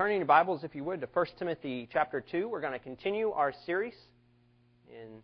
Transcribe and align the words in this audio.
turning 0.00 0.16
your 0.16 0.24
Bibles, 0.24 0.64
if 0.64 0.74
you 0.74 0.82
would, 0.82 1.02
to 1.02 1.08
1 1.12 1.26
Timothy 1.38 1.86
chapter 1.92 2.22
2. 2.22 2.48
We're 2.48 2.62
going 2.62 2.72
to 2.72 2.78
continue 2.78 3.32
our 3.32 3.52
series 3.66 3.92
in 4.88 5.20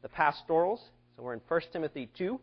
the 0.00 0.08
pastorals. 0.08 0.80
So 1.14 1.22
we're 1.22 1.34
in 1.34 1.42
1 1.46 1.60
Timothy 1.74 2.08
2. 2.16 2.40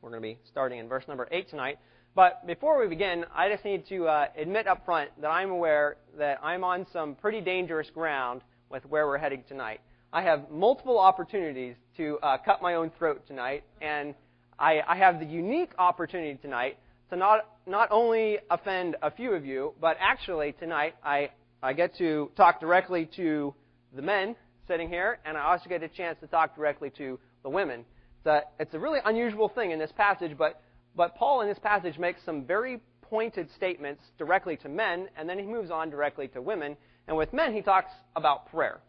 We're 0.00 0.08
going 0.08 0.22
to 0.22 0.26
be 0.26 0.38
starting 0.50 0.78
in 0.78 0.88
verse 0.88 1.04
number 1.06 1.28
8 1.30 1.50
tonight. 1.50 1.76
But 2.14 2.46
before 2.46 2.80
we 2.80 2.88
begin, 2.88 3.26
I 3.34 3.50
just 3.50 3.62
need 3.62 3.86
to 3.90 4.06
uh, 4.06 4.28
admit 4.38 4.66
up 4.66 4.86
front 4.86 5.10
that 5.20 5.28
I'm 5.28 5.50
aware 5.50 5.98
that 6.16 6.38
I'm 6.42 6.64
on 6.64 6.86
some 6.94 7.14
pretty 7.14 7.42
dangerous 7.42 7.90
ground 7.90 8.40
with 8.70 8.86
where 8.86 9.06
we're 9.06 9.18
heading 9.18 9.44
tonight. 9.46 9.82
I 10.14 10.22
have 10.22 10.50
multiple 10.50 10.98
opportunities 10.98 11.76
to 11.98 12.18
uh, 12.22 12.38
cut 12.38 12.62
my 12.62 12.76
own 12.76 12.90
throat 12.96 13.26
tonight, 13.26 13.64
and 13.82 14.14
I, 14.58 14.80
I 14.88 14.96
have 14.96 15.20
the 15.20 15.26
unique 15.26 15.72
opportunity 15.76 16.38
tonight 16.40 16.78
to 17.10 17.16
not 17.16 17.46
not 17.66 17.88
only 17.90 18.38
offend 18.50 18.96
a 19.02 19.10
few 19.10 19.32
of 19.32 19.44
you, 19.44 19.74
but 19.80 19.96
actually 20.00 20.52
tonight 20.52 20.94
I 21.02 21.30
I 21.62 21.72
get 21.72 21.96
to 21.98 22.30
talk 22.36 22.60
directly 22.60 23.08
to 23.16 23.54
the 23.94 24.02
men 24.02 24.36
sitting 24.68 24.88
here, 24.88 25.18
and 25.24 25.36
I 25.36 25.52
also 25.52 25.68
get 25.68 25.82
a 25.82 25.88
chance 25.88 26.18
to 26.20 26.26
talk 26.26 26.56
directly 26.56 26.90
to 26.98 27.18
the 27.42 27.50
women. 27.50 27.84
It's 28.18 28.26
a, 28.26 28.42
it's 28.58 28.74
a 28.74 28.78
really 28.78 29.00
unusual 29.04 29.48
thing 29.48 29.70
in 29.70 29.78
this 29.78 29.92
passage, 29.92 30.36
but 30.36 30.60
but 30.96 31.14
Paul 31.16 31.42
in 31.42 31.48
this 31.48 31.58
passage 31.58 31.98
makes 31.98 32.20
some 32.24 32.44
very 32.44 32.80
pointed 33.02 33.48
statements 33.56 34.02
directly 34.18 34.56
to 34.58 34.68
men, 34.68 35.08
and 35.16 35.28
then 35.28 35.38
he 35.38 35.44
moves 35.44 35.70
on 35.70 35.90
directly 35.90 36.28
to 36.28 36.40
women. 36.40 36.76
And 37.06 37.16
with 37.16 37.32
men, 37.32 37.52
he 37.52 37.60
talks 37.60 37.92
about 38.16 38.50
prayer. 38.50 38.80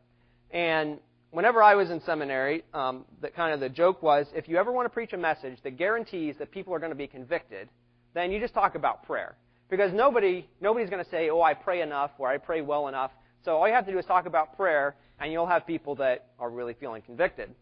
And 0.52 1.00
whenever 1.32 1.62
I 1.62 1.76
was 1.76 1.90
in 1.90 2.02
seminary, 2.02 2.64
um, 2.74 3.06
the 3.22 3.30
kind 3.30 3.54
of 3.54 3.60
the 3.60 3.70
joke 3.70 4.02
was, 4.02 4.26
if 4.34 4.48
you 4.48 4.58
ever 4.58 4.72
want 4.72 4.86
to 4.86 4.90
preach 4.90 5.14
a 5.14 5.18
message 5.18 5.58
that 5.64 5.78
guarantees 5.78 6.36
that 6.40 6.52
people 6.52 6.74
are 6.74 6.80
going 6.80 6.92
to 6.92 6.98
be 6.98 7.08
convicted, 7.08 7.68
then 8.16 8.32
you 8.32 8.40
just 8.40 8.56
talk 8.56 8.74
about 8.74 9.04
prayer. 9.04 9.36
Because 9.70 9.94
nobody, 9.94 10.48
nobody's 10.62 10.90
going 10.90 11.04
to 11.04 11.10
say, 11.12 11.30
oh, 11.30 11.42
I 11.42 11.54
pray 11.54 11.82
enough 11.82 12.12
or 12.18 12.30
I 12.30 12.38
pray 12.38 12.62
well 12.62 12.88
enough. 12.88 13.12
So 13.44 13.52
all 13.58 13.68
you 13.68 13.74
have 13.74 13.86
to 13.86 13.92
do 13.92 14.00
is 14.00 14.06
talk 14.06 14.26
about 14.26 14.56
prayer, 14.56 14.96
and 15.20 15.32
you'll 15.32 15.46
have 15.46 15.68
people 15.68 15.96
that 15.96 16.30
are 16.40 16.50
really 16.50 16.74
feeling 16.74 17.04
convicted. 17.04 17.54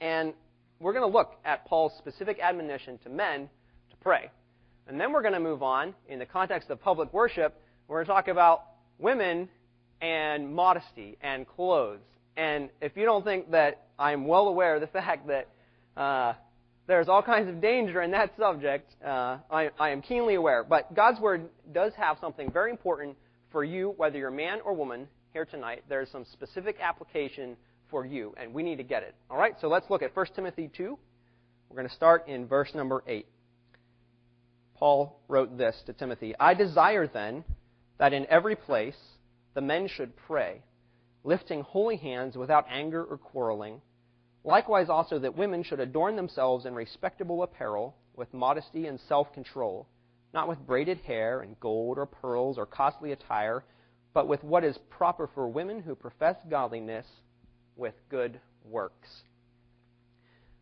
And 0.00 0.32
we're 0.80 0.92
going 0.92 1.10
to 1.10 1.14
look 1.14 1.34
at 1.44 1.66
Paul's 1.66 1.92
specific 1.98 2.38
admonition 2.40 2.98
to 3.04 3.10
men 3.10 3.50
to 3.90 3.96
pray. 4.00 4.30
And 4.86 5.00
then 5.00 5.12
we're 5.12 5.22
going 5.22 5.34
to 5.34 5.40
move 5.40 5.62
on 5.62 5.94
in 6.08 6.18
the 6.18 6.26
context 6.26 6.70
of 6.70 6.80
public 6.80 7.12
worship. 7.12 7.60
We're 7.88 7.96
going 7.96 8.06
to 8.06 8.12
talk 8.12 8.28
about 8.28 8.62
women 8.98 9.48
and 10.00 10.54
modesty 10.54 11.18
and 11.20 11.46
clothes. 11.46 12.00
And 12.36 12.70
if 12.80 12.96
you 12.96 13.04
don't 13.04 13.24
think 13.24 13.50
that 13.50 13.86
I'm 13.98 14.26
well 14.26 14.48
aware 14.48 14.76
of 14.76 14.80
the 14.80 14.86
fact 14.98 15.26
that 15.28 15.48
uh, 16.00 16.34
there's 16.86 17.08
all 17.08 17.22
kinds 17.22 17.48
of 17.48 17.60
danger 17.60 18.00
in 18.02 18.12
that 18.12 18.32
subject. 18.38 18.94
Uh, 19.04 19.38
I, 19.50 19.70
I 19.78 19.90
am 19.90 20.02
keenly 20.02 20.34
aware. 20.36 20.64
But 20.64 20.94
God's 20.94 21.20
Word 21.20 21.48
does 21.72 21.92
have 21.96 22.18
something 22.20 22.50
very 22.50 22.70
important 22.70 23.16
for 23.50 23.64
you, 23.64 23.94
whether 23.96 24.18
you're 24.18 24.30
man 24.30 24.60
or 24.64 24.72
woman, 24.74 25.08
here 25.32 25.44
tonight. 25.44 25.84
There's 25.88 26.10
some 26.10 26.24
specific 26.32 26.76
application 26.80 27.56
for 27.90 28.06
you, 28.06 28.34
and 28.40 28.54
we 28.54 28.62
need 28.62 28.76
to 28.76 28.84
get 28.84 29.02
it. 29.02 29.14
All 29.30 29.36
right, 29.36 29.54
so 29.60 29.68
let's 29.68 29.88
look 29.90 30.02
at 30.02 30.14
1 30.14 30.26
Timothy 30.34 30.70
2. 30.76 30.98
We're 31.68 31.76
going 31.76 31.88
to 31.88 31.94
start 31.94 32.28
in 32.28 32.46
verse 32.46 32.70
number 32.74 33.02
8. 33.06 33.26
Paul 34.76 35.20
wrote 35.28 35.56
this 35.56 35.74
to 35.86 35.92
Timothy 35.92 36.34
I 36.38 36.54
desire 36.54 37.06
then 37.06 37.44
that 37.98 38.12
in 38.12 38.26
every 38.26 38.56
place 38.56 38.96
the 39.54 39.60
men 39.60 39.88
should 39.88 40.14
pray, 40.16 40.62
lifting 41.24 41.62
holy 41.62 41.96
hands 41.96 42.36
without 42.36 42.66
anger 42.70 43.02
or 43.02 43.16
quarreling 43.16 43.80
Likewise, 44.46 44.88
also, 44.88 45.18
that 45.18 45.36
women 45.36 45.64
should 45.64 45.80
adorn 45.80 46.14
themselves 46.14 46.66
in 46.66 46.74
respectable 46.74 47.42
apparel, 47.42 47.96
with 48.14 48.32
modesty 48.32 48.86
and 48.86 49.00
self 49.08 49.32
control, 49.34 49.88
not 50.32 50.48
with 50.48 50.64
braided 50.64 50.98
hair 51.00 51.40
and 51.40 51.58
gold 51.58 51.98
or 51.98 52.06
pearls 52.06 52.56
or 52.56 52.64
costly 52.64 53.10
attire, 53.10 53.64
but 54.14 54.28
with 54.28 54.44
what 54.44 54.62
is 54.62 54.78
proper 54.88 55.28
for 55.34 55.48
women 55.48 55.82
who 55.82 55.96
profess 55.96 56.36
godliness 56.48 57.04
with 57.74 57.94
good 58.08 58.40
works. 58.64 59.08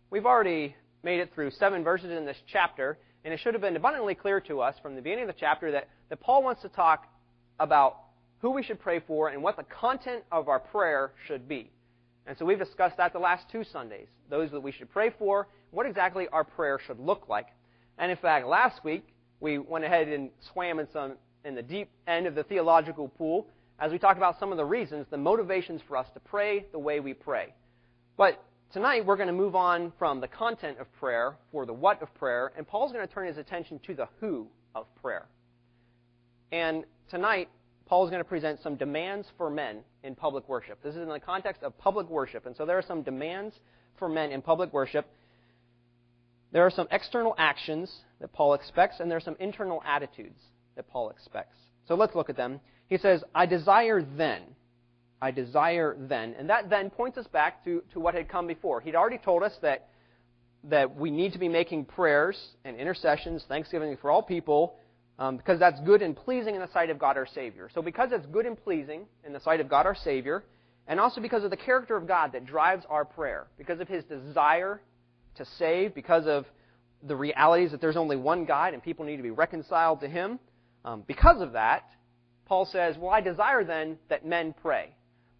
We've 0.09 0.25
already 0.25 0.75
made 1.03 1.21
it 1.21 1.35
through 1.35 1.51
seven 1.51 1.85
verses 1.85 2.11
in 2.11 2.25
this 2.25 2.39
chapter, 2.51 2.97
and 3.23 3.35
it 3.35 3.41
should 3.41 3.53
have 3.53 3.61
been 3.61 3.77
abundantly 3.77 4.15
clear 4.15 4.41
to 4.41 4.63
us 4.63 4.77
from 4.81 4.95
the 4.95 5.03
beginning 5.03 5.29
of 5.29 5.35
the 5.35 5.41
chapter 5.41 5.71
that, 5.73 5.91
that 6.09 6.21
Paul 6.21 6.43
wants 6.43 6.63
to 6.63 6.71
talk 6.71 7.07
about 7.61 7.99
who 8.39 8.51
we 8.51 8.63
should 8.63 8.81
pray 8.81 9.01
for 9.07 9.29
and 9.29 9.43
what 9.43 9.59
the 9.59 9.65
content 9.65 10.25
of 10.33 10.49
our 10.49 10.59
prayer 10.59 11.13
should 11.27 11.47
be. 11.47 11.71
And 12.27 12.37
so 12.39 12.45
we've 12.45 12.59
discussed 12.59 12.97
that 12.97 13.13
the 13.13 13.19
last 13.19 13.49
two 13.51 13.65
Sundays. 13.65 14.09
Those 14.31 14.51
that 14.53 14.61
we 14.61 14.73
should 14.73 14.91
pray 14.91 15.11
for, 15.19 15.49
what 15.71 15.87
exactly 15.87 16.29
our 16.29 16.45
prayer 16.45 16.79
should 16.87 16.99
look 16.99 17.29
like. 17.29 17.49
And 17.99 18.11
in 18.11 18.17
fact, 18.17 18.47
last 18.47 18.83
week, 18.85 19.07
we 19.41 19.59
went 19.59 19.85
ahead 19.85 20.09
and 20.09 20.31
swam 20.53 20.79
in 20.79 20.89
some 20.91 21.15
in 21.45 21.55
the 21.55 21.63
deep 21.63 21.91
end 22.07 22.27
of 22.27 22.35
the 22.35 22.43
theological 22.43 23.09
pool 23.09 23.47
as 23.79 23.91
we 23.91 23.99
talked 23.99 24.19
about 24.19 24.39
some 24.39 24.53
of 24.53 24.57
the 24.57 24.65
reasons, 24.65 25.07
the 25.11 25.17
motivations 25.17 25.81
for 25.87 25.97
us 25.97 26.07
to 26.15 26.21
pray 26.21 26.65
the 26.73 26.79
way 26.79 27.01
we 27.01 27.13
pray. 27.13 27.53
But 28.17 28.43
tonight 28.73 29.05
we're 29.05 29.17
going 29.17 29.27
to 29.27 29.33
move 29.33 29.57
on 29.57 29.93
from 29.99 30.21
the 30.21 30.29
content 30.29 30.79
of 30.79 30.93
prayer 30.95 31.37
for 31.51 31.67
the 31.67 31.73
what 31.73 32.01
of 32.01 32.15
prayer, 32.15 32.53
and 32.57 32.67
Paul's 32.67 32.93
going 32.93 33.07
to 33.07 33.13
turn 33.13 33.27
his 33.27 33.37
attention 33.37 33.81
to 33.87 33.95
the 33.95 34.09
who 34.21 34.47
of 34.75 34.87
prayer. 35.03 35.27
And 36.53 36.85
tonight 37.11 37.49
Paul 37.87 38.05
is 38.05 38.11
going 38.11 38.23
to 38.23 38.29
present 38.29 38.61
some 38.63 38.77
demands 38.77 39.29
for 39.37 39.51
men 39.51 39.81
in 40.03 40.15
public 40.15 40.49
worship. 40.49 40.83
This 40.83 40.95
is 40.95 41.03
in 41.03 41.09
the 41.09 41.21
context 41.21 41.63
of 41.63 41.77
public 41.79 42.09
worship. 42.09 42.47
And 42.47 42.57
so 42.57 42.65
there 42.65 42.79
are 42.79 42.83
some 42.83 43.03
demands 43.03 43.55
for 43.99 44.09
men 44.09 44.33
in 44.33 44.41
public 44.41 44.73
worship. 44.73 45.07
There 46.53 46.65
are 46.65 46.71
some 46.71 46.89
external 46.91 47.35
actions 47.37 47.93
that 48.21 48.33
Paul 48.33 48.55
expects, 48.55 49.01
and 49.01 49.11
there 49.11 49.19
are 49.19 49.21
some 49.21 49.37
internal 49.39 49.83
attitudes 49.85 50.41
that 50.77 50.89
Paul 50.89 51.11
expects. 51.11 51.57
So 51.87 51.95
let's 51.95 52.15
look 52.15 52.31
at 52.31 52.37
them. 52.37 52.61
He 52.87 52.97
says, 52.97 53.23
I 53.35 53.47
desire 53.47 54.03
then. 54.17 54.43
I 55.21 55.31
desire 55.31 55.97
then. 55.99 56.35
And 56.39 56.49
that 56.51 56.71
then 56.71 56.91
points 56.91 57.19
us 57.19 57.27
back 57.27 57.65
to, 57.65 57.83
to 57.93 58.01
what 58.01 58.15
had 58.15 58.29
come 58.29 58.47
before. 58.47 58.81
He'd 58.81 58.95
already 58.95 59.19
told 59.19 59.43
us 59.43 59.53
that, 59.63 59.89
that 60.65 60.97
we 60.97 61.11
need 61.11 61.33
to 61.33 61.39
be 61.39 61.49
making 61.49 61.87
prayers 61.87 62.39
and 62.65 62.77
intercessions, 62.77 63.45
thanksgiving 63.49 63.97
for 64.01 64.11
all 64.11 64.23
people, 64.23 64.77
um, 65.19 65.37
because 65.37 65.59
that's 65.59 65.81
good 65.81 66.03
and 66.03 66.17
pleasing 66.17 66.55
in 66.55 66.61
the 66.61 66.71
sight 66.73 66.91
of 66.91 66.99
God 66.99 67.17
our 67.17 67.27
Savior. 67.27 67.71
So, 67.75 67.83
because 67.83 68.11
it's 68.13 68.27
good 68.27 68.47
and 68.47 68.63
pleasing 68.63 69.07
in 69.25 69.33
the 69.33 69.41
sight 69.41 69.61
of 69.61 69.69
God 69.69 69.87
our 69.87 69.95
Savior, 69.95 70.45
and 70.87 70.99
also 70.99 71.21
because 71.21 71.45
of 71.45 71.51
the 71.51 71.57
character 71.57 71.97
of 71.97 72.07
God 72.07 72.33
that 72.33 72.45
drives 72.45 72.85
our 72.89 73.05
prayer, 73.05 73.47
because 73.57 73.81
of 73.81 73.89
His 73.89 74.05
desire 74.05 74.81
to 75.37 75.45
save, 75.59 75.95
because 75.95 76.27
of 76.27 76.47
the 77.03 77.17
realities 77.17 77.71
that 77.71 77.81
there's 77.81 77.97
only 77.97 78.17
one 78.17 78.45
God 78.45 78.75
and 78.75 78.83
people 78.83 79.05
need 79.05 79.17
to 79.17 79.23
be 79.23 79.31
reconciled 79.31 80.01
to 80.01 80.09
Him, 80.09 80.39
um, 80.85 81.03
because 81.07 81.41
of 81.41 81.53
that, 81.53 81.89
Paul 82.47 82.67
says, 82.67 82.97
"Well, 82.99 83.11
I 83.11 83.21
desire 83.21 83.65
then 83.65 83.99
that 84.09 84.27
men 84.27 84.55
pray." 84.61 84.91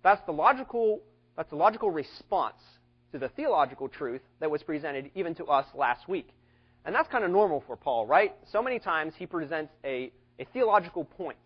That's 0.03 0.25
the 0.27 0.33
logical. 0.33 1.01
That's 1.37 1.51
the 1.51 1.57
logical 1.57 1.91
response 1.91 2.63
to 3.13 3.19
the 3.19 3.29
theological 3.29 3.89
truth 3.89 4.23
that 4.41 4.51
was 4.51 4.63
presented 4.63 5.11
even 5.15 5.35
to 5.37 5.47
us 5.47 5.67
last 5.75 6.09
week. 6.09 6.29
And 6.85 6.95
that's 6.95 7.09
kind 7.09 7.25
of 7.25 7.31
normal 7.31 7.63
for 7.67 7.77
Paul, 7.77 8.07
right? 8.07 8.35
So 8.53 8.63
many 8.63 8.79
times 8.79 9.15
he 9.17 9.27
presents 9.27 9.73
a, 9.85 10.13
a 10.39 10.45
theological 10.53 11.05
point. 11.05 11.39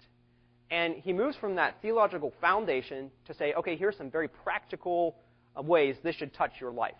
And 0.70 0.96
he 0.96 1.12
moves 1.12 1.36
from 1.36 1.54
that 1.54 1.76
theological 1.80 2.32
foundation 2.40 3.10
to 3.26 3.34
say, 3.34 3.54
okay, 3.54 3.76
here's 3.76 3.96
some 3.96 4.10
very 4.10 4.28
practical 4.28 5.16
uh, 5.56 5.62
ways 5.62 5.96
this 6.02 6.16
should 6.16 6.34
touch 6.34 6.52
your 6.60 6.72
life. 6.72 6.94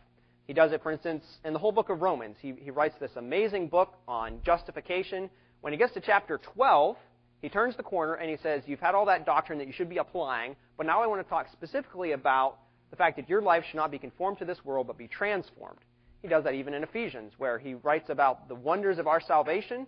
He 0.46 0.54
does 0.54 0.72
it, 0.72 0.82
for 0.82 0.90
instance, 0.90 1.24
in 1.44 1.52
the 1.52 1.58
whole 1.58 1.72
book 1.72 1.90
of 1.90 2.00
Romans. 2.00 2.36
He, 2.40 2.54
he 2.58 2.70
writes 2.70 2.94
this 2.98 3.10
amazing 3.16 3.68
book 3.68 3.92
on 4.06 4.40
justification. 4.44 5.28
When 5.60 5.74
he 5.74 5.78
gets 5.78 5.92
to 5.94 6.00
chapter 6.00 6.40
12, 6.54 6.96
he 7.42 7.48
turns 7.50 7.76
the 7.76 7.82
corner 7.82 8.14
and 8.14 8.30
he 8.30 8.36
says, 8.42 8.62
You've 8.66 8.80
had 8.80 8.94
all 8.94 9.06
that 9.06 9.26
doctrine 9.26 9.58
that 9.58 9.66
you 9.66 9.74
should 9.74 9.90
be 9.90 9.98
applying, 9.98 10.56
but 10.78 10.86
now 10.86 11.02
I 11.02 11.06
want 11.06 11.22
to 11.22 11.28
talk 11.28 11.48
specifically 11.52 12.12
about 12.12 12.56
the 12.90 12.96
fact 12.96 13.16
that 13.16 13.28
your 13.28 13.42
life 13.42 13.64
should 13.68 13.76
not 13.76 13.90
be 13.90 13.98
conformed 13.98 14.38
to 14.38 14.46
this 14.46 14.64
world, 14.64 14.86
but 14.86 14.96
be 14.96 15.08
transformed. 15.08 15.80
He 16.22 16.28
does 16.28 16.44
that 16.44 16.54
even 16.54 16.74
in 16.74 16.82
Ephesians, 16.82 17.32
where 17.38 17.58
he 17.58 17.74
writes 17.74 18.10
about 18.10 18.48
the 18.48 18.54
wonders 18.54 18.98
of 18.98 19.06
our 19.06 19.20
salvation 19.20 19.86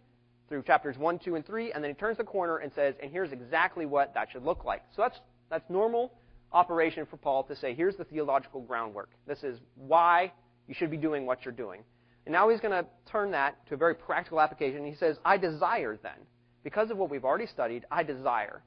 through 0.49 0.63
chapters 0.63 0.97
1, 0.99 1.21
2, 1.21 1.37
and 1.37 1.47
3, 1.47 1.73
and 1.73 1.83
then 1.83 1.91
he 1.91 1.95
turns 1.95 2.19
the 2.19 2.25
corner 2.25 2.59
and 2.59 2.73
says, 2.75 2.95
and 3.03 3.11
here's 3.11 3.33
exactly 3.33 3.87
what 3.87 4.15
that 4.15 4.29
should 4.33 4.45
look 4.45 4.65
like. 4.65 4.83
So 4.95 5.03
that's, 5.03 5.19
that's 5.49 5.69
normal 5.69 6.13
operation 6.53 7.07
for 7.07 7.17
Paul 7.17 7.45
to 7.45 7.57
say, 7.57 7.75
here's 7.75 7.97
the 7.97 8.05
theological 8.05 8.61
groundwork. 8.61 9.11
This 9.27 9.43
is 9.43 9.59
why 9.77 10.33
you 10.67 10.75
should 10.75 10.91
be 10.91 10.97
doing 10.97 11.27
what 11.27 11.45
you're 11.45 11.55
doing. 11.55 11.83
And 12.27 12.33
now 12.33 12.49
he's 12.49 12.61
going 12.61 12.73
to 12.73 12.89
turn 13.11 13.31
that 13.33 13.67
to 13.69 13.75
a 13.75 13.77
very 13.77 13.95
practical 13.95 14.41
application. 14.41 14.85
He 14.85 14.95
says, 14.95 15.17
I 15.25 15.37
desire 15.37 15.99
then, 16.03 16.27
because 16.63 16.91
of 16.91 16.97
what 16.97 17.11
we've 17.11 17.25
already 17.25 17.47
studied, 17.47 17.85
I 17.91 18.03
desire. 18.03 18.63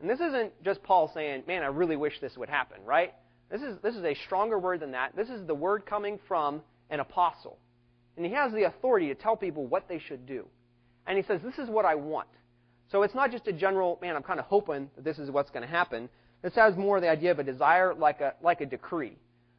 And 0.00 0.08
this 0.08 0.20
isn't 0.20 0.52
just 0.64 0.82
Paul 0.82 1.10
saying, 1.14 1.44
man, 1.46 1.62
I 1.62 1.66
really 1.66 1.96
wish 1.96 2.20
this 2.20 2.36
would 2.36 2.48
happen, 2.48 2.78
right? 2.84 3.12
This 3.50 3.62
is, 3.62 3.76
this 3.82 3.94
is 3.94 4.04
a 4.04 4.14
stronger 4.26 4.58
word 4.58 4.80
than 4.80 4.92
that. 4.92 5.14
This 5.14 5.28
is 5.28 5.46
the 5.46 5.54
word 5.54 5.84
coming 5.84 6.18
from 6.26 6.62
an 6.90 7.00
apostle. 7.00 7.58
And 8.16 8.26
he 8.26 8.32
has 8.32 8.52
the 8.52 8.64
authority 8.64 9.08
to 9.08 9.14
tell 9.14 9.36
people 9.36 9.66
what 9.66 9.88
they 9.88 9.98
should 9.98 10.26
do. 10.26 10.46
And 11.06 11.16
he 11.16 11.24
says, 11.24 11.40
This 11.42 11.58
is 11.58 11.68
what 11.70 11.84
I 11.84 11.94
want. 11.94 12.28
So 12.92 13.02
it's 13.02 13.14
not 13.14 13.30
just 13.30 13.46
a 13.46 13.52
general, 13.52 13.98
man, 14.02 14.16
I'm 14.16 14.22
kind 14.22 14.40
of 14.40 14.46
hoping 14.46 14.90
that 14.96 15.04
this 15.04 15.18
is 15.18 15.30
what's 15.30 15.50
going 15.50 15.62
to 15.62 15.68
happen. 15.68 16.08
This 16.42 16.54
has 16.54 16.76
more 16.76 17.00
the 17.00 17.08
idea 17.08 17.30
of 17.30 17.38
a 17.38 17.44
desire 17.44 17.94
like 17.94 18.20
a, 18.20 18.34
like 18.42 18.60
a 18.60 18.66
decree. 18.66 19.16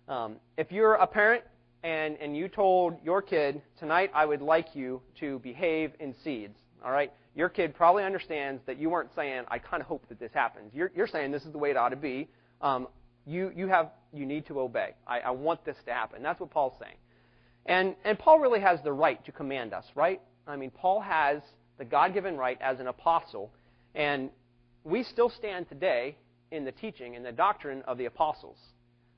Um, 0.08 0.36
if 0.58 0.72
you're 0.72 0.96
a 0.96 1.08
parent 1.08 1.44
and, 1.84 2.18
and 2.20 2.36
you 2.36 2.50
told 2.50 2.96
your 3.04 3.22
kid, 3.22 3.62
tonight 3.80 4.12
I 4.14 4.26
would 4.26 4.42
like 4.42 4.76
you 4.76 5.02
to 5.22 5.40
behave 5.40 5.92
in 6.00 6.14
seeds, 6.24 6.58
all 6.84 6.92
right? 6.92 7.12
your 7.36 7.50
kid 7.50 7.74
probably 7.76 8.04
understands 8.04 8.62
that 8.66 8.78
you 8.78 8.90
weren't 8.90 9.10
saying, 9.16 9.44
I 9.50 9.60
kind 9.60 9.82
of 9.82 9.88
hope 9.88 10.08
that 10.10 10.20
this 10.20 10.32
happens. 10.34 10.72
You're, 10.74 10.92
you're 10.96 11.08
saying 11.08 11.32
this 11.32 11.44
is 11.44 11.52
the 11.52 11.58
way 11.58 11.70
it 11.70 11.78
ought 11.78 11.90
to 11.90 11.96
be. 11.96 12.28
Um, 12.62 12.88
you, 13.26 13.52
you, 13.56 13.68
have, 13.68 13.92
you 14.14 14.26
need 14.26 14.48
to 14.48 14.60
obey. 14.60 14.96
I, 15.08 15.20
I 15.22 15.32
want 15.32 15.64
this 15.64 15.78
to 15.86 15.94
happen. 15.94 16.24
That's 16.24 16.40
what 16.40 16.50
Paul's 16.52 16.74
saying. 16.82 16.96
And, 17.66 17.96
and 18.04 18.18
Paul 18.18 18.40
really 18.40 18.60
has 18.62 18.80
the 18.84 18.94
right 18.94 19.24
to 19.26 19.32
command 19.32 19.74
us, 19.74 19.86
right? 19.96 20.22
I 20.48 20.56
mean, 20.56 20.72
Paul 20.72 21.02
has 21.02 21.42
the 21.78 21.86
God 21.86 22.14
given 22.14 22.38
right 22.38 22.60
as 22.62 22.80
an 22.80 22.88
apostle. 22.88 23.52
And 23.96 24.30
we 24.84 25.04
still 25.04 25.30
stand 25.30 25.70
today 25.70 26.16
in 26.52 26.66
the 26.66 26.72
teaching 26.72 27.16
and 27.16 27.26
the 27.26 27.32
doctrine 27.32 27.82
of 27.84 27.98
the 27.98 28.06
apostles. 28.06 28.58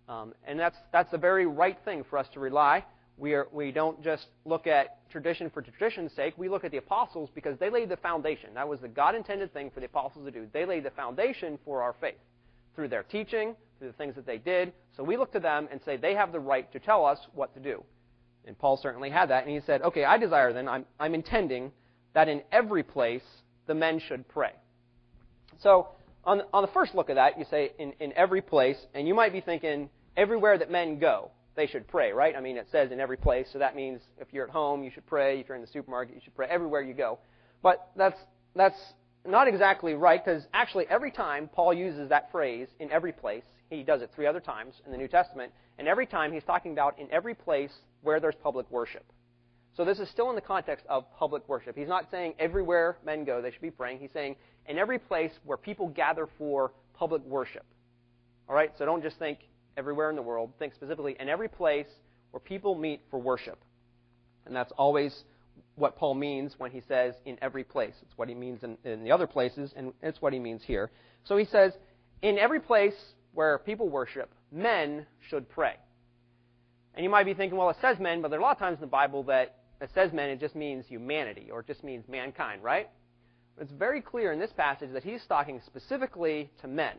Um, 0.09 0.33
and 0.45 0.59
that's, 0.59 0.77
that's 0.91 1.11
the 1.11 1.17
very 1.17 1.45
right 1.45 1.77
thing 1.85 2.03
for 2.09 2.17
us 2.17 2.27
to 2.33 2.39
rely. 2.39 2.85
We, 3.17 3.33
are, 3.33 3.47
we 3.51 3.71
don't 3.71 4.03
just 4.03 4.27
look 4.43 4.67
at 4.67 5.09
tradition 5.09 5.49
for 5.49 5.61
tradition's 5.61 6.11
sake. 6.13 6.33
We 6.37 6.49
look 6.49 6.63
at 6.63 6.71
the 6.71 6.77
apostles 6.77 7.29
because 7.33 7.57
they 7.59 7.69
laid 7.69 7.89
the 7.89 7.97
foundation. 7.97 8.53
That 8.55 8.67
was 8.67 8.79
the 8.79 8.87
God 8.87 9.15
intended 9.15 9.53
thing 9.53 9.71
for 9.71 9.79
the 9.79 9.85
apostles 9.85 10.25
to 10.25 10.31
do. 10.31 10.47
They 10.51 10.65
laid 10.65 10.83
the 10.83 10.91
foundation 10.91 11.59
for 11.63 11.81
our 11.81 11.95
faith 12.01 12.17
through 12.75 12.87
their 12.87 13.03
teaching, 13.03 13.55
through 13.77 13.89
the 13.89 13.97
things 13.97 14.15
that 14.15 14.25
they 14.25 14.39
did. 14.39 14.73
So 14.97 15.03
we 15.03 15.15
look 15.15 15.31
to 15.33 15.39
them 15.39 15.67
and 15.71 15.79
say 15.85 15.95
they 15.95 16.15
have 16.15 16.31
the 16.31 16.39
right 16.39 16.71
to 16.73 16.79
tell 16.79 17.05
us 17.05 17.19
what 17.33 17.53
to 17.53 17.59
do. 17.59 17.83
And 18.45 18.57
Paul 18.57 18.77
certainly 18.77 19.09
had 19.09 19.29
that. 19.29 19.45
And 19.45 19.53
he 19.53 19.61
said, 19.65 19.81
Okay, 19.81 20.03
I 20.03 20.17
desire 20.17 20.53
then, 20.53 20.67
I'm, 20.67 20.85
I'm 20.99 21.13
intending 21.13 21.71
that 22.13 22.27
in 22.27 22.41
every 22.51 22.83
place 22.83 23.23
the 23.67 23.73
men 23.73 23.99
should 23.99 24.27
pray. 24.27 24.51
So 25.61 25.89
on, 26.23 26.41
on 26.53 26.63
the 26.63 26.69
first 26.69 26.95
look 26.95 27.09
of 27.09 27.15
that, 27.15 27.37
you 27.37 27.45
say 27.49 27.71
in, 27.79 27.93
in 27.99 28.13
every 28.13 28.41
place, 28.41 28.77
and 28.93 29.07
you 29.07 29.13
might 29.13 29.33
be 29.33 29.41
thinking 29.41 29.89
everywhere 30.15 30.57
that 30.57 30.71
men 30.71 30.99
go, 30.99 31.31
they 31.55 31.67
should 31.67 31.87
pray, 31.87 32.11
right? 32.11 32.35
I 32.35 32.41
mean, 32.41 32.57
it 32.57 32.67
says 32.71 32.91
in 32.91 32.99
every 32.99 33.17
place, 33.17 33.47
so 33.53 33.59
that 33.59 33.75
means 33.75 34.01
if 34.19 34.27
you're 34.31 34.45
at 34.45 34.49
home, 34.49 34.83
you 34.83 34.91
should 34.91 35.05
pray. 35.05 35.39
If 35.39 35.47
you're 35.47 35.55
in 35.55 35.61
the 35.61 35.71
supermarket, 35.71 36.15
you 36.15 36.21
should 36.23 36.35
pray. 36.35 36.47
Everywhere 36.49 36.81
you 36.81 36.93
go. 36.93 37.19
But 37.61 37.91
that's, 37.95 38.17
that's 38.55 38.79
not 39.25 39.47
exactly 39.47 39.93
right, 39.93 40.23
because 40.23 40.43
actually 40.53 40.85
every 40.89 41.11
time 41.11 41.49
Paul 41.53 41.73
uses 41.73 42.09
that 42.09 42.31
phrase, 42.31 42.67
in 42.79 42.91
every 42.91 43.11
place, 43.11 43.43
he 43.69 43.83
does 43.83 44.01
it 44.01 44.11
three 44.15 44.27
other 44.27 44.39
times 44.39 44.73
in 44.85 44.91
the 44.91 44.97
New 44.97 45.07
Testament, 45.07 45.51
and 45.77 45.87
every 45.87 46.05
time 46.05 46.31
he's 46.31 46.43
talking 46.43 46.71
about 46.71 46.99
in 46.99 47.11
every 47.11 47.35
place 47.35 47.71
where 48.03 48.19
there's 48.19 48.35
public 48.35 48.69
worship. 48.69 49.05
So 49.75 49.83
this 49.83 49.99
is 49.99 50.07
still 50.09 50.29
in 50.29 50.35
the 50.35 50.41
context 50.41 50.85
of 50.87 51.05
public 51.17 51.47
worship. 51.49 51.75
He's 51.75 51.87
not 51.87 52.11
saying 52.11 52.35
everywhere 52.37 52.97
men 53.03 53.25
go, 53.25 53.41
they 53.41 53.51
should 53.51 53.61
be 53.61 53.71
praying. 53.71 53.99
He's 53.99 54.11
saying 54.13 54.35
in 54.67 54.77
every 54.77 54.99
place 54.99 55.31
where 55.45 55.57
people 55.57 55.87
gather 55.87 56.27
for 56.37 56.73
public 56.93 57.23
worship. 57.23 57.65
All 58.47 58.55
right? 58.55 58.71
So 58.77 58.85
don't 58.85 59.01
just 59.01 59.17
think 59.17 59.39
everywhere 59.75 60.11
in 60.11 60.15
the 60.15 60.21
world. 60.21 60.51
Think 60.59 60.75
specifically 60.75 61.15
in 61.19 61.27
every 61.27 61.47
place 61.47 61.87
where 62.31 62.39
people 62.39 62.75
meet 62.75 63.01
for 63.09 63.19
worship. 63.19 63.57
And 64.45 64.55
that's 64.55 64.71
always 64.77 65.23
what 65.75 65.95
Paul 65.95 66.13
means 66.13 66.53
when 66.57 66.71
he 66.71 66.81
says 66.87 67.15
in 67.25 67.37
every 67.41 67.63
place. 67.63 67.95
It's 68.03 68.15
what 68.15 68.29
he 68.29 68.35
means 68.35 68.63
in, 68.63 68.77
in 68.83 69.03
the 69.03 69.11
other 69.11 69.27
places, 69.27 69.73
and 69.75 69.93
it's 70.01 70.21
what 70.21 70.33
he 70.33 70.39
means 70.39 70.61
here. 70.63 70.91
So 71.23 71.37
he 71.37 71.45
says, 71.45 71.73
in 72.21 72.37
every 72.37 72.59
place 72.59 72.93
where 73.33 73.57
people 73.57 73.89
worship, 73.89 74.31
men 74.51 75.05
should 75.29 75.49
pray. 75.49 75.75
And 76.95 77.03
you 77.03 77.09
might 77.09 77.25
be 77.25 77.33
thinking, 77.33 77.57
well, 77.57 77.69
it 77.69 77.77
says 77.81 77.97
men, 77.99 78.21
but 78.21 78.29
there 78.29 78.39
are 78.39 78.41
a 78.41 78.45
lot 78.45 78.53
of 78.53 78.59
times 78.59 78.75
in 78.75 78.81
the 78.81 78.87
Bible 78.87 79.23
that 79.23 79.55
it 79.81 79.89
says 79.93 80.13
men, 80.13 80.29
it 80.29 80.39
just 80.39 80.55
means 80.55 80.85
humanity, 80.85 81.49
or 81.51 81.61
it 81.61 81.67
just 81.67 81.83
means 81.83 82.07
mankind, 82.07 82.63
right? 82.63 82.89
It's 83.59 83.71
very 83.71 84.01
clear 84.01 84.31
in 84.31 84.39
this 84.39 84.51
passage 84.55 84.89
that 84.93 85.03
he's 85.03 85.21
talking 85.27 85.61
specifically 85.65 86.49
to 86.61 86.67
men. 86.67 86.95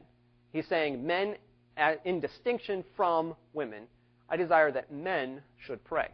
He's 0.52 0.66
saying 0.68 1.04
men 1.04 1.36
uh, 1.76 1.94
in 2.04 2.20
distinction 2.20 2.84
from 2.96 3.34
women. 3.52 3.84
I 4.28 4.36
desire 4.36 4.70
that 4.72 4.92
men 4.92 5.42
should 5.66 5.82
pray. 5.84 6.08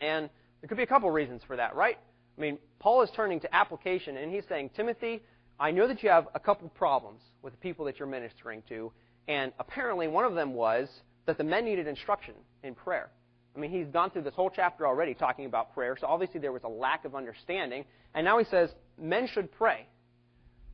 And 0.00 0.30
there 0.60 0.68
could 0.68 0.76
be 0.76 0.82
a 0.82 0.86
couple 0.86 1.10
reasons 1.10 1.42
for 1.46 1.56
that, 1.56 1.74
right? 1.74 1.98
I 2.36 2.40
mean, 2.40 2.58
Paul 2.78 3.02
is 3.02 3.10
turning 3.14 3.40
to 3.40 3.54
application 3.54 4.16
and 4.16 4.32
he's 4.32 4.44
saying, 4.48 4.70
Timothy, 4.74 5.22
I 5.58 5.70
know 5.70 5.86
that 5.86 6.02
you 6.02 6.08
have 6.08 6.28
a 6.34 6.40
couple 6.40 6.68
problems 6.70 7.20
with 7.42 7.52
the 7.52 7.58
people 7.58 7.84
that 7.84 7.98
you're 7.98 8.08
ministering 8.08 8.62
to, 8.68 8.92
and 9.28 9.52
apparently 9.58 10.08
one 10.08 10.24
of 10.24 10.34
them 10.34 10.54
was 10.54 10.88
that 11.26 11.38
the 11.38 11.44
men 11.44 11.64
needed 11.64 11.86
instruction 11.86 12.34
in 12.62 12.74
prayer. 12.74 13.10
I 13.56 13.60
mean, 13.60 13.70
he's 13.70 13.86
gone 13.86 14.10
through 14.10 14.22
this 14.22 14.34
whole 14.34 14.50
chapter 14.50 14.86
already 14.86 15.14
talking 15.14 15.46
about 15.46 15.74
prayer, 15.74 15.96
so 16.00 16.06
obviously 16.06 16.40
there 16.40 16.52
was 16.52 16.64
a 16.64 16.68
lack 16.68 17.04
of 17.04 17.14
understanding. 17.14 17.84
And 18.14 18.24
now 18.24 18.38
he 18.38 18.44
says 18.44 18.70
men 18.98 19.28
should 19.28 19.52
pray. 19.52 19.86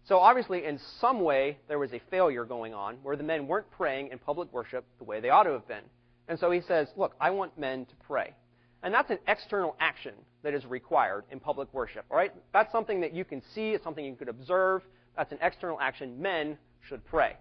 So 0.04 0.18
obviously, 0.18 0.64
in 0.64 0.80
some 1.00 1.20
way, 1.20 1.58
there 1.68 1.78
was 1.78 1.92
a 1.92 2.00
failure 2.10 2.44
going 2.44 2.74
on 2.74 2.96
where 3.02 3.16
the 3.16 3.22
men 3.22 3.46
weren't 3.46 3.70
praying 3.72 4.08
in 4.08 4.18
public 4.18 4.52
worship 4.52 4.84
the 4.98 5.04
way 5.04 5.20
they 5.20 5.28
ought 5.28 5.42
to 5.42 5.52
have 5.52 5.68
been. 5.68 5.84
And 6.26 6.38
so 6.38 6.50
he 6.50 6.62
says, 6.62 6.88
Look, 6.96 7.14
I 7.20 7.30
want 7.30 7.58
men 7.58 7.84
to 7.84 7.94
pray. 8.06 8.34
And 8.82 8.94
that's 8.94 9.10
an 9.10 9.18
external 9.28 9.76
action 9.78 10.14
that 10.42 10.54
is 10.54 10.64
required 10.64 11.24
in 11.30 11.38
public 11.38 11.72
worship. 11.74 12.06
All 12.10 12.16
right? 12.16 12.32
That's 12.52 12.72
something 12.72 13.02
that 13.02 13.12
you 13.12 13.24
can 13.24 13.42
see, 13.54 13.70
it's 13.70 13.84
something 13.84 14.04
you 14.04 14.14
could 14.14 14.28
observe. 14.28 14.82
That's 15.16 15.32
an 15.32 15.38
external 15.42 15.78
action. 15.80 16.20
Men 16.22 16.56
should 16.88 17.04
pray. 17.04 17.36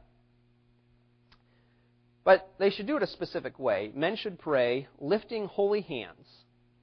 But 2.24 2.52
they 2.60 2.70
should 2.70 2.88
do 2.88 2.98
it 2.98 3.04
a 3.04 3.08
specific 3.08 3.58
way. 3.60 3.92
Men 3.96 4.16
should 4.16 4.40
pray 4.40 4.88
lifting 5.00 5.46
holy 5.46 5.82
hands. 5.82 6.28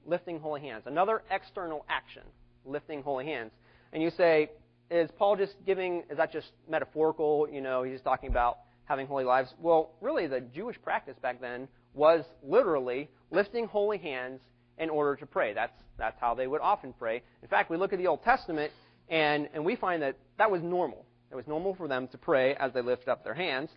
Lifting 0.05 0.39
holy 0.39 0.61
hands. 0.61 0.83
Another 0.85 1.23
external 1.29 1.85
action, 1.89 2.23
lifting 2.65 3.03
holy 3.03 3.25
hands. 3.25 3.51
And 3.93 4.01
you 4.01 4.09
say, 4.09 4.51
is 4.89 5.09
Paul 5.17 5.35
just 5.35 5.53
giving, 5.65 6.03
is 6.09 6.17
that 6.17 6.31
just 6.31 6.47
metaphorical? 6.69 7.47
You 7.51 7.61
know, 7.61 7.83
he's 7.83 7.95
just 7.95 8.03
talking 8.03 8.29
about 8.29 8.57
having 8.85 9.05
holy 9.07 9.25
lives. 9.25 9.53
Well, 9.59 9.91
really, 10.01 10.27
the 10.27 10.41
Jewish 10.41 10.77
practice 10.81 11.15
back 11.21 11.41
then 11.41 11.67
was 11.93 12.23
literally 12.41 13.09
lifting 13.31 13.67
holy 13.67 13.97
hands 13.97 14.39
in 14.77 14.89
order 14.89 15.15
to 15.17 15.25
pray. 15.25 15.53
That's, 15.53 15.73
that's 15.97 16.19
how 16.19 16.35
they 16.35 16.47
would 16.47 16.61
often 16.61 16.93
pray. 16.93 17.21
In 17.41 17.47
fact, 17.49 17.69
we 17.69 17.77
look 17.77 17.91
at 17.91 17.99
the 17.99 18.07
Old 18.07 18.23
Testament, 18.23 18.71
and, 19.09 19.49
and 19.53 19.65
we 19.65 19.75
find 19.75 20.01
that 20.03 20.17
that 20.37 20.49
was 20.49 20.61
normal. 20.61 21.05
It 21.31 21.35
was 21.35 21.47
normal 21.47 21.75
for 21.75 21.87
them 21.87 22.07
to 22.09 22.17
pray 22.17 22.55
as 22.55 22.71
they 22.73 22.81
lift 22.81 23.07
up 23.07 23.23
their 23.23 23.33
hands. 23.33 23.69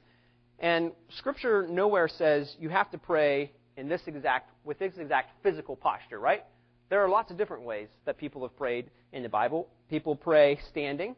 And 0.60 0.92
Scripture 1.16 1.66
nowhere 1.68 2.08
says 2.08 2.54
you 2.60 2.68
have 2.68 2.90
to 2.90 2.98
pray 2.98 3.52
in 3.76 3.88
this 3.88 4.02
exact, 4.06 4.50
with 4.62 4.78
this 4.78 4.92
exact 4.98 5.30
physical 5.42 5.74
posture, 5.74 6.20
right? 6.20 6.44
There 6.90 7.02
are 7.02 7.08
lots 7.08 7.30
of 7.30 7.38
different 7.38 7.62
ways 7.62 7.88
that 8.04 8.18
people 8.18 8.42
have 8.42 8.56
prayed 8.56 8.90
in 9.12 9.22
the 9.22 9.28
Bible. 9.28 9.68
People 9.88 10.14
pray 10.14 10.58
standing. 10.70 11.16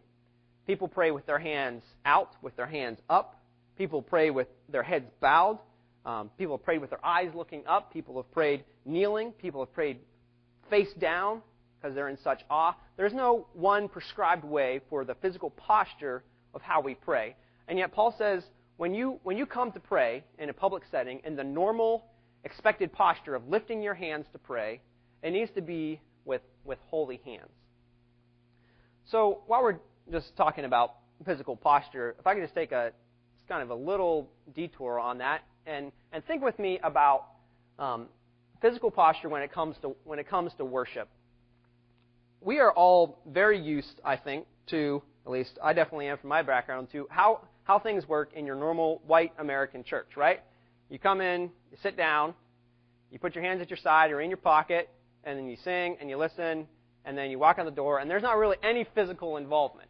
People 0.66 0.86
pray 0.86 1.10
with 1.10 1.26
their 1.26 1.40
hands 1.40 1.82
out, 2.04 2.30
with 2.40 2.54
their 2.56 2.66
hands 2.66 2.98
up. 3.10 3.40
People 3.76 4.00
pray 4.00 4.30
with 4.30 4.46
their 4.68 4.82
heads 4.82 5.06
bowed. 5.20 5.58
Um, 6.06 6.30
people 6.38 6.56
have 6.56 6.64
prayed 6.64 6.80
with 6.80 6.90
their 6.90 7.04
eyes 7.04 7.30
looking 7.34 7.66
up. 7.66 7.92
People 7.92 8.16
have 8.16 8.30
prayed 8.32 8.64
kneeling. 8.84 9.32
People 9.32 9.64
have 9.64 9.72
prayed 9.72 9.98
face 10.70 10.92
down 11.00 11.42
because 11.80 11.94
they're 11.94 12.08
in 12.08 12.18
such 12.22 12.42
awe. 12.48 12.76
There's 12.96 13.12
no 13.12 13.46
one 13.54 13.88
prescribed 13.88 14.44
way 14.44 14.80
for 14.88 15.04
the 15.04 15.14
physical 15.16 15.50
posture 15.50 16.22
of 16.54 16.62
how 16.62 16.80
we 16.80 16.94
pray. 16.94 17.34
And 17.66 17.78
yet, 17.78 17.92
Paul 17.92 18.14
says 18.16 18.44
when 18.82 18.96
you, 18.96 19.20
when 19.22 19.36
you 19.36 19.46
come 19.46 19.70
to 19.70 19.78
pray 19.78 20.24
in 20.40 20.50
a 20.50 20.52
public 20.52 20.82
setting, 20.90 21.20
in 21.24 21.36
the 21.36 21.44
normal 21.44 22.04
expected 22.42 22.92
posture 22.92 23.36
of 23.36 23.46
lifting 23.46 23.80
your 23.80 23.94
hands 23.94 24.26
to 24.32 24.38
pray, 24.40 24.80
it 25.22 25.30
needs 25.30 25.52
to 25.52 25.60
be 25.60 26.00
with, 26.24 26.40
with 26.64 26.80
holy 26.88 27.20
hands. 27.24 27.52
So 29.04 29.42
while 29.46 29.62
we're 29.62 29.78
just 30.10 30.36
talking 30.36 30.64
about 30.64 30.96
physical 31.24 31.54
posture, 31.54 32.16
if 32.18 32.26
I 32.26 32.34
could 32.34 32.42
just 32.42 32.56
take 32.56 32.72
a 32.72 32.90
kind 33.48 33.62
of 33.62 33.70
a 33.70 33.74
little 33.76 34.28
detour 34.52 34.98
on 34.98 35.18
that 35.18 35.42
and, 35.64 35.92
and 36.10 36.26
think 36.26 36.42
with 36.42 36.58
me 36.58 36.80
about 36.82 37.26
um, 37.78 38.08
physical 38.60 38.90
posture 38.90 39.28
when 39.28 39.42
it 39.42 39.52
comes 39.52 39.76
to 39.82 39.94
when 40.02 40.18
it 40.18 40.28
comes 40.28 40.50
to 40.58 40.64
worship. 40.64 41.08
We 42.40 42.58
are 42.58 42.72
all 42.72 43.20
very 43.28 43.62
used, 43.62 44.00
I 44.04 44.16
think, 44.16 44.44
to 44.70 45.00
at 45.24 45.30
least 45.30 45.56
I 45.62 45.72
definitely 45.72 46.08
am 46.08 46.18
from 46.18 46.30
my 46.30 46.42
background 46.42 46.88
to 46.90 47.06
how 47.10 47.42
how 47.64 47.78
things 47.78 48.06
work 48.08 48.30
in 48.34 48.46
your 48.46 48.56
normal 48.56 49.00
white 49.06 49.32
American 49.38 49.84
church, 49.84 50.16
right? 50.16 50.40
You 50.88 50.98
come 50.98 51.20
in, 51.20 51.42
you 51.70 51.78
sit 51.82 51.96
down, 51.96 52.34
you 53.10 53.18
put 53.18 53.34
your 53.34 53.44
hands 53.44 53.60
at 53.60 53.70
your 53.70 53.76
side 53.76 54.10
or 54.10 54.20
in 54.20 54.30
your 54.30 54.36
pocket, 54.36 54.88
and 55.24 55.38
then 55.38 55.46
you 55.48 55.56
sing 55.62 55.96
and 56.00 56.10
you 56.10 56.16
listen, 56.16 56.66
and 57.04 57.16
then 57.16 57.30
you 57.30 57.38
walk 57.38 57.58
out 57.58 57.64
the 57.64 57.70
door, 57.70 57.98
and 57.98 58.10
there's 58.10 58.22
not 58.22 58.36
really 58.36 58.56
any 58.62 58.86
physical 58.94 59.36
involvement. 59.36 59.88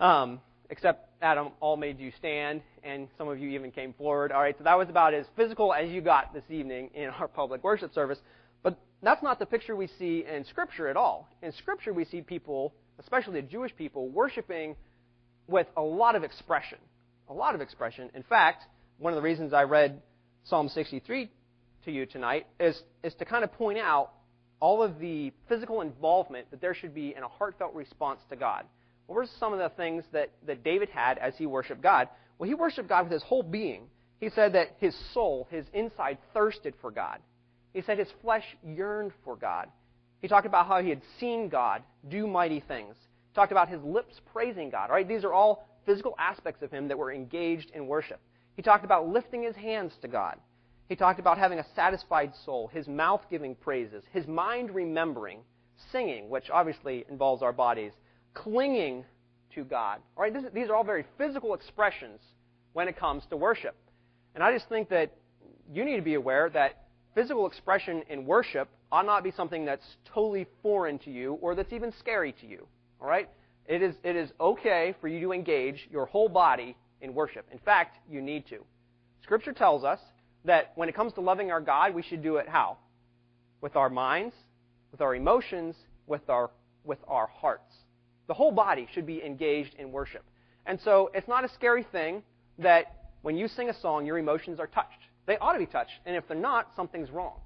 Um, 0.00 0.40
except 0.70 1.08
Adam 1.22 1.50
all 1.60 1.76
made 1.76 1.98
you 1.98 2.12
stand, 2.18 2.62
and 2.84 3.08
some 3.16 3.28
of 3.28 3.38
you 3.38 3.50
even 3.50 3.70
came 3.70 3.92
forward. 3.94 4.32
All 4.32 4.40
right, 4.40 4.56
so 4.56 4.64
that 4.64 4.78
was 4.78 4.88
about 4.88 5.14
as 5.14 5.26
physical 5.36 5.72
as 5.72 5.90
you 5.90 6.00
got 6.00 6.32
this 6.32 6.44
evening 6.48 6.90
in 6.94 7.08
our 7.20 7.28
public 7.28 7.64
worship 7.64 7.92
service. 7.94 8.18
But 8.62 8.78
that's 9.02 9.22
not 9.22 9.38
the 9.38 9.46
picture 9.46 9.76
we 9.76 9.88
see 9.98 10.24
in 10.30 10.44
Scripture 10.44 10.88
at 10.88 10.96
all. 10.96 11.28
In 11.42 11.52
Scripture, 11.52 11.92
we 11.92 12.04
see 12.04 12.20
people, 12.20 12.72
especially 12.98 13.40
the 13.40 13.46
Jewish 13.46 13.74
people, 13.76 14.08
worshiping 14.08 14.76
with 15.48 15.66
a 15.76 15.82
lot 15.82 16.14
of 16.14 16.22
expression. 16.22 16.78
A 17.28 17.32
lot 17.32 17.54
of 17.54 17.60
expression. 17.60 18.10
In 18.14 18.22
fact, 18.22 18.64
one 18.98 19.12
of 19.12 19.16
the 19.16 19.22
reasons 19.22 19.52
I 19.52 19.62
read 19.62 20.00
Psalm 20.44 20.68
63 20.68 21.30
to 21.84 21.90
you 21.90 22.06
tonight 22.06 22.46
is, 22.60 22.80
is 23.02 23.14
to 23.14 23.24
kind 23.24 23.42
of 23.42 23.52
point 23.52 23.78
out 23.78 24.10
all 24.60 24.82
of 24.82 24.98
the 24.98 25.32
physical 25.48 25.80
involvement 25.80 26.50
that 26.50 26.60
there 26.60 26.74
should 26.74 26.94
be 26.94 27.14
in 27.16 27.22
a 27.22 27.28
heartfelt 27.28 27.74
response 27.74 28.20
to 28.30 28.36
God. 28.36 28.64
What 29.06 29.16
were 29.16 29.26
some 29.38 29.52
of 29.52 29.58
the 29.58 29.70
things 29.70 30.04
that, 30.12 30.30
that 30.46 30.62
David 30.62 30.90
had 30.90 31.18
as 31.18 31.34
he 31.36 31.46
worshiped 31.46 31.82
God? 31.82 32.08
Well, 32.38 32.48
he 32.48 32.54
worshiped 32.54 32.88
God 32.88 33.04
with 33.04 33.12
his 33.12 33.22
whole 33.22 33.42
being. 33.42 33.84
He 34.20 34.30
said 34.30 34.54
that 34.54 34.76
his 34.78 34.94
soul, 35.14 35.46
his 35.50 35.64
inside, 35.72 36.18
thirsted 36.34 36.74
for 36.80 36.90
God. 36.90 37.18
He 37.72 37.82
said 37.82 37.98
his 37.98 38.08
flesh 38.22 38.44
yearned 38.64 39.12
for 39.24 39.36
God. 39.36 39.68
He 40.20 40.28
talked 40.28 40.46
about 40.46 40.66
how 40.66 40.82
he 40.82 40.88
had 40.90 41.02
seen 41.20 41.48
God 41.48 41.82
do 42.08 42.26
mighty 42.26 42.60
things 42.60 42.96
talked 43.38 43.52
about 43.52 43.68
his 43.68 43.80
lips 43.84 44.20
praising 44.32 44.68
God. 44.68 44.90
Right, 44.90 45.06
these 45.06 45.22
are 45.22 45.32
all 45.32 45.68
physical 45.86 46.16
aspects 46.18 46.60
of 46.62 46.72
him 46.72 46.88
that 46.88 46.98
were 46.98 47.12
engaged 47.12 47.70
in 47.70 47.86
worship. 47.86 48.20
He 48.56 48.62
talked 48.62 48.84
about 48.84 49.08
lifting 49.08 49.44
his 49.44 49.54
hands 49.54 49.92
to 50.02 50.08
God. 50.08 50.38
He 50.88 50.96
talked 50.96 51.20
about 51.20 51.38
having 51.38 51.60
a 51.60 51.66
satisfied 51.76 52.32
soul, 52.44 52.66
his 52.66 52.88
mouth 52.88 53.20
giving 53.30 53.54
praises, 53.54 54.02
his 54.12 54.26
mind 54.26 54.74
remembering, 54.74 55.40
singing, 55.92 56.28
which 56.28 56.50
obviously 56.50 57.04
involves 57.08 57.40
our 57.40 57.52
bodies, 57.52 57.92
clinging 58.34 59.04
to 59.54 59.62
God. 59.62 60.00
All 60.16 60.24
right, 60.24 60.32
this, 60.32 60.42
these 60.52 60.68
are 60.68 60.74
all 60.74 60.82
very 60.82 61.04
physical 61.16 61.54
expressions 61.54 62.20
when 62.72 62.88
it 62.88 62.96
comes 62.98 63.22
to 63.30 63.36
worship. 63.36 63.76
And 64.34 64.42
I 64.42 64.52
just 64.52 64.68
think 64.68 64.88
that 64.88 65.12
you 65.72 65.84
need 65.84 65.96
to 65.96 66.02
be 66.02 66.14
aware 66.14 66.50
that 66.50 66.86
physical 67.14 67.46
expression 67.46 68.02
in 68.08 68.26
worship 68.26 68.68
ought 68.90 69.06
not 69.06 69.22
be 69.22 69.30
something 69.30 69.64
that's 69.64 69.86
totally 70.12 70.46
foreign 70.60 70.98
to 71.00 71.10
you 71.10 71.34
or 71.34 71.54
that's 71.54 71.72
even 71.72 71.92
scary 72.00 72.32
to 72.40 72.46
you. 72.46 72.66
All 73.00 73.08
right? 73.08 73.28
It 73.66 73.82
is, 73.82 73.94
it 74.02 74.16
is 74.16 74.30
okay 74.40 74.94
for 75.00 75.08
you 75.08 75.20
to 75.20 75.32
engage 75.32 75.88
your 75.90 76.06
whole 76.06 76.28
body 76.28 76.76
in 77.00 77.14
worship. 77.14 77.46
In 77.52 77.58
fact, 77.58 77.98
you 78.10 78.20
need 78.22 78.46
to. 78.48 78.58
Scripture 79.22 79.52
tells 79.52 79.84
us 79.84 80.00
that 80.44 80.72
when 80.74 80.88
it 80.88 80.94
comes 80.94 81.12
to 81.14 81.20
loving 81.20 81.50
our 81.50 81.60
God, 81.60 81.94
we 81.94 82.02
should 82.02 82.22
do 82.22 82.36
it 82.36 82.48
how? 82.48 82.78
With 83.60 83.76
our 83.76 83.90
minds, 83.90 84.34
with 84.90 85.00
our 85.00 85.14
emotions, 85.14 85.76
with 86.06 86.28
our, 86.30 86.50
with 86.84 86.98
our 87.06 87.26
hearts. 87.26 87.74
The 88.26 88.34
whole 88.34 88.52
body 88.52 88.88
should 88.92 89.06
be 89.06 89.22
engaged 89.22 89.74
in 89.78 89.92
worship. 89.92 90.24
And 90.64 90.78
so 90.80 91.10
it's 91.14 91.28
not 91.28 91.44
a 91.44 91.48
scary 91.48 91.82
thing 91.82 92.22
that 92.58 93.10
when 93.22 93.36
you 93.36 93.48
sing 93.48 93.68
a 93.68 93.80
song, 93.80 94.06
your 94.06 94.18
emotions 94.18 94.60
are 94.60 94.66
touched. 94.66 95.00
They 95.26 95.36
ought 95.38 95.52
to 95.52 95.58
be 95.58 95.66
touched. 95.66 96.00
And 96.06 96.16
if 96.16 96.26
they're 96.26 96.36
not, 96.36 96.70
something's 96.74 97.10
wrong. 97.10 97.40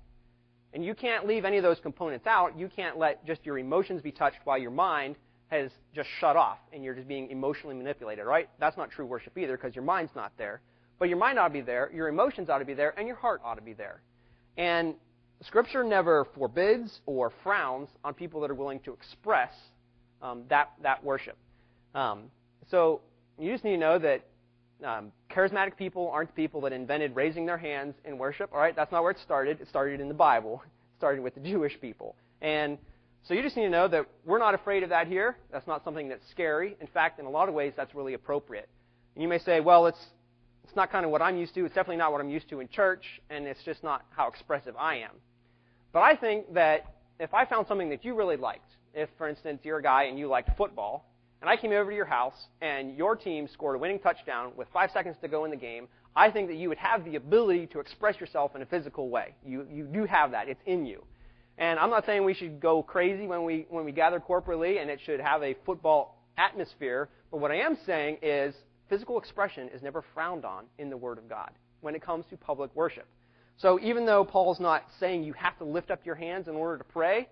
And 0.72 0.84
you 0.84 0.94
can't 0.94 1.26
leave 1.26 1.44
any 1.44 1.56
of 1.56 1.62
those 1.62 1.80
components 1.80 2.26
out. 2.26 2.58
You 2.58 2.68
can't 2.68 2.98
let 2.98 3.26
just 3.26 3.44
your 3.44 3.58
emotions 3.58 4.02
be 4.02 4.12
touched 4.12 4.38
while 4.44 4.58
your 4.58 4.70
mind 4.70 5.16
has 5.52 5.70
just 5.94 6.08
shut 6.18 6.34
off 6.34 6.56
and 6.72 6.82
you're 6.82 6.94
just 6.94 7.06
being 7.06 7.30
emotionally 7.30 7.76
manipulated, 7.76 8.24
right? 8.24 8.48
That's 8.58 8.76
not 8.78 8.90
true 8.90 9.04
worship 9.04 9.36
either 9.36 9.54
because 9.54 9.76
your 9.76 9.84
mind's 9.84 10.12
not 10.16 10.32
there. 10.38 10.62
But 10.98 11.10
your 11.10 11.18
mind 11.18 11.38
ought 11.38 11.48
to 11.48 11.52
be 11.52 11.60
there, 11.60 11.90
your 11.92 12.08
emotions 12.08 12.48
ought 12.48 12.58
to 12.58 12.64
be 12.64 12.74
there, 12.74 12.98
and 12.98 13.06
your 13.06 13.16
heart 13.16 13.42
ought 13.44 13.56
to 13.56 13.62
be 13.62 13.74
there. 13.74 14.00
And 14.56 14.94
Scripture 15.42 15.84
never 15.84 16.26
forbids 16.34 17.00
or 17.04 17.32
frowns 17.42 17.90
on 18.02 18.14
people 18.14 18.40
that 18.40 18.50
are 18.50 18.54
willing 18.54 18.80
to 18.80 18.94
express 18.94 19.52
um, 20.22 20.44
that, 20.48 20.70
that 20.82 21.04
worship. 21.04 21.36
Um, 21.94 22.30
so 22.70 23.02
you 23.38 23.52
just 23.52 23.62
need 23.62 23.72
to 23.72 23.78
know 23.78 23.98
that 23.98 24.24
um, 24.82 25.12
charismatic 25.30 25.76
people 25.76 26.08
aren't 26.10 26.30
the 26.30 26.42
people 26.42 26.62
that 26.62 26.72
invented 26.72 27.14
raising 27.14 27.44
their 27.44 27.58
hands 27.58 27.94
in 28.06 28.16
worship. 28.16 28.50
All 28.54 28.58
right, 28.58 28.74
that's 28.74 28.90
not 28.90 29.02
where 29.02 29.10
it 29.10 29.18
started. 29.22 29.60
It 29.60 29.68
started 29.68 30.00
in 30.00 30.08
the 30.08 30.14
Bible. 30.14 30.62
It 30.64 30.98
started 30.98 31.22
with 31.22 31.34
the 31.34 31.40
Jewish 31.40 31.78
people. 31.78 32.16
And 32.40 32.78
so 33.24 33.34
you 33.34 33.42
just 33.42 33.56
need 33.56 33.64
to 33.64 33.70
know 33.70 33.88
that 33.88 34.06
we're 34.24 34.38
not 34.38 34.54
afraid 34.54 34.82
of 34.82 34.88
that 34.88 35.06
here. 35.06 35.36
That's 35.52 35.66
not 35.66 35.84
something 35.84 36.08
that's 36.08 36.28
scary. 36.30 36.76
In 36.80 36.86
fact, 36.88 37.20
in 37.20 37.26
a 37.26 37.30
lot 37.30 37.48
of 37.48 37.54
ways, 37.54 37.72
that's 37.76 37.94
really 37.94 38.14
appropriate. 38.14 38.68
And 39.14 39.22
you 39.22 39.28
may 39.28 39.38
say, 39.38 39.60
well, 39.60 39.86
it's 39.86 40.04
it's 40.64 40.76
not 40.76 40.90
kind 40.90 41.04
of 41.04 41.10
what 41.10 41.22
I'm 41.22 41.36
used 41.36 41.54
to. 41.54 41.64
It's 41.64 41.74
definitely 41.74 41.96
not 41.96 42.12
what 42.12 42.20
I'm 42.20 42.30
used 42.30 42.48
to 42.50 42.60
in 42.60 42.68
church, 42.68 43.04
and 43.30 43.46
it's 43.46 43.62
just 43.64 43.82
not 43.82 44.04
how 44.16 44.28
expressive 44.28 44.74
I 44.78 44.96
am. 44.98 45.10
But 45.92 46.00
I 46.00 46.16
think 46.16 46.54
that 46.54 46.94
if 47.20 47.34
I 47.34 47.44
found 47.44 47.66
something 47.66 47.90
that 47.90 48.04
you 48.04 48.14
really 48.14 48.36
liked, 48.36 48.70
if, 48.94 49.08
for 49.18 49.28
instance, 49.28 49.60
you're 49.64 49.78
a 49.78 49.82
guy 49.82 50.04
and 50.04 50.18
you 50.18 50.28
liked 50.28 50.50
football, 50.56 51.04
and 51.40 51.50
I 51.50 51.56
came 51.56 51.72
over 51.72 51.90
to 51.90 51.96
your 51.96 52.06
house 52.06 52.46
and 52.60 52.96
your 52.96 53.16
team 53.16 53.48
scored 53.52 53.76
a 53.76 53.78
winning 53.78 53.98
touchdown 53.98 54.52
with 54.56 54.68
five 54.72 54.90
seconds 54.92 55.16
to 55.22 55.28
go 55.28 55.44
in 55.44 55.50
the 55.50 55.56
game, 55.56 55.88
I 56.14 56.30
think 56.30 56.48
that 56.48 56.56
you 56.56 56.68
would 56.68 56.78
have 56.78 57.04
the 57.04 57.16
ability 57.16 57.66
to 57.68 57.80
express 57.80 58.20
yourself 58.20 58.54
in 58.54 58.62
a 58.62 58.66
physical 58.66 59.08
way. 59.10 59.34
You, 59.44 59.66
you 59.70 59.84
do 59.84 60.04
have 60.04 60.30
that. 60.30 60.48
It's 60.48 60.60
in 60.66 60.86
you. 60.86 61.04
And 61.58 61.78
I'm 61.78 61.90
not 61.90 62.06
saying 62.06 62.24
we 62.24 62.34
should 62.34 62.60
go 62.60 62.82
crazy 62.82 63.26
when 63.26 63.44
we, 63.44 63.66
when 63.68 63.84
we 63.84 63.92
gather 63.92 64.20
corporately 64.20 64.80
and 64.80 64.90
it 64.90 65.00
should 65.04 65.20
have 65.20 65.42
a 65.42 65.54
football 65.66 66.22
atmosphere, 66.38 67.08
but 67.30 67.38
what 67.38 67.50
I 67.50 67.56
am 67.56 67.76
saying 67.86 68.18
is 68.22 68.54
physical 68.88 69.18
expression 69.18 69.68
is 69.74 69.82
never 69.82 70.04
frowned 70.14 70.44
on 70.44 70.64
in 70.78 70.90
the 70.90 70.96
Word 70.96 71.18
of 71.18 71.28
God 71.28 71.50
when 71.80 71.94
it 71.94 72.02
comes 72.02 72.24
to 72.30 72.36
public 72.36 72.74
worship. 72.74 73.06
So 73.58 73.78
even 73.80 74.06
though 74.06 74.24
Paul's 74.24 74.60
not 74.60 74.84
saying 74.98 75.24
you 75.24 75.34
have 75.34 75.56
to 75.58 75.64
lift 75.64 75.90
up 75.90 76.04
your 76.04 76.14
hands 76.14 76.48
in 76.48 76.54
order 76.54 76.78
to 76.78 76.84
pray, 76.84 77.28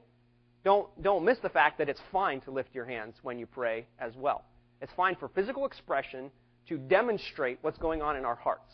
don't, 0.65 0.89
don't 1.03 1.25
miss 1.25 1.39
the 1.43 1.49
fact 1.49 1.79
that 1.79 1.89
it's 1.89 2.01
fine 2.13 2.41
to 2.43 2.51
lift 2.51 2.75
your 2.75 2.85
hands 2.85 3.15
when 3.23 3.39
you 3.39 3.47
pray 3.47 3.87
as 3.99 4.15
well. 4.17 4.45
It's 4.83 4.93
fine 4.97 5.17
for 5.17 5.29
physical 5.29 5.65
expression 5.65 6.31
to 6.69 6.77
demonstrate 6.77 7.59
what's 7.63 7.79
going 7.79 8.03
on 8.03 8.17
in 8.17 8.25
our 8.25 8.35
hearts. 8.35 8.73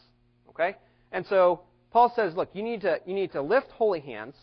Okay? 0.50 0.76
And 1.12 1.24
so 1.26 1.62
Paul 1.92 2.12
says, 2.14 2.34
look, 2.34 2.50
you 2.52 2.62
need 2.62 2.82
to, 2.82 2.98
you 3.06 3.14
need 3.14 3.32
to 3.32 3.42
lift 3.42 3.70
holy 3.70 4.00
hands, 4.00 4.34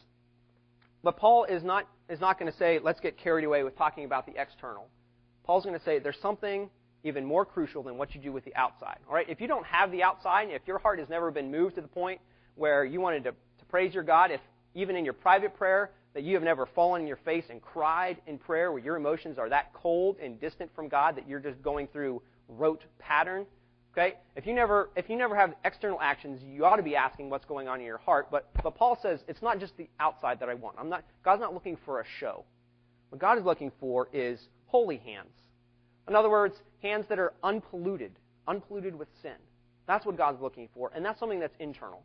but 1.03 1.17
Paul 1.17 1.45
is 1.45 1.63
not, 1.63 1.87
is 2.09 2.19
not 2.19 2.39
going 2.39 2.51
to 2.51 2.57
say, 2.57 2.79
let's 2.81 2.99
get 2.99 3.17
carried 3.17 3.45
away 3.45 3.63
with 3.63 3.77
talking 3.77 4.05
about 4.05 4.25
the 4.25 4.33
external. 4.39 4.87
Paul's 5.43 5.65
going 5.65 5.77
to 5.77 5.83
say 5.83 5.99
there's 5.99 6.19
something 6.21 6.69
even 7.03 7.25
more 7.25 7.45
crucial 7.45 7.83
than 7.83 7.97
what 7.97 8.15
you 8.15 8.21
do 8.21 8.31
with 8.31 8.45
the 8.45 8.55
outside. 8.55 8.97
All 9.07 9.13
right? 9.13 9.29
If 9.29 9.41
you 9.41 9.47
don't 9.47 9.65
have 9.65 9.91
the 9.91 10.03
outside, 10.03 10.47
if 10.49 10.61
your 10.65 10.79
heart 10.79 10.99
has 10.99 11.09
never 11.09 11.31
been 11.31 11.51
moved 11.51 11.75
to 11.75 11.81
the 11.81 11.87
point 11.87 12.21
where 12.55 12.85
you 12.85 13.01
wanted 13.01 13.25
to, 13.25 13.31
to 13.31 13.65
praise 13.69 13.93
your 13.93 14.03
God, 14.03 14.31
if 14.31 14.39
even 14.73 14.95
in 14.95 15.03
your 15.03 15.13
private 15.13 15.55
prayer 15.55 15.91
that 16.13 16.23
you 16.23 16.35
have 16.35 16.43
never 16.43 16.65
fallen 16.65 17.01
in 17.01 17.07
your 17.07 17.17
face 17.17 17.45
and 17.49 17.61
cried 17.61 18.17
in 18.27 18.37
prayer 18.37 18.71
where 18.71 18.81
your 18.81 18.95
emotions 18.95 19.37
are 19.37 19.49
that 19.49 19.73
cold 19.73 20.17
and 20.21 20.39
distant 20.39 20.73
from 20.75 20.87
God 20.87 21.17
that 21.17 21.27
you're 21.27 21.39
just 21.39 21.61
going 21.61 21.87
through 21.87 22.21
rote 22.47 22.83
pattern. 22.99 23.45
Okay? 23.93 24.15
If 24.35 24.47
you 24.47 24.53
never 24.53 24.89
if 24.95 25.09
you 25.09 25.15
never 25.15 25.35
have 25.35 25.53
external 25.63 25.99
actions, 26.01 26.41
you 26.43 26.65
ought 26.65 26.77
to 26.77 26.83
be 26.83 26.95
asking 26.95 27.29
what's 27.29 27.45
going 27.45 27.67
on 27.67 27.79
in 27.79 27.85
your 27.85 27.99
heart. 27.99 28.29
But 28.31 28.49
but 28.63 28.75
Paul 28.75 28.97
says 29.01 29.19
it's 29.27 29.41
not 29.41 29.59
just 29.59 29.77
the 29.77 29.87
outside 29.99 30.39
that 30.39 30.49
I 30.49 30.55
want. 30.55 30.77
I'm 30.79 30.89
not 30.89 31.03
God's 31.23 31.41
not 31.41 31.53
looking 31.53 31.77
for 31.85 32.01
a 32.01 32.05
show. 32.19 32.43
What 33.09 33.21
God 33.21 33.37
is 33.37 33.45
looking 33.45 33.71
for 33.79 34.09
is 34.11 34.39
holy 34.65 34.97
hands. 34.97 35.31
In 36.07 36.15
other 36.15 36.29
words, 36.29 36.55
hands 36.81 37.05
that 37.09 37.19
are 37.19 37.33
unpolluted, 37.43 38.11
unpolluted 38.47 38.95
with 38.97 39.07
sin. 39.21 39.35
That's 39.87 40.05
what 40.05 40.17
God's 40.17 40.41
looking 40.41 40.69
for, 40.73 40.91
and 40.95 41.05
that's 41.05 41.19
something 41.19 41.39
that's 41.39 41.55
internal. 41.59 42.03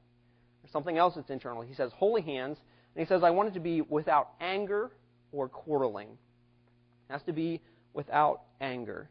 There's 0.62 0.72
something 0.72 0.98
else 0.98 1.14
that's 1.14 1.30
internal. 1.30 1.62
He 1.62 1.74
says 1.74 1.90
holy 1.96 2.20
hands 2.20 2.58
and 2.94 3.06
he 3.06 3.08
says, 3.08 3.22
I 3.22 3.30
want 3.30 3.50
it 3.50 3.54
to 3.54 3.60
be 3.60 3.80
without 3.80 4.30
anger 4.40 4.90
or 5.32 5.48
quarreling. 5.48 6.08
It 7.08 7.12
has 7.12 7.22
to 7.22 7.32
be 7.32 7.60
without 7.94 8.42
anger. 8.60 9.08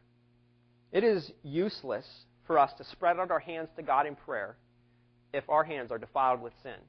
It 0.92 1.04
is 1.04 1.30
useless 1.42 2.06
for 2.48 2.58
us 2.58 2.72
to 2.78 2.84
spread 2.84 3.20
out 3.20 3.30
our 3.30 3.38
hands 3.38 3.68
to 3.76 3.82
God 3.82 4.06
in 4.06 4.16
prayer 4.16 4.56
if 5.32 5.48
our 5.48 5.62
hands 5.62 5.92
are 5.92 5.98
defiled 5.98 6.42
with 6.42 6.52
sin. 6.64 6.80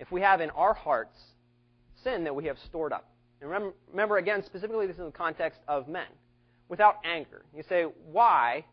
If 0.00 0.10
we 0.10 0.22
have 0.22 0.40
in 0.40 0.50
our 0.50 0.74
hearts 0.74 1.16
sin 2.02 2.24
that 2.24 2.34
we 2.34 2.46
have 2.46 2.58
stored 2.66 2.92
up. 2.92 3.08
And 3.40 3.48
remember, 3.50 3.74
remember 3.90 4.16
again, 4.16 4.42
specifically 4.44 4.86
this 4.86 4.94
is 4.94 5.00
in 5.00 5.06
the 5.06 5.12
context 5.12 5.60
of 5.68 5.86
men. 5.86 6.06
Without 6.68 6.96
anger. 7.04 7.44
You 7.54 7.62
say, 7.68 7.84
why 8.10 8.64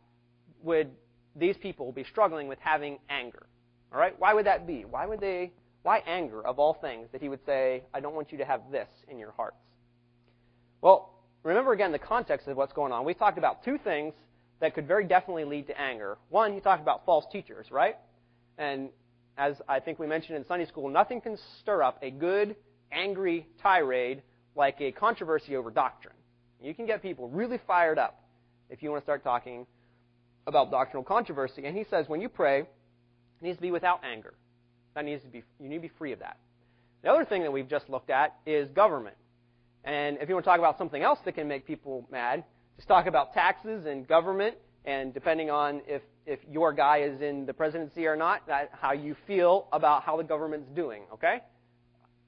would 0.64 0.90
these 1.36 1.58
people 1.58 1.92
be 1.92 2.04
struggling 2.06 2.48
with 2.48 2.58
having 2.60 2.98
anger? 3.10 3.46
All 3.92 4.00
right? 4.00 4.16
Why 4.18 4.34
would 4.34 4.48
that 4.48 4.66
be? 4.66 4.86
Why 4.86 5.06
would 5.06 5.20
they 5.20 5.52
why 5.84 6.02
anger, 6.08 6.42
of 6.48 6.60
all 6.60 6.74
things, 6.74 7.10
that 7.12 7.22
he 7.22 7.28
would 7.28 7.46
say, 7.46 7.84
I 7.94 8.00
don't 8.00 8.16
want 8.16 8.32
you 8.32 8.38
to 8.38 8.46
have 8.46 8.62
this 8.72 8.88
in 9.10 9.20
your 9.20 9.32
hearts? 9.32 9.58
Well, 10.82 11.14
remember 11.44 11.74
again 11.74 11.92
the 11.92 12.00
context 12.00 12.48
of 12.48 12.56
what's 12.56 12.72
going 12.72 12.94
on. 12.94 13.04
We 13.04 13.14
talked 13.14 13.38
about 13.38 13.66
two 13.66 13.78
things 13.78 14.14
that 14.64 14.74
could 14.74 14.88
very 14.88 15.04
definitely 15.04 15.44
lead 15.44 15.68
to 15.68 15.78
anger. 15.78 16.18
One, 16.30 16.54
he 16.54 16.62
talked 16.62 16.82
about 16.82 17.06
false 17.06 17.26
teachers, 17.30 17.66
right? 17.70 17.98
And 18.58 18.92
as 19.38 19.62
I 19.68 19.82
think 19.82 20.00
we 20.00 20.08
mentioned 20.08 20.38
in 20.38 20.46
Sunday 20.46 20.66
school, 20.66 20.90
nothing 20.90 21.20
can 21.20 21.38
stir 21.60 21.84
up 21.84 22.02
a 22.02 22.10
good, 22.10 22.56
angry 22.90 23.46
tirade 23.62 24.22
like 24.56 24.80
a 24.80 24.94
controversy 24.94 25.58
over 25.58 25.70
doctrine. 25.70 26.16
You 26.62 26.74
can 26.74 26.86
get 26.86 27.02
people 27.02 27.28
really 27.28 27.60
fired 27.68 28.00
up 28.00 28.24
if 28.70 28.82
you 28.82 28.90
want 28.90 29.02
to 29.02 29.06
start 29.06 29.22
talking 29.22 29.68
about 30.48 30.72
doctrinal 30.72 31.04
controversy. 31.04 31.66
And 31.66 31.76
he 31.76 31.84
says 31.90 32.08
when 32.08 32.22
you 32.22 32.30
pray, 32.30 32.62
it 32.62 32.68
needs 33.42 33.58
to 33.58 33.62
be 33.62 33.72
without 33.72 34.00
anger. 34.06 34.34
That 34.96 35.04
needs 35.04 35.24
to 35.24 35.28
be, 35.28 35.44
you 35.60 35.68
need 35.68 35.76
to 35.76 35.82
be 35.82 35.92
free 35.98 36.14
of 36.14 36.20
that. 36.20 36.38
The 37.02 37.10
other 37.10 37.26
thing 37.26 37.42
that 37.42 37.52
we've 37.52 37.68
just 37.68 37.90
looked 37.90 38.10
at 38.10 38.38
is 38.46 38.70
government. 38.70 39.18
And 39.84 40.20
if 40.22 40.30
you 40.30 40.36
want 40.36 40.46
to 40.46 40.50
talk 40.50 40.60
about 40.60 40.78
something 40.78 41.02
else 41.02 41.20
that 41.26 41.36
can 41.36 41.50
make 41.50 41.68
people 41.68 42.08
mad, 42.10 42.46
just 42.78 42.88
talk 42.88 43.06
about 43.06 43.34
taxes 43.34 43.86
and 43.86 44.08
government, 44.08 44.56
and 44.86 45.14
depending 45.14 45.50
on 45.50 45.82
if, 45.88 46.02
if 46.26 46.40
your 46.50 46.74
guy 46.74 47.00
is 47.00 47.22
in 47.22 47.46
the 47.46 47.54
presidency 47.54 48.06
or 48.06 48.16
not, 48.16 48.46
that, 48.48 48.72
how 48.74 48.92
you 48.92 49.16
feel 49.28 49.68
about 49.72 50.04
how 50.04 50.18
the 50.18 50.24
government's 50.24 50.70
doing, 50.76 51.04
okay? 51.14 51.42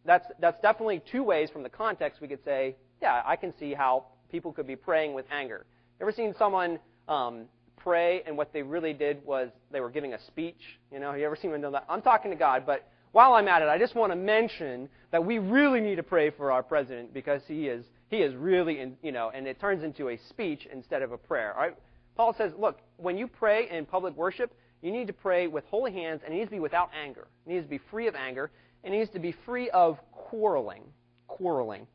That's, 0.06 0.26
that's 0.40 0.62
definitely 0.62 1.02
two 1.12 1.24
ways 1.24 1.50
from 1.50 1.64
the 1.64 1.70
context 1.70 2.22
we 2.22 2.28
could 2.28 2.44
say, 2.46 2.76
yeah, 3.02 3.22
I 3.26 3.36
can 3.36 3.54
see 3.60 3.74
how 3.74 4.06
people 4.32 4.52
could 4.54 4.68
be 4.68 4.76
praying 4.76 5.14
with 5.14 5.26
anger. 5.32 5.66
Ever 6.00 6.12
seen 6.12 6.34
someone 6.38 6.80
um, 7.08 7.46
pray, 7.78 8.22
and 8.26 8.38
what 8.38 8.54
they 8.54 8.62
really 8.62 8.94
did 8.94 9.24
was 9.26 9.50
they 9.72 9.80
were 9.80 9.90
giving 9.90 10.14
a 10.14 10.22
speech. 10.28 10.80
You 10.92 11.00
know, 11.00 11.14
you 11.14 11.26
ever 11.26 11.36
seen 11.36 11.52
them 11.52 11.62
do 11.62 11.72
that? 11.72 11.86
I'm 11.90 12.02
talking 12.02 12.32
to 12.32 12.38
God, 12.38 12.66
but 12.66 12.88
while 13.12 13.34
I'm 13.34 13.48
at 13.48 13.62
it, 13.62 13.70
I 13.70 13.78
just 13.78 13.96
want 13.96 14.12
to 14.12 14.16
mention 14.16 14.90
that 15.12 15.24
we 15.24 15.40
really 15.40 15.80
need 15.80 15.96
to 15.96 16.04
pray 16.04 16.30
for 16.30 16.52
our 16.52 16.62
president 16.62 17.14
because 17.14 17.42
he 17.48 17.68
is 17.68 17.86
he 18.10 18.18
is 18.18 18.36
really 18.36 18.80
in, 18.80 18.98
you 19.02 19.12
know, 19.12 19.32
and 19.34 19.48
it 19.48 19.60
turns 19.60 19.84
into 19.84 20.10
a 20.10 20.20
speech 20.30 20.68
instead 20.72 21.02
of 21.02 21.12
a 21.12 21.18
prayer. 21.18 21.54
All 21.54 21.62
right? 21.62 21.78
Paul 22.16 22.34
says, 22.38 22.52
look, 22.58 22.80
when 22.98 23.18
you 23.18 23.28
pray 23.28 23.68
in 23.70 23.86
public 23.86 24.16
worship, 24.16 24.54
you 24.82 24.92
need 24.92 25.08
to 25.08 25.14
pray 25.14 25.48
with 25.48 25.64
holy 25.66 25.92
hands, 25.92 26.22
and 26.24 26.34
it 26.34 26.38
needs 26.38 26.50
to 26.50 26.56
be 26.56 26.60
without 26.60 26.90
anger. 27.04 27.28
It 27.46 27.50
needs 27.54 27.66
to 27.66 27.70
be 27.70 27.80
free 27.90 28.08
of 28.08 28.16
anger, 28.16 28.52
and 28.84 28.94
it 28.94 28.98
needs 28.98 29.12
to 29.12 29.20
be 29.20 29.36
free 29.46 29.70
of 29.72 29.98
quarreling. 30.12 30.84
Quarreling. 31.28 31.88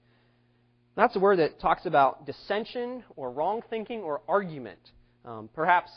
That's 0.97 1.15
a 1.15 1.21
word 1.21 1.39
that 1.39 1.61
talks 1.61 1.87
about 1.87 2.27
dissension 2.27 3.05
or 3.17 3.31
wrong 3.31 3.63
thinking 3.71 4.01
or 4.01 4.21
argument. 4.29 4.81
Um, 5.25 5.49
perhaps 5.55 5.91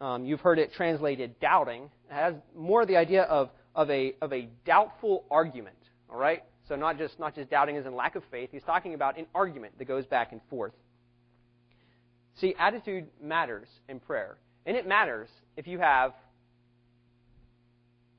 um, 0.00 0.24
you've 0.24 0.40
heard 0.40 0.58
it 0.58 0.72
translated 0.72 1.38
doubting. 1.38 1.90
It 2.10 2.14
has 2.14 2.34
more 2.56 2.86
the 2.86 2.96
idea 2.96 3.22
of, 3.24 3.50
of, 3.74 3.90
a, 3.90 4.14
of 4.22 4.32
a 4.32 4.48
doubtful 4.64 5.26
argument. 5.30 5.76
All 6.08 6.18
right? 6.18 6.42
So 6.68 6.76
not 6.76 6.98
just, 6.98 7.18
not 7.18 7.34
just 7.34 7.50
doubting 7.50 7.76
as 7.76 7.86
in 7.86 7.94
lack 7.94 8.14
of 8.14 8.22
faith. 8.30 8.50
He's 8.52 8.62
talking 8.62 8.94
about 8.94 9.18
an 9.18 9.26
argument 9.34 9.78
that 9.78 9.86
goes 9.86 10.04
back 10.04 10.32
and 10.32 10.40
forth. 10.50 10.72
See, 12.40 12.54
attitude 12.58 13.06
matters 13.22 13.68
in 13.88 14.00
prayer. 14.00 14.36
And 14.66 14.76
it 14.76 14.86
matters 14.86 15.28
if 15.56 15.66
you 15.66 15.78
have 15.78 16.12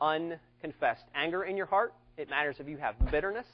unconfessed 0.02 1.04
anger 1.14 1.44
in 1.44 1.56
your 1.56 1.68
heart. 1.68 1.94
It 2.18 2.30
matters 2.30 2.56
if 2.60 2.68
you 2.68 2.78
have 2.78 2.96
bitterness. 3.12 3.46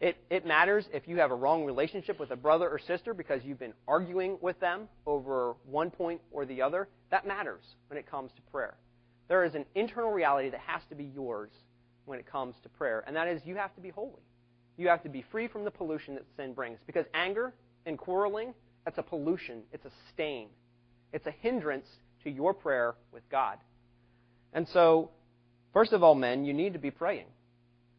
It, 0.00 0.16
it 0.30 0.44
matters 0.44 0.84
if 0.92 1.06
you 1.06 1.18
have 1.18 1.30
a 1.30 1.34
wrong 1.34 1.64
relationship 1.64 2.18
with 2.18 2.32
a 2.32 2.36
brother 2.36 2.68
or 2.68 2.80
sister 2.80 3.14
because 3.14 3.42
you've 3.44 3.60
been 3.60 3.74
arguing 3.86 4.38
with 4.40 4.58
them 4.58 4.88
over 5.06 5.54
one 5.66 5.90
point 5.90 6.20
or 6.32 6.44
the 6.44 6.62
other. 6.62 6.88
That 7.10 7.26
matters 7.26 7.62
when 7.88 7.98
it 7.98 8.10
comes 8.10 8.32
to 8.34 8.42
prayer. 8.50 8.74
There 9.28 9.44
is 9.44 9.54
an 9.54 9.64
internal 9.76 10.10
reality 10.10 10.50
that 10.50 10.60
has 10.60 10.80
to 10.88 10.96
be 10.96 11.04
yours 11.04 11.50
when 12.04 12.18
it 12.18 12.30
comes 12.30 12.54
to 12.62 12.68
prayer, 12.68 13.04
and 13.06 13.16
that 13.16 13.28
is 13.28 13.40
you 13.44 13.56
have 13.56 13.74
to 13.74 13.80
be 13.80 13.90
holy. 13.90 14.22
You 14.76 14.88
have 14.88 15.02
to 15.02 15.08
be 15.08 15.24
free 15.30 15.48
from 15.48 15.64
the 15.64 15.70
pollution 15.70 16.14
that 16.14 16.24
sin 16.36 16.54
brings. 16.54 16.78
Because 16.86 17.06
anger 17.14 17.52
and 17.86 17.98
quarreling, 17.98 18.54
that's 18.84 18.98
a 18.98 19.02
pollution, 19.02 19.62
it's 19.72 19.84
a 19.84 19.90
stain, 20.12 20.48
it's 21.12 21.26
a 21.26 21.30
hindrance 21.30 21.86
to 22.24 22.30
your 22.30 22.54
prayer 22.54 22.94
with 23.12 23.22
God. 23.30 23.58
And 24.52 24.66
so, 24.68 25.10
first 25.72 25.92
of 25.92 26.02
all, 26.02 26.14
men, 26.14 26.44
you 26.44 26.52
need 26.52 26.72
to 26.72 26.78
be 26.78 26.90
praying. 26.90 27.26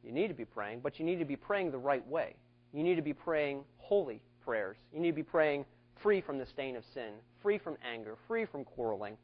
You 0.04 0.12
need 0.12 0.28
to 0.28 0.34
be 0.34 0.46
praying, 0.46 0.82
but 0.82 1.00
you 1.00 1.06
need 1.06 1.20
to 1.20 1.26
be 1.26 1.36
praying 1.36 1.72
the 1.72 1.78
right 1.78 2.06
way. 2.08 2.36
You 2.74 2.84
need 2.84 2.96
to 2.96 3.02
be 3.02 3.14
praying 3.14 3.64
holy 3.78 4.22
prayers. 4.44 4.76
You 4.94 5.00
need 5.00 5.12
to 5.12 5.16
be 5.16 5.24
praying 5.24 5.66
free 6.02 6.22
from 6.22 6.38
the 6.38 6.46
stain 6.48 6.76
of 6.76 6.84
sin, 6.94 7.12
free 7.42 7.58
from 7.58 7.78
anger, 7.90 8.18
free 8.28 8.46
from 8.46 8.66
quarreling. 8.66 9.18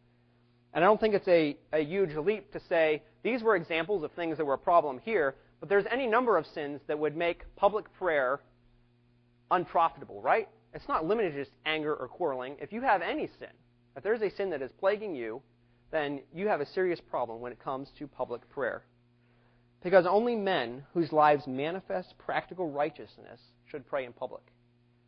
And 0.74 0.84
I 0.84 0.88
don't 0.88 1.00
think 1.00 1.16
it's 1.16 1.28
a, 1.28 1.58
a 1.74 1.84
huge 1.84 2.16
leap 2.16 2.52
to 2.54 2.60
say 2.70 3.02
these 3.24 3.42
were 3.42 3.56
examples 3.56 4.04
of 4.04 4.12
things 4.12 4.38
that 4.38 4.46
were 4.46 4.54
a 4.54 4.60
problem 4.60 5.00
here, 5.04 5.36
but 5.60 5.70
there's 5.70 5.86
any 5.92 6.08
number 6.08 6.38
of 6.38 6.46
sins 6.46 6.82
that 6.88 6.98
would 6.98 7.18
make 7.18 7.44
public 7.56 7.92
prayer 7.98 8.40
unprofitable, 9.52 10.22
right? 10.22 10.48
It's 10.74 10.88
not 10.88 11.06
limited 11.06 11.34
to 11.34 11.44
just 11.44 11.56
anger 11.66 11.96
or 11.96 12.08
quarreling. 12.08 12.56
If 12.62 12.72
you 12.72 12.82
have 12.82 13.02
any 13.02 13.28
sin, 13.40 13.50
if 13.98 14.04
there's 14.04 14.22
a 14.22 14.30
sin 14.30 14.52
that 14.52 14.62
is 14.62 14.72
plaguing 14.80 15.16
you, 15.16 15.42
then 15.92 16.22
you 16.34 16.48
have 16.48 16.62
a 16.62 16.66
serious 16.68 17.02
problem 17.02 17.42
when 17.42 17.52
it 17.52 17.60
comes 17.60 17.90
to 17.98 18.08
public 18.08 18.48
prayer. 18.50 18.84
Because 19.84 20.06
only 20.06 20.36
men 20.36 20.84
whose 20.94 21.12
lives 21.12 21.48
manifest 21.48 22.14
practical 22.18 22.70
righteousness 22.70 23.40
should 23.66 23.88
pray 23.88 24.06
in 24.06 24.14
public. 24.14 24.44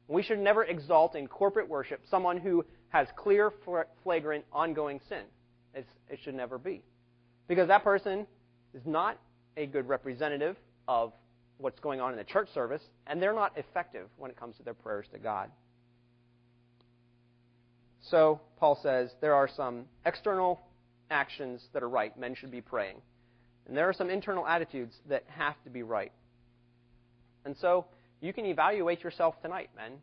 We 0.07 0.23
should 0.23 0.39
never 0.39 0.63
exalt 0.63 1.15
in 1.15 1.27
corporate 1.27 1.69
worship 1.69 2.01
someone 2.09 2.37
who 2.37 2.65
has 2.89 3.07
clear, 3.15 3.53
flagrant, 4.03 4.43
ongoing 4.51 4.99
sin. 5.07 5.23
It's, 5.73 5.89
it 6.09 6.19
should 6.23 6.35
never 6.35 6.57
be. 6.57 6.83
Because 7.47 7.67
that 7.67 7.83
person 7.83 8.27
is 8.73 8.81
not 8.85 9.17
a 9.57 9.65
good 9.65 9.87
representative 9.87 10.55
of 10.87 11.13
what's 11.57 11.79
going 11.79 12.01
on 12.01 12.11
in 12.11 12.17
the 12.17 12.23
church 12.23 12.49
service, 12.53 12.81
and 13.07 13.21
they're 13.21 13.33
not 13.33 13.57
effective 13.57 14.07
when 14.17 14.31
it 14.31 14.37
comes 14.37 14.57
to 14.57 14.63
their 14.63 14.73
prayers 14.73 15.05
to 15.13 15.19
God. 15.19 15.49
So, 18.09 18.41
Paul 18.57 18.79
says 18.81 19.11
there 19.21 19.35
are 19.35 19.47
some 19.47 19.85
external 20.05 20.59
actions 21.09 21.61
that 21.73 21.83
are 21.83 21.89
right. 21.89 22.17
Men 22.17 22.35
should 22.35 22.51
be 22.51 22.61
praying. 22.61 22.97
And 23.67 23.77
there 23.77 23.87
are 23.87 23.93
some 23.93 24.09
internal 24.09 24.47
attitudes 24.47 24.95
that 25.07 25.23
have 25.27 25.55
to 25.65 25.69
be 25.69 25.83
right. 25.83 26.11
And 27.45 27.55
so, 27.61 27.85
you 28.21 28.33
can 28.33 28.45
evaluate 28.45 29.03
yourself 29.03 29.39
tonight, 29.41 29.69
men. 29.75 29.93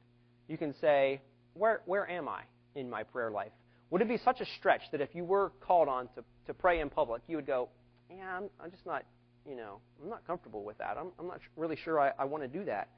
You 0.49 0.59
can 0.59 0.75
say, 0.81 1.21
where, 1.55 1.83
where 1.87 2.09
am 2.09 2.29
I 2.29 2.43
in 2.75 2.89
my 2.89 3.03
prayer 3.03 3.31
life? 3.31 3.53
Would 3.91 4.03
it 4.03 4.09
be 4.09 4.19
such 4.19 4.41
a 4.41 4.47
stretch 4.59 4.83
that 4.93 5.01
if 5.01 5.15
you 5.15 5.25
were 5.25 5.53
called 5.61 5.89
on 5.89 6.09
to, 6.09 6.25
to 6.47 6.55
pray 6.55 6.81
in 6.81 6.91
public, 6.91 7.23
you 7.27 7.37
would 7.37 7.47
go, 7.47 7.69
yeah, 8.11 8.37
I'm, 8.37 8.45
I'm 8.63 8.71
just 8.71 8.85
not, 8.85 9.05
you 9.49 9.57
know, 9.57 9.79
I'm 10.03 10.11
not 10.11 10.27
comfortable 10.27 10.63
with 10.65 10.77
that. 10.79 10.97
I'm, 10.99 11.09
I'm 11.19 11.27
not 11.27 11.41
really 11.57 11.77
sure 11.77 11.99
I, 11.99 12.13
I 12.19 12.25
want 12.25 12.43
to 12.43 12.49
do 12.49 12.65
that. 12.67 12.89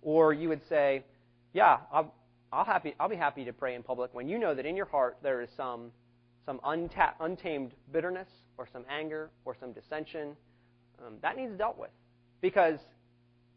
Or 0.00 0.32
you 0.32 0.48
would 0.48 0.62
say, 0.68 1.04
yeah, 1.52 1.78
I'll, 1.92 2.14
I'll, 2.52 2.64
happy, 2.64 2.94
I'll 2.98 3.08
be 3.08 3.16
happy 3.16 3.44
to 3.44 3.52
pray 3.52 3.74
in 3.74 3.82
public 3.82 4.14
when 4.14 4.28
you 4.28 4.38
know 4.38 4.54
that 4.54 4.64
in 4.64 4.76
your 4.76 4.86
heart 4.86 5.18
there 5.22 5.42
is 5.42 5.50
some, 5.56 5.90
some 6.46 6.60
unta- 6.60 7.14
untamed 7.20 7.72
bitterness 7.92 8.28
or 8.56 8.66
some 8.72 8.84
anger 8.88 9.30
or 9.44 9.54
some 9.58 9.72
dissension. 9.72 10.36
Um, 11.04 11.14
that 11.22 11.36
needs 11.36 11.52
dealt 11.58 11.78
with. 11.78 11.90
Because 12.40 12.78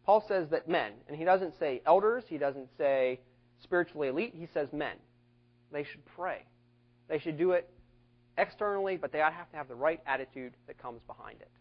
Paul 0.06 0.24
says 0.28 0.50
that 0.50 0.68
men, 0.68 0.94
and 1.08 1.16
he 1.16 1.24
doesn't 1.24 1.58
say 1.58 1.82
elders, 1.86 2.24
he 2.28 2.38
doesn't 2.38 2.68
say 2.78 3.20
spiritually 3.64 4.10
elite, 4.10 4.34
he 4.36 4.48
says 4.54 4.68
men. 4.74 4.96
They 5.72 5.84
should 5.84 6.06
pray. 6.06 6.44
They 7.12 7.20
should 7.20 7.38
do 7.38 7.52
it 7.52 7.70
externally, 8.38 8.96
but 8.96 9.12
they 9.12 9.20
have 9.20 9.52
to 9.52 9.58
have 9.58 9.68
the 9.68 9.76
right 9.76 10.00
attitude 10.08 10.54
that 10.68 10.82
comes 10.82 11.02
behind 11.06 11.42
it. 11.42 11.52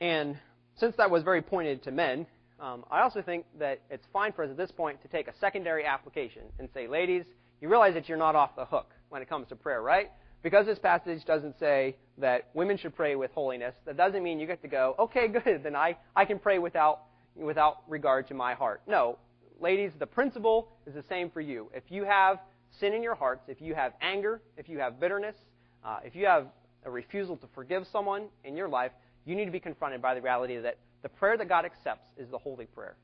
And 0.00 0.38
since 0.76 0.94
that 0.96 1.10
was 1.10 1.24
very 1.24 1.42
pointed 1.42 1.82
to 1.82 1.90
men, 1.90 2.26
um, 2.60 2.84
I 2.88 3.00
also 3.00 3.22
think 3.22 3.44
that 3.58 3.80
it's 3.90 4.06
fine 4.12 4.32
for 4.32 4.44
us 4.44 4.50
at 4.50 4.56
this 4.56 4.70
point 4.70 5.02
to 5.02 5.08
take 5.08 5.26
a 5.26 5.34
secondary 5.40 5.84
application 5.84 6.42
and 6.60 6.68
say, 6.72 6.86
ladies, 6.86 7.24
you 7.60 7.68
realize 7.68 7.94
that 7.94 8.08
you're 8.08 8.16
not 8.16 8.36
off 8.36 8.54
the 8.54 8.64
hook 8.64 8.92
when 9.08 9.20
it 9.20 9.28
comes 9.28 9.48
to 9.48 9.56
prayer, 9.56 9.82
right? 9.82 10.12
Because 10.44 10.64
this 10.66 10.78
passage 10.78 11.24
doesn't 11.24 11.58
say 11.58 11.96
that 12.18 12.50
women 12.54 12.76
should 12.76 12.94
pray 12.94 13.16
with 13.16 13.32
holiness, 13.32 13.74
that 13.84 13.96
doesn't 13.96 14.22
mean 14.22 14.38
you 14.38 14.46
get 14.46 14.62
to 14.62 14.68
go, 14.68 14.94
okay, 14.96 15.26
good, 15.44 15.64
then 15.64 15.74
I, 15.74 15.96
I 16.14 16.24
can 16.24 16.38
pray 16.38 16.60
without, 16.60 17.00
without 17.34 17.78
regard 17.88 18.28
to 18.28 18.34
my 18.34 18.54
heart. 18.54 18.82
No, 18.86 19.18
ladies, 19.60 19.90
the 19.98 20.06
principle 20.06 20.68
is 20.86 20.94
the 20.94 21.04
same 21.08 21.30
for 21.30 21.40
you. 21.40 21.68
If 21.74 21.82
you 21.88 22.04
have 22.04 22.38
sin 22.80 22.92
in 22.92 23.02
your 23.02 23.14
hearts, 23.14 23.44
if 23.48 23.60
you 23.60 23.74
have 23.74 23.92
anger, 24.00 24.40
if 24.56 24.68
you 24.68 24.78
have 24.78 25.00
bitterness, 25.00 25.36
uh, 25.84 25.98
if 26.04 26.14
you 26.14 26.26
have 26.26 26.46
a 26.84 26.90
refusal 26.90 27.36
to 27.36 27.46
forgive 27.54 27.86
someone 27.90 28.26
in 28.44 28.56
your 28.56 28.68
life, 28.68 28.92
you 29.24 29.34
need 29.34 29.46
to 29.46 29.50
be 29.50 29.60
confronted 29.60 30.00
by 30.00 30.14
the 30.14 30.20
reality 30.20 30.58
that 30.58 30.78
the 31.02 31.08
prayer 31.08 31.36
that 31.36 31.48
God 31.48 31.64
accepts 31.64 32.08
is 32.16 32.28
the 32.30 32.38
holy 32.38 32.66
prayer. 32.66 32.96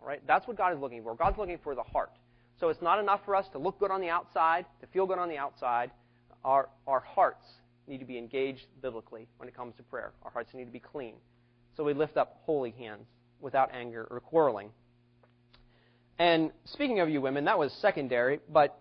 All 0.00 0.06
right? 0.06 0.20
That's 0.26 0.46
what 0.46 0.56
God 0.56 0.74
is 0.74 0.80
looking 0.80 1.02
for. 1.02 1.14
God's 1.14 1.38
looking 1.38 1.58
for 1.62 1.74
the 1.74 1.82
heart. 1.82 2.12
So 2.60 2.68
it's 2.68 2.82
not 2.82 2.98
enough 2.98 3.20
for 3.24 3.34
us 3.34 3.46
to 3.52 3.58
look 3.58 3.78
good 3.78 3.90
on 3.90 4.00
the 4.00 4.08
outside, 4.08 4.66
to 4.80 4.86
feel 4.88 5.06
good 5.06 5.18
on 5.18 5.28
the 5.28 5.38
outside. 5.38 5.90
Our, 6.44 6.68
our 6.86 7.00
hearts 7.00 7.44
need 7.86 7.98
to 7.98 8.04
be 8.04 8.18
engaged 8.18 8.66
biblically 8.80 9.26
when 9.38 9.48
it 9.48 9.56
comes 9.56 9.74
to 9.76 9.82
prayer. 9.82 10.12
Our 10.22 10.30
hearts 10.30 10.52
need 10.54 10.66
to 10.66 10.70
be 10.70 10.80
clean. 10.80 11.14
So 11.76 11.84
we 11.84 11.94
lift 11.94 12.16
up 12.16 12.42
holy 12.44 12.70
hands 12.72 13.06
without 13.40 13.70
anger 13.72 14.06
or 14.10 14.20
quarreling. 14.20 14.70
And 16.18 16.52
speaking 16.66 17.00
of 17.00 17.08
you 17.08 17.20
women, 17.20 17.46
that 17.46 17.58
was 17.58 17.72
secondary, 17.80 18.40
but 18.48 18.78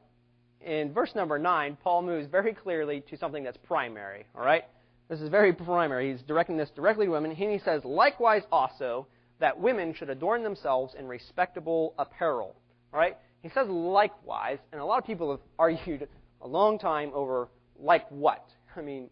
in 0.65 0.93
verse 0.93 1.13
number 1.15 1.39
9, 1.39 1.77
Paul 1.83 2.03
moves 2.03 2.27
very 2.27 2.53
clearly 2.53 3.03
to 3.09 3.17
something 3.17 3.43
that's 3.43 3.57
primary. 3.57 4.25
All 4.35 4.45
right? 4.45 4.63
This 5.09 5.21
is 5.21 5.29
very 5.29 5.53
primary. 5.53 6.11
He's 6.11 6.21
directing 6.21 6.57
this 6.57 6.69
directly 6.69 7.05
to 7.05 7.11
women. 7.11 7.31
And 7.31 7.51
he 7.51 7.59
says, 7.59 7.83
likewise 7.83 8.43
also, 8.51 9.07
that 9.39 9.59
women 9.59 9.93
should 9.93 10.09
adorn 10.09 10.43
themselves 10.43 10.93
in 10.97 11.07
respectable 11.07 11.93
apparel. 11.97 12.55
All 12.93 12.99
right? 12.99 13.17
He 13.41 13.49
says 13.49 13.67
likewise, 13.67 14.59
and 14.71 14.79
a 14.79 14.85
lot 14.85 14.99
of 14.99 15.05
people 15.05 15.31
have 15.31 15.41
argued 15.59 16.07
a 16.41 16.47
long 16.47 16.79
time 16.79 17.11
over 17.13 17.49
like 17.77 18.07
what. 18.09 18.45
I 18.75 18.81
mean, 18.81 19.09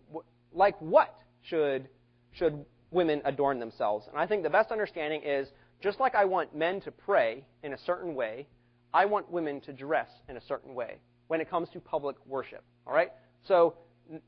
like 0.54 0.80
what 0.80 1.16
should 1.42 1.90
should 2.32 2.64
women 2.92 3.22
adorn 3.26 3.60
themselves? 3.60 4.08
And 4.08 4.18
I 4.18 4.28
think 4.28 4.44
the 4.44 4.50
best 4.50 4.72
understanding 4.72 5.24
is 5.24 5.48
just 5.82 6.00
like 6.00 6.16
I 6.16 6.26
want 6.26 6.56
men 6.56 6.80
to 6.82 6.92
pray 6.92 7.44
in 7.64 7.74
a 7.74 7.78
certain 7.78 8.14
way, 8.14 8.48
I 8.94 9.06
want 9.06 9.30
women 9.32 9.62
to 9.62 9.74
dress 9.74 10.10
in 10.28 10.38
a 10.38 10.42
certain 10.42 10.76
way 10.76 11.00
when 11.30 11.39
it 11.39 11.50
comes 11.50 11.70
to 11.70 11.80
public 11.80 12.18
worship. 12.26 12.63
All 12.86 12.94
right? 12.94 13.12
So 13.48 13.76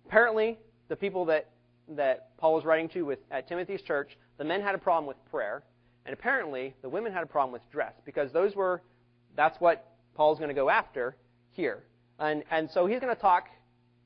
apparently, 0.05 0.57
the 0.87 0.95
people 0.95 1.25
that 1.25 1.49
that 1.97 2.37
Paul 2.37 2.53
was 2.53 2.63
writing 2.63 2.87
to 2.89 3.01
with 3.01 3.19
at 3.31 3.49
Timothy's 3.49 3.81
church, 3.81 4.17
the 4.37 4.45
men 4.45 4.61
had 4.61 4.75
a 4.75 4.77
problem 4.77 5.07
with 5.07 5.17
prayer, 5.29 5.63
and 6.05 6.13
apparently 6.13 6.73
the 6.81 6.87
women 6.87 7.11
had 7.11 7.23
a 7.23 7.25
problem 7.25 7.51
with 7.51 7.63
dress 7.71 7.93
because 8.05 8.31
those 8.31 8.55
were 8.55 8.81
that's 9.35 9.59
what 9.59 9.85
Paul's 10.15 10.37
going 10.37 10.49
to 10.49 10.55
go 10.55 10.69
after 10.69 11.17
here. 11.49 11.83
And 12.19 12.43
and 12.51 12.69
so 12.71 12.85
he's 12.85 12.99
going 12.99 13.13
to 13.13 13.21
talk. 13.21 13.47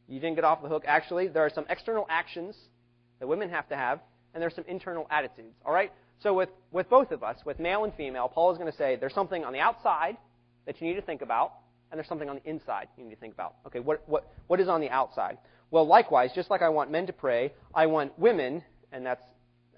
You 0.08 0.22
didn't 0.22 0.36
get 0.36 0.46
off 0.46 0.62
the 0.62 0.70
hook. 0.70 0.84
Actually, 0.88 1.28
there 1.28 1.46
are 1.46 1.52
some 1.54 1.66
external 1.70 2.06
actions 2.10 2.56
that 3.20 3.28
women 3.28 3.50
have 3.50 3.68
to 3.70 3.76
have, 3.76 4.00
and 4.34 4.42
there's 4.42 4.56
some 4.56 4.66
internal 4.70 5.06
attitudes. 5.12 5.56
All 5.66 5.74
right. 5.74 5.92
So 6.24 6.34
with 6.34 6.50
with 6.72 6.90
both 6.90 7.12
of 7.12 7.24
us, 7.24 7.40
with 7.46 7.60
male 7.60 7.84
and 7.84 7.94
female, 7.96 8.30
Paul 8.30 8.54
is 8.54 8.58
going 8.58 8.72
to 8.72 8.78
say 8.78 8.96
there's 8.96 9.14
something 9.14 9.44
on 9.44 9.52
the 9.52 9.60
outside 9.60 10.16
that 10.66 10.80
you 10.80 10.88
need 10.88 10.96
to 10.96 11.02
think 11.02 11.22
about, 11.22 11.52
and 11.96 12.00
there's 12.00 12.10
something 12.10 12.28
on 12.28 12.42
the 12.44 12.50
inside 12.50 12.90
you 12.98 13.06
need 13.06 13.12
to 13.12 13.20
think 13.22 13.34
about. 13.34 13.56
Okay, 13.66 13.80
what, 13.80 14.04
what, 14.06 14.30
what 14.48 14.60
is 14.60 14.68
on 14.68 14.82
the 14.82 14.90
outside? 14.90 15.38
Well, 15.72 15.88
likewise, 15.88 16.32
just 16.36 16.50
like 16.50 16.62
I 16.62 16.68
want 16.68 16.92
men 16.92 17.08
to 17.08 17.14
pray, 17.14 17.54
I 17.74 17.86
want 17.86 18.20
women, 18.20 18.66
and 18.92 19.06
that's, 19.06 19.24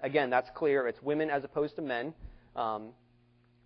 again, 0.02 0.28
that's 0.28 0.50
clear, 0.56 0.88
it's 0.88 1.00
women 1.00 1.30
as 1.30 1.44
opposed 1.44 1.76
to 1.76 1.82
men, 1.82 2.12
um, 2.56 2.88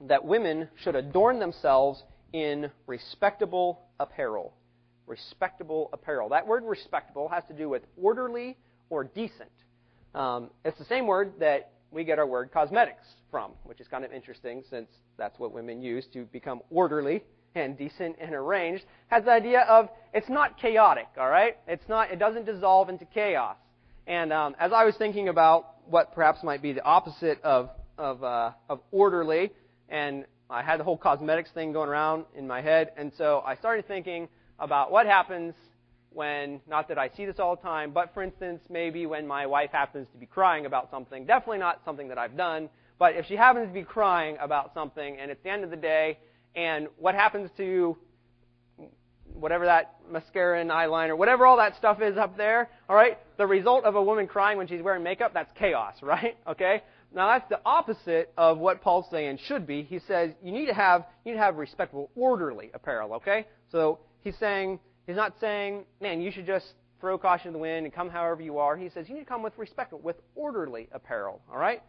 that 0.02 0.22
women 0.22 0.68
should 0.84 0.96
adorn 0.96 1.38
themselves 1.38 2.02
in 2.34 2.70
respectable 2.86 3.80
apparel. 3.98 4.52
Respectable 5.06 5.88
apparel. 5.94 6.28
That 6.28 6.46
word 6.46 6.64
respectable 6.64 7.30
has 7.30 7.44
to 7.48 7.54
do 7.54 7.70
with 7.70 7.84
orderly 8.02 8.58
or 8.90 9.02
decent. 9.02 9.48
Um, 10.14 10.50
it's 10.62 10.78
the 10.78 10.84
same 10.84 11.06
word 11.06 11.32
that 11.40 11.72
we 11.90 12.04
get 12.04 12.18
our 12.18 12.26
word 12.26 12.50
cosmetics 12.52 13.06
from, 13.30 13.52
which 13.64 13.80
is 13.80 13.88
kind 13.88 14.04
of 14.04 14.12
interesting 14.12 14.62
since 14.68 14.88
that's 15.16 15.38
what 15.38 15.52
women 15.52 15.80
use 15.80 16.04
to 16.12 16.24
become 16.26 16.60
orderly 16.70 17.22
and 17.54 17.76
decent 17.76 18.16
and 18.20 18.34
arranged, 18.34 18.84
has 19.08 19.24
the 19.24 19.30
idea 19.30 19.60
of 19.62 19.88
it's 20.12 20.28
not 20.28 20.58
chaotic, 20.58 21.08
all 21.18 21.28
right? 21.28 21.56
It's 21.66 21.88
not, 21.88 22.10
it 22.10 22.18
doesn't 22.18 22.46
dissolve 22.46 22.88
into 22.88 23.04
chaos. 23.04 23.56
And 24.06 24.32
um, 24.32 24.56
as 24.58 24.72
I 24.72 24.84
was 24.84 24.96
thinking 24.96 25.28
about 25.28 25.66
what 25.88 26.14
perhaps 26.14 26.42
might 26.42 26.62
be 26.62 26.72
the 26.72 26.82
opposite 26.84 27.40
of 27.42 27.70
of, 27.98 28.22
uh, 28.24 28.52
of 28.68 28.80
orderly, 28.90 29.52
and 29.88 30.24
I 30.50 30.62
had 30.62 30.80
the 30.80 30.84
whole 30.84 30.96
cosmetics 30.96 31.50
thing 31.52 31.72
going 31.72 31.88
around 31.88 32.24
in 32.34 32.46
my 32.46 32.60
head, 32.60 32.92
and 32.96 33.12
so 33.16 33.42
I 33.46 33.56
started 33.56 33.86
thinking 33.86 34.28
about 34.58 34.90
what 34.90 35.06
happens 35.06 35.54
when, 36.10 36.60
not 36.68 36.88
that 36.88 36.98
I 36.98 37.08
see 37.16 37.24
this 37.24 37.38
all 37.38 37.56
the 37.56 37.62
time, 37.62 37.92
but 37.92 38.12
for 38.12 38.22
instance, 38.22 38.62
maybe 38.68 39.06
when 39.06 39.26
my 39.26 39.46
wife 39.46 39.70
happens 39.72 40.08
to 40.12 40.18
be 40.18 40.26
crying 40.26 40.66
about 40.66 40.90
something, 40.90 41.24
definitely 41.24 41.58
not 41.58 41.80
something 41.84 42.08
that 42.08 42.18
I've 42.18 42.36
done, 42.36 42.68
but 42.98 43.14
if 43.14 43.26
she 43.26 43.36
happens 43.36 43.68
to 43.68 43.72
be 43.72 43.82
crying 43.82 44.36
about 44.40 44.74
something 44.74 45.18
and 45.18 45.30
it's 45.30 45.42
the 45.42 45.50
end 45.50 45.64
of 45.64 45.70
the 45.70 45.76
day, 45.76 46.18
and 46.54 46.88
what 46.98 47.14
happens 47.14 47.50
to 47.56 47.96
whatever 49.34 49.64
that 49.64 49.96
mascara 50.10 50.60
and 50.60 50.70
eyeliner, 50.70 51.16
whatever 51.16 51.46
all 51.46 51.56
that 51.56 51.76
stuff 51.76 52.00
is 52.02 52.16
up 52.16 52.36
there, 52.36 52.68
all 52.88 52.96
right? 52.96 53.18
The 53.38 53.46
result 53.46 53.84
of 53.84 53.94
a 53.94 54.02
woman 54.02 54.26
crying 54.26 54.58
when 54.58 54.68
she's 54.68 54.82
wearing 54.82 55.02
makeup, 55.02 55.32
that's 55.34 55.50
chaos, 55.58 55.94
right? 56.02 56.36
Okay? 56.46 56.82
Now 57.14 57.28
that's 57.28 57.48
the 57.48 57.60
opposite 57.64 58.32
of 58.36 58.58
what 58.58 58.80
Paul's 58.80 59.06
saying 59.10 59.38
should 59.46 59.66
be. 59.66 59.82
He 59.82 59.98
says 60.06 60.30
you 60.42 60.52
need 60.52 60.66
to 60.66 60.74
have 60.74 61.04
you 61.24 61.32
need 61.32 61.38
to 61.38 61.44
have 61.44 61.56
respectable, 61.56 62.10
orderly 62.16 62.70
apparel. 62.72 63.14
Okay, 63.14 63.46
so 63.70 63.98
he's 64.20 64.36
saying 64.38 64.78
he's 65.06 65.16
not 65.16 65.34
saying, 65.40 65.84
man, 66.00 66.22
you 66.22 66.30
should 66.30 66.46
just 66.46 66.66
throw 67.00 67.18
caution 67.18 67.48
to 67.48 67.52
the 67.52 67.58
wind 67.58 67.84
and 67.84 67.94
come 67.94 68.08
however 68.08 68.40
you 68.40 68.58
are. 68.58 68.76
He 68.76 68.88
says 68.88 69.08
you 69.08 69.14
need 69.14 69.22
to 69.22 69.26
come 69.26 69.42
with 69.42 69.52
respectable, 69.58 70.00
with 70.00 70.16
orderly 70.34 70.88
apparel. 70.92 71.42
All 71.50 71.58
right. 71.58 71.82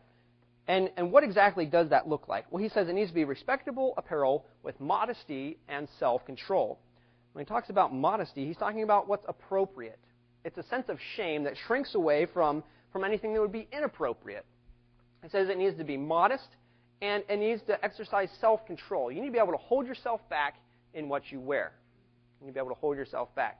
And, 0.67 0.89
and 0.95 1.12
what 1.12 1.23
exactly 1.23 1.65
does 1.65 1.89
that 1.89 2.08
look 2.08 2.28
like? 2.28 2.45
Well, 2.49 2.63
he 2.63 2.69
says 2.69 2.88
it 2.88 2.93
needs 2.93 3.10
to 3.10 3.15
be 3.15 3.26
respectable 3.26 3.93
apparel 3.97 4.45
with 4.63 4.80
modesty 4.80 5.58
and 5.67 5.88
self 5.99 6.26
control. 6.26 6.80
When 7.34 7.43
he 7.43 7.49
talks 7.49 7.69
about 7.69 7.93
modesty, 7.93 8.45
he's 8.45 8.58
talking 8.58 8.84
about 8.84 9.08
what's 9.08 9.26
appropriate. 9.28 9.99
It's 10.45 10.58
a 10.58 10.63
sense 10.63 10.86
of 10.88 10.97
shame 11.15 11.43
that 11.43 11.54
shrinks 11.67 11.95
away 11.95 12.28
from, 12.34 12.63
from 12.91 13.04
anything 13.04 13.34
that 13.34 13.41
would 13.41 13.52
be 13.52 13.67
inappropriate. 13.71 14.45
He 15.23 15.30
says 15.30 15.49
it 15.49 15.58
needs 15.58 15.78
to 15.78 15.84
be 15.84 15.97
modest 15.97 16.47
and 17.02 17.23
it 17.30 17.38
needs 17.38 17.62
to 17.67 17.84
exercise 17.84 18.30
self 18.39 18.65
control. 18.65 19.12
You 19.12 19.21
need 19.21 19.28
to 19.28 19.34
be 19.34 19.39
able 19.39 19.52
to 19.52 19.58
hold 19.58 19.88
yourself 19.88 20.21
back 20.30 20.56
in 20.93 21.10
what 21.10 21.23
you 21.32 21.39
wear. 21.39 21.73
You 22.39 22.45
need 22.45 22.52
to 22.52 22.54
be 22.54 22.60
able 22.60 22.73
to 22.76 22.80
hold 22.80 22.95
yourself 22.95 23.34
back. 23.36 23.60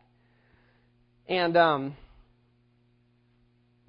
And 1.28 1.58
um, 1.58 1.96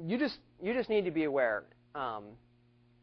you 0.05 0.19
just 0.19 0.39
you 0.63 0.73
just 0.73 0.89
need 0.89 1.05
to 1.05 1.11
be 1.11 1.25
aware. 1.25 1.65
Um, 1.95 2.25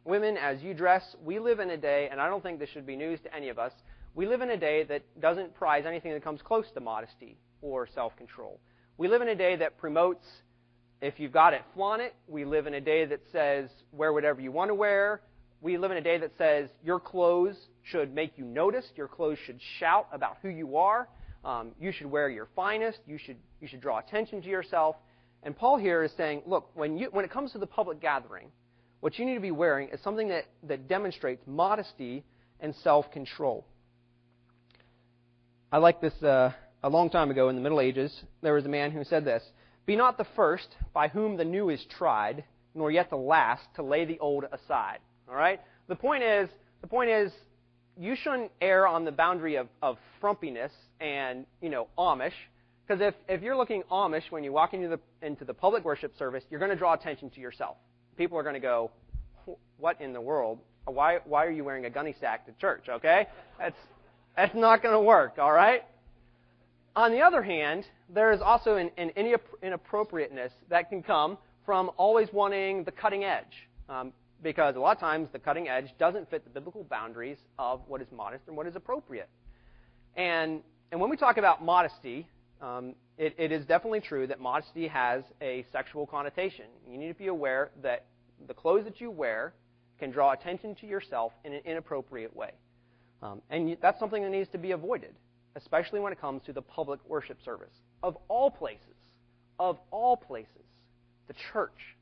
women, 0.06 0.38
as 0.38 0.62
you 0.62 0.74
dress, 0.74 1.04
we 1.24 1.40
live 1.40 1.60
in 1.60 1.70
a 1.70 1.78
day, 1.78 2.10
and 2.12 2.20
I 2.20 2.28
don't 2.28 2.42
think 2.42 2.60
this 2.60 2.70
should 2.70 2.86
be 2.86 2.96
news 2.96 3.20
to 3.22 3.36
any 3.36 3.50
of 3.50 3.60
us. 3.60 3.72
We 4.14 4.28
live 4.28 4.42
in 4.42 4.50
a 4.50 4.58
day 4.58 4.84
that 4.84 5.04
doesn't 5.22 5.56
prize 5.56 5.86
anything 5.86 6.12
that 6.14 6.24
comes 6.24 6.42
close 6.42 6.66
to 6.74 6.80
modesty 6.80 7.38
or 7.62 7.88
self 7.88 8.16
control. 8.18 8.60
We 8.98 9.08
live 9.08 9.22
in 9.22 9.30
a 9.30 9.36
day 9.36 9.56
that 9.58 9.78
promotes 9.78 10.26
if 11.02 11.20
you've 11.20 11.32
got 11.32 11.54
it, 11.54 11.64
flaunt 11.74 12.02
it. 12.02 12.14
We 12.28 12.46
live 12.46 12.68
in 12.68 12.76
a 12.76 12.82
day 12.82 13.06
that 13.06 13.22
says 13.32 13.70
wear 13.92 14.14
whatever 14.14 14.40
you 14.40 14.52
want 14.52 14.70
to 14.70 14.76
wear. 14.76 15.22
We 15.60 15.78
live 15.78 15.92
in 15.92 15.98
a 15.98 16.02
day 16.02 16.20
that 16.20 16.32
says 16.38 16.70
your 16.84 17.00
clothes 17.00 17.56
should 17.84 18.14
make 18.14 18.38
you 18.38 18.46
noticed. 18.46 18.92
Your 18.96 19.08
clothes 19.08 19.40
should 19.46 19.60
shout 19.80 20.08
about 20.12 20.38
who 20.42 20.50
you 20.50 20.78
are. 20.78 21.08
Um, 21.44 21.72
you 21.80 21.92
should 21.92 22.06
wear 22.06 22.30
your 22.30 22.48
finest. 22.56 23.00
You 23.08 23.18
should 23.18 23.38
you 23.60 23.68
should 23.68 23.82
draw 23.82 23.98
attention 23.98 24.42
to 24.44 24.48
yourself. 24.48 24.96
And 25.44 25.56
Paul 25.56 25.78
here 25.78 26.04
is 26.04 26.12
saying, 26.16 26.44
look, 26.46 26.70
when 26.76 26.98
you 26.98 27.08
when 27.12 27.26
it 27.26 27.32
comes 27.32 27.52
to 27.54 27.58
the 27.58 27.68
public 27.68 28.00
gathering, 28.00 28.52
what 29.02 29.20
you 29.20 29.26
need 29.26 29.36
to 29.36 29.42
be 29.42 29.52
wearing 29.52 29.90
is 29.90 30.00
something 30.04 30.30
that, 30.30 30.46
that 30.64 30.88
demonstrates 30.88 31.42
modesty 31.46 32.24
and 32.60 32.74
self-control. 32.84 33.66
I 35.72 35.78
like 35.78 36.02
this. 36.02 36.14
Uh, 36.24 36.52
a 36.84 36.90
long 36.90 37.10
time 37.10 37.30
ago 37.30 37.50
in 37.50 37.56
the 37.56 37.62
Middle 37.62 37.80
Ages, 37.80 38.24
there 38.42 38.54
was 38.54 38.66
a 38.66 38.70
man 38.70 38.92
who 38.92 39.04
said 39.04 39.24
this. 39.24 39.44
Be 39.86 39.96
not 39.96 40.18
the 40.18 40.26
first 40.36 40.68
by 40.94 41.08
whom 41.08 41.38
the 41.38 41.46
new 41.46 41.70
is 41.70 41.84
tried, 41.98 42.44
nor 42.74 42.90
yet 42.92 43.10
the 43.10 43.18
last 43.18 43.64
to 43.76 43.84
lay 43.84 44.06
the 44.06 44.20
old 44.20 44.46
aside. 44.52 45.00
All 45.30 45.36
right? 45.36 45.60
The 45.88 45.96
point 45.96 46.24
is, 46.24 46.50
the 46.82 46.88
point 46.88 47.10
is, 47.10 47.32
you 47.98 48.16
shouldn't 48.16 48.52
err 48.62 48.88
on 48.88 49.06
the 49.06 49.12
boundary 49.12 49.56
of, 49.56 49.68
of 49.82 49.98
frumpiness 50.22 50.72
and, 51.00 51.46
you 51.62 51.70
know, 51.70 51.88
Amish. 51.98 52.32
Because 52.88 53.02
if, 53.02 53.14
if 53.28 53.42
you're 53.42 53.58
looking 53.58 53.84
Amish 53.92 54.32
when 54.32 54.44
you 54.44 54.52
walk 54.52 54.74
into 54.74 54.88
the, 54.88 55.00
into 55.26 55.46
the 55.46 55.54
public 55.54 55.86
worship 55.86 56.18
service, 56.18 56.44
you're 56.50 56.60
going 56.60 56.72
to 56.72 56.78
draw 56.78 56.94
attention 56.94 57.30
to 57.32 57.40
yourself. 57.40 57.78
People 58.22 58.38
are 58.38 58.44
going 58.44 58.54
to 58.54 58.60
go, 58.60 58.92
what 59.80 60.00
in 60.00 60.14
the 60.14 60.22
world? 60.22 60.60
Why, 60.86 61.22
why 61.26 61.44
are 61.44 61.50
you 61.50 61.64
wearing 61.64 61.86
a 61.86 61.90
gunny 61.90 62.14
sack 62.20 62.46
to 62.46 62.52
church, 62.62 62.84
okay? 62.88 63.26
That's, 63.58 63.76
that's 64.38 64.54
not 64.54 64.84
going 64.84 64.94
to 64.94 65.02
work, 65.02 65.40
all 65.40 65.52
right? 65.52 65.82
On 66.96 67.12
the 67.12 67.22
other 67.22 67.42
hand, 67.42 67.84
there 68.14 68.32
is 68.32 68.40
also 68.40 68.76
an, 68.76 68.92
an 68.96 69.10
inappropriateness 69.64 70.52
that 70.70 70.90
can 70.90 71.02
come 71.02 71.40
from 71.66 71.90
always 71.98 72.28
wanting 72.32 72.84
the 72.84 72.92
cutting 72.92 73.24
edge. 73.24 73.68
Um, 73.90 74.14
because 74.44 74.76
a 74.76 74.80
lot 74.80 74.98
of 74.98 75.00
times 75.00 75.30
the 75.34 75.40
cutting 75.40 75.68
edge 75.68 75.88
doesn't 75.98 76.30
fit 76.30 76.44
the 76.44 76.52
biblical 76.52 76.84
boundaries 76.84 77.40
of 77.58 77.82
what 77.88 78.02
is 78.02 78.08
modest 78.16 78.44
and 78.46 78.56
what 78.56 78.68
is 78.68 78.76
appropriate. 78.76 79.30
And, 80.16 80.62
and 80.92 81.02
when 81.02 81.10
we 81.10 81.18
talk 81.18 81.38
about 81.38 81.66
modesty, 81.66 82.28
um, 82.62 82.94
it, 83.18 83.34
it 83.40 83.52
is 83.52 83.66
definitely 83.66 84.02
true 84.02 84.28
that 84.28 84.40
modesty 84.40 84.88
has 84.88 85.24
a 85.42 85.66
sexual 85.72 86.06
connotation. 86.06 86.66
You 86.88 87.00
need 87.00 87.08
to 87.08 87.16
be 87.16 87.28
aware 87.28 87.72
that 87.82 88.06
the 88.48 88.54
clothes 88.54 88.86
that 88.86 89.00
you 89.02 89.12
wear 89.12 89.54
can 90.00 90.12
draw 90.12 90.32
attention 90.32 90.76
to 90.76 90.88
yourself 90.88 91.32
in 91.44 91.54
an 91.54 91.62
inappropriate 91.66 92.36
way. 92.36 92.52
Um, 93.22 93.42
and 93.50 93.78
that's 93.82 94.00
something 94.00 94.24
that 94.24 94.30
needs 94.30 94.50
to 94.50 94.58
be 94.58 94.72
avoided 94.72 95.14
especially 95.56 96.00
when 96.00 96.14
it 96.14 96.22
comes 96.22 96.42
to 96.44 96.54
the 96.54 96.62
public 96.62 97.00
worship 97.08 97.38
service. 97.44 97.74
Of 98.04 98.18
all 98.28 98.50
places, 98.50 98.96
of 99.60 99.78
all 99.92 100.18
places, 100.18 100.48
the 101.28 101.34
church, 101.52 101.96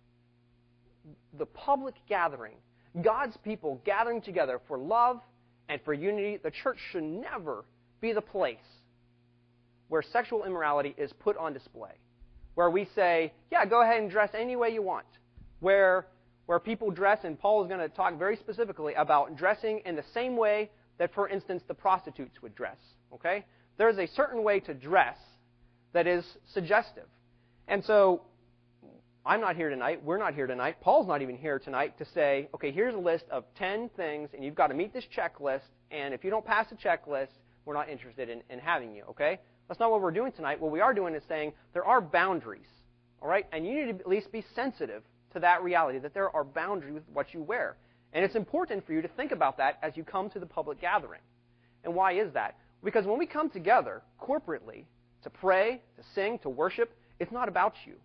the 1.38 1.46
public 1.46 1.96
gathering, 2.08 2.56
God's 3.02 3.38
people 3.44 3.82
gathering 3.86 4.22
together 4.22 4.60
for 4.68 4.78
love 4.78 5.20
and 5.68 5.82
for 5.84 5.94
unity, 5.94 6.38
the 6.42 6.52
church 6.52 6.78
should 6.92 7.04
never 7.04 7.66
be 8.02 8.14
the 8.14 8.22
place 8.22 8.58
where 9.88 10.02
sexual 10.02 10.46
immorality 10.46 10.94
is 10.98 11.12
put 11.14 11.36
on 11.38 11.54
display. 11.54 11.92
Where 12.56 12.70
we 12.70 12.88
say, 12.96 13.34
yeah, 13.52 13.66
go 13.66 13.82
ahead 13.82 14.02
and 14.02 14.12
dress 14.12 14.30
any 14.34 14.56
way 14.56 14.70
you 14.70 14.82
want. 14.82 15.06
Where, 15.60 16.08
where 16.50 16.58
people 16.58 16.90
dress, 16.90 17.20
and 17.26 17.40
Paul 17.40 17.62
is 17.62 17.68
going 17.68 17.80
to 17.80 17.90
talk 17.90 18.18
very 18.18 18.36
specifically 18.36 18.96
about 18.96 19.38
dressing 19.38 19.84
in 19.86 19.96
the 19.96 20.04
same 20.16 20.36
way 20.36 20.72
that, 20.98 21.14
for 21.14 21.30
instance, 21.30 21.62
the 21.68 21.76
prostitutes 21.76 22.42
would 22.42 22.56
dress. 22.56 22.80
Okay? 23.14 23.46
There's 23.78 24.00
a 24.00 24.08
certain 24.08 24.42
way 24.42 24.60
to 24.62 24.74
dress 24.74 25.18
that 25.94 26.08
is 26.08 26.26
suggestive. 26.52 27.06
And 27.68 27.86
so, 27.86 28.24
I'm 29.24 29.42
not 29.42 29.58
here 29.58 29.70
tonight. 29.70 30.04
We're 30.04 30.18
not 30.18 30.34
here 30.34 30.48
tonight. 30.48 30.82
Paul's 30.82 31.08
not 31.08 31.22
even 31.22 31.38
here 31.38 31.60
tonight 31.60 32.00
to 32.00 32.06
say, 32.16 32.50
okay, 32.56 32.72
here's 32.72 32.96
a 32.96 32.98
list 32.98 33.26
of 33.30 33.44
10 33.60 33.92
things, 33.96 34.30
and 34.34 34.44
you've 34.44 34.56
got 34.56 34.70
to 34.70 34.74
meet 34.74 34.92
this 34.92 35.06
checklist, 35.16 35.70
and 35.92 36.16
if 36.16 36.24
you 36.24 36.32
don't 36.32 36.44
pass 36.44 36.66
the 36.72 36.76
checklist, 36.78 37.28
we're 37.66 37.76
not 37.76 37.90
interested 37.90 38.28
in, 38.28 38.42
in 38.50 38.58
having 38.58 38.96
you, 38.96 39.04
okay? 39.08 39.38
That's 39.68 39.80
not 39.80 39.92
what 39.92 40.02
we're 40.02 40.10
doing 40.10 40.32
tonight. 40.32 40.60
What 40.60 40.72
we 40.72 40.82
are 40.82 40.96
doing 40.96 41.14
is 41.14 41.22
saying 41.30 41.54
there 41.74 41.86
are 41.86 42.02
boundaries, 42.02 42.66
all 43.22 43.30
right? 43.30 43.46
And 43.52 43.68
you 43.68 43.86
need 43.86 44.00
to 44.00 44.00
at 44.00 44.10
least 44.10 44.32
be 44.32 44.44
sensitive 44.56 45.04
to 45.34 45.40
that 45.40 45.64
reality, 45.64 46.00
that 46.00 46.14
there 46.14 46.34
are 46.36 46.44
boundaries 46.44 46.94
with 46.94 47.04
what 47.14 47.34
you 47.34 47.42
wear. 47.42 47.78
And 48.14 48.26
it's 48.26 48.36
important 48.36 48.86
for 48.86 48.94
you 48.94 49.02
to 49.02 49.08
think 49.08 49.32
about 49.32 49.58
that 49.58 49.78
as 49.84 49.96
you 49.96 50.04
come 50.04 50.30
to 50.32 50.40
the 50.40 50.46
public 50.46 50.82
gathering. 50.82 51.22
And 51.84 51.94
why 51.94 52.14
is 52.14 52.34
that? 52.34 52.56
Because 52.84 53.06
when 53.06 53.20
we 53.20 53.26
come 53.26 53.50
together 53.50 54.02
corporately 54.22 54.86
to 55.24 55.30
pray, 55.30 55.82
to 55.98 56.04
sing, 56.16 56.40
to 56.40 56.50
worship, 56.50 56.92
it's 57.20 57.32
not 57.32 57.48
about 57.50 57.74
you. 57.86 57.96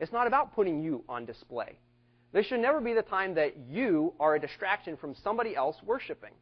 It's 0.00 0.12
not 0.12 0.26
about 0.26 0.54
putting 0.54 0.82
you 0.82 1.04
on 1.08 1.26
display. 1.26 1.76
This 2.32 2.46
should 2.46 2.60
never 2.60 2.80
be 2.80 2.94
the 2.94 3.02
time 3.02 3.34
that 3.34 3.56
you 3.70 4.14
are 4.18 4.34
a 4.34 4.40
distraction 4.40 4.96
from 4.96 5.14
somebody 5.22 5.54
else 5.54 5.76
worshiping. 5.84 6.32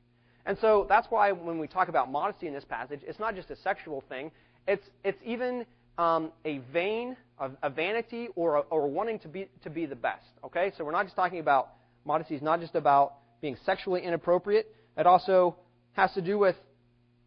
And 0.46 0.56
so 0.60 0.86
that's 0.88 1.08
why 1.10 1.32
when 1.32 1.58
we 1.58 1.66
talk 1.66 1.88
about 1.88 2.10
modesty 2.10 2.46
in 2.46 2.54
this 2.54 2.64
passage, 2.64 3.00
it's 3.06 3.18
not 3.18 3.34
just 3.34 3.50
a 3.50 3.56
sexual 3.56 4.02
thing. 4.08 4.30
It's, 4.66 4.86
it's 5.04 5.18
even 5.24 5.66
um, 5.98 6.32
a 6.44 6.58
vain, 6.72 7.16
a, 7.40 7.50
a 7.62 7.70
vanity, 7.70 8.28
or, 8.36 8.64
or 8.70 8.88
wanting 8.88 9.18
to 9.20 9.28
be, 9.28 9.48
to 9.64 9.70
be 9.70 9.86
the 9.86 9.96
best. 9.96 10.26
Okay? 10.44 10.72
So 10.76 10.84
we're 10.84 10.92
not 10.92 11.06
just 11.06 11.16
talking 11.16 11.40
about 11.40 11.70
modesty 12.04 12.34
is 12.34 12.42
not 12.42 12.60
just 12.60 12.74
about 12.74 13.14
being 13.40 13.56
sexually 13.64 14.02
inappropriate. 14.02 14.74
It 14.96 15.06
also 15.06 15.56
has 15.92 16.12
to 16.12 16.22
do 16.22 16.38
with 16.38 16.56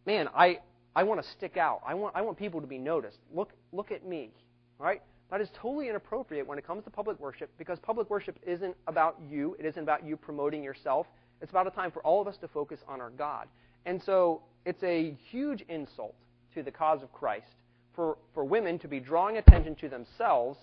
man, 0.06 0.28
I, 0.34 0.58
I 0.94 1.04
want 1.04 1.22
to 1.22 1.28
stick 1.36 1.56
out. 1.56 1.80
I 1.86 1.94
want, 1.94 2.14
I 2.16 2.22
want 2.22 2.38
people 2.38 2.60
to 2.60 2.66
be 2.66 2.78
noticed. 2.78 3.18
Look, 3.34 3.52
look 3.72 3.90
at 3.90 4.06
me. 4.06 4.30
Right? 4.78 5.02
That 5.30 5.40
is 5.40 5.48
totally 5.60 5.88
inappropriate 5.88 6.46
when 6.46 6.58
it 6.58 6.66
comes 6.66 6.84
to 6.84 6.90
public 6.90 7.18
worship 7.18 7.50
because 7.58 7.78
public 7.80 8.10
worship 8.10 8.38
isn't 8.46 8.76
about 8.86 9.18
you. 9.28 9.56
It 9.58 9.66
isn't 9.66 9.82
about 9.82 10.04
you 10.04 10.16
promoting 10.16 10.62
yourself. 10.62 11.06
It's 11.40 11.50
about 11.50 11.66
a 11.66 11.70
time 11.70 11.90
for 11.90 12.00
all 12.02 12.20
of 12.20 12.28
us 12.28 12.36
to 12.38 12.48
focus 12.48 12.80
on 12.86 13.00
our 13.00 13.10
God. 13.10 13.48
And 13.86 14.02
so 14.04 14.42
it's 14.64 14.82
a 14.82 15.16
huge 15.30 15.62
insult 15.68 16.14
to 16.54 16.62
the 16.62 16.70
cause 16.70 17.02
of 17.02 17.12
Christ 17.12 17.46
for, 17.94 18.18
for 18.34 18.44
women 18.44 18.78
to 18.80 18.88
be 18.88 19.00
drawing 19.00 19.36
attention 19.36 19.74
to 19.76 19.88
themselves 19.88 20.58